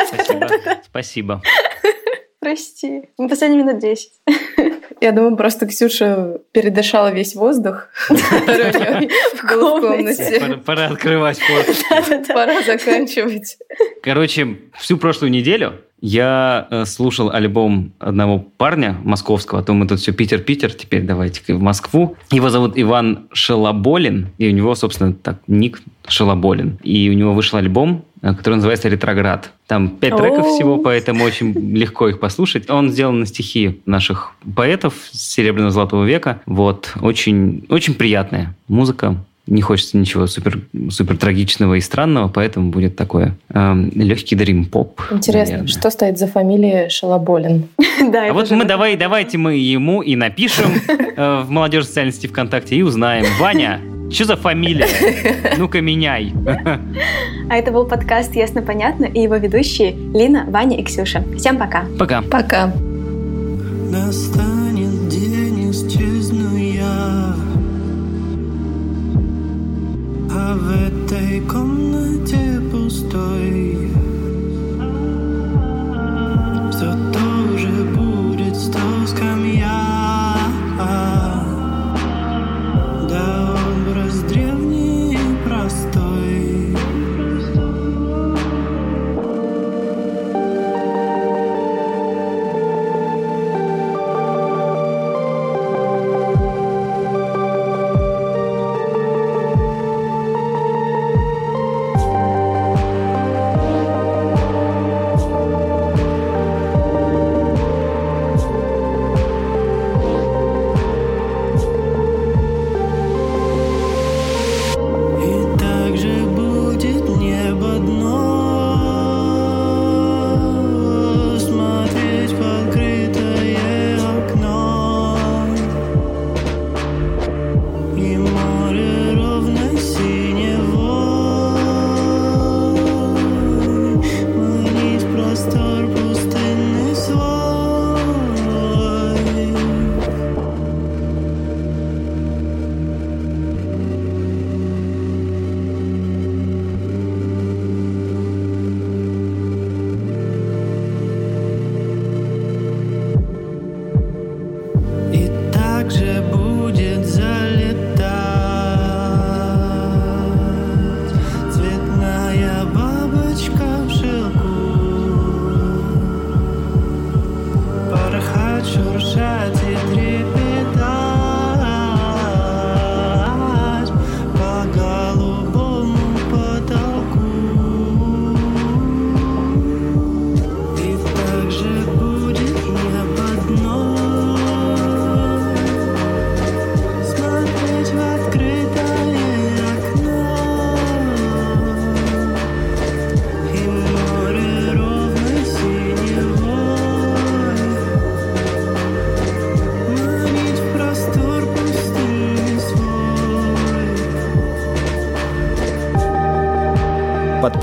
Спасибо. 0.07 0.47
Спасибо. 0.85 1.41
Прости. 2.45 3.01
Ну, 3.17 3.27
последние 3.27 3.63
минут 3.63 3.79
10. 3.79 4.11
Я 5.01 5.11
думаю, 5.13 5.35
просто 5.35 5.65
Ксюша 5.65 6.41
передышала 6.51 7.11
весь 7.11 7.33
воздух, 7.33 7.87
который 8.07 8.69
у 8.69 8.99
нее 8.99 9.09
был 9.49 9.79
в 9.79 9.81
комнате. 9.81 10.39
Пора, 10.39 10.57
пора 10.57 10.85
открывать 10.89 11.39
фото. 11.39 12.23
Пора 12.33 12.61
заканчивать. 12.61 13.57
Короче, 14.03 14.59
всю 14.77 14.97
прошлую 14.97 15.31
неделю 15.31 15.81
я 16.01 16.67
э, 16.69 16.85
слушал 16.85 17.31
альбом 17.31 17.93
одного 17.97 18.37
парня 18.37 18.95
московского, 19.03 19.61
а 19.61 19.63
то 19.63 19.73
мы 19.73 19.87
тут 19.87 19.99
все 19.99 20.13
Питер-Питер, 20.13 20.71
теперь 20.71 21.01
давайте 21.01 21.41
в 21.51 21.59
Москву. 21.59 22.15
Его 22.29 22.51
зовут 22.51 22.73
Иван 22.75 23.27
Шалаболин, 23.33 24.27
и 24.37 24.47
у 24.49 24.51
него, 24.51 24.75
собственно, 24.75 25.13
так 25.13 25.37
ник 25.47 25.81
Шалаболин. 26.07 26.77
И 26.83 27.09
у 27.09 27.13
него 27.13 27.33
вышел 27.33 27.57
альбом, 27.57 28.05
который 28.33 28.55
называется 28.55 28.89
«Ретроград». 28.89 29.51
Там 29.67 29.89
пять 29.89 30.15
треков 30.17 30.47
всего, 30.47 30.77
поэтому 30.77 31.23
очень 31.23 31.53
легко 31.75 32.07
их 32.07 32.19
послушать. 32.19 32.69
Он 32.69 32.89
сделан 32.91 33.19
на 33.19 33.25
стихи 33.25 33.81
наших 33.85 34.31
поэтов 34.55 34.93
Серебряного 35.11 35.71
Золотого 35.71 36.05
века. 36.05 36.41
Вот, 36.45 36.93
очень, 37.01 37.65
очень 37.69 37.93
приятная 37.93 38.55
музыка. 38.67 39.15
Не 39.47 39.61
хочется 39.61 39.95
ничего 39.97 40.25
супер, 40.25 40.59
супер 40.89 41.17
трагичного 41.17 41.75
и 41.75 41.79
странного, 41.79 42.29
поэтому 42.29 42.71
будет 42.71 42.95
такое 42.95 43.35
эм, 43.49 43.91
легкий 43.93 44.35
дрим-поп. 44.35 44.99
Интересно, 45.11 45.57
наверное. 45.57 45.67
что 45.67 45.91
стоит 45.91 46.17
за 46.17 46.25
фамилией 46.27 46.89
Шалаболин? 46.89 47.67
Да, 48.11 48.29
А 48.29 48.33
вот 48.33 48.49
же- 48.49 48.55
мы 48.55 48.65
давай, 48.65 48.97
давайте 48.97 49.37
мы 49.37 49.55
ему 49.55 50.01
и 50.01 50.15
напишем 50.15 50.65
э, 50.87 51.43
в 51.43 51.49
молодежной 51.49 51.87
социальной 51.87 52.11
сети 52.11 52.27
ВКонтакте 52.27 52.75
и 52.75 52.81
узнаем. 52.81 53.25
Ваня, 53.39 53.79
что 54.11 54.25
за 54.25 54.35
фамилия? 54.37 54.87
Ну-ка 55.57 55.81
меняй. 55.81 56.33
А 57.49 57.55
это 57.57 57.71
был 57.71 57.85
подкаст 57.85 58.35
«Ясно-понятно» 58.35 59.05
и 59.05 59.21
его 59.21 59.35
ведущие 59.35 59.91
Лина, 59.91 60.45
Ваня 60.47 60.77
и 60.77 60.83
Ксюша. 60.83 61.23
Всем 61.37 61.57
пока. 61.57 61.85
Пока. 61.99 62.21
Пока. 62.21 62.73
Настанет 63.91 65.07
день, 65.09 65.71
исчезну 65.71 66.57
я 66.57 67.35
А 70.31 70.55
в 70.55 70.69
этой 70.69 71.39
комнате 71.41 72.59
пустой 72.71 73.91
Все 76.71 76.91
тоже 77.13 77.83
будет 77.95 78.55
сто 78.55 78.79
скамья 79.07 79.84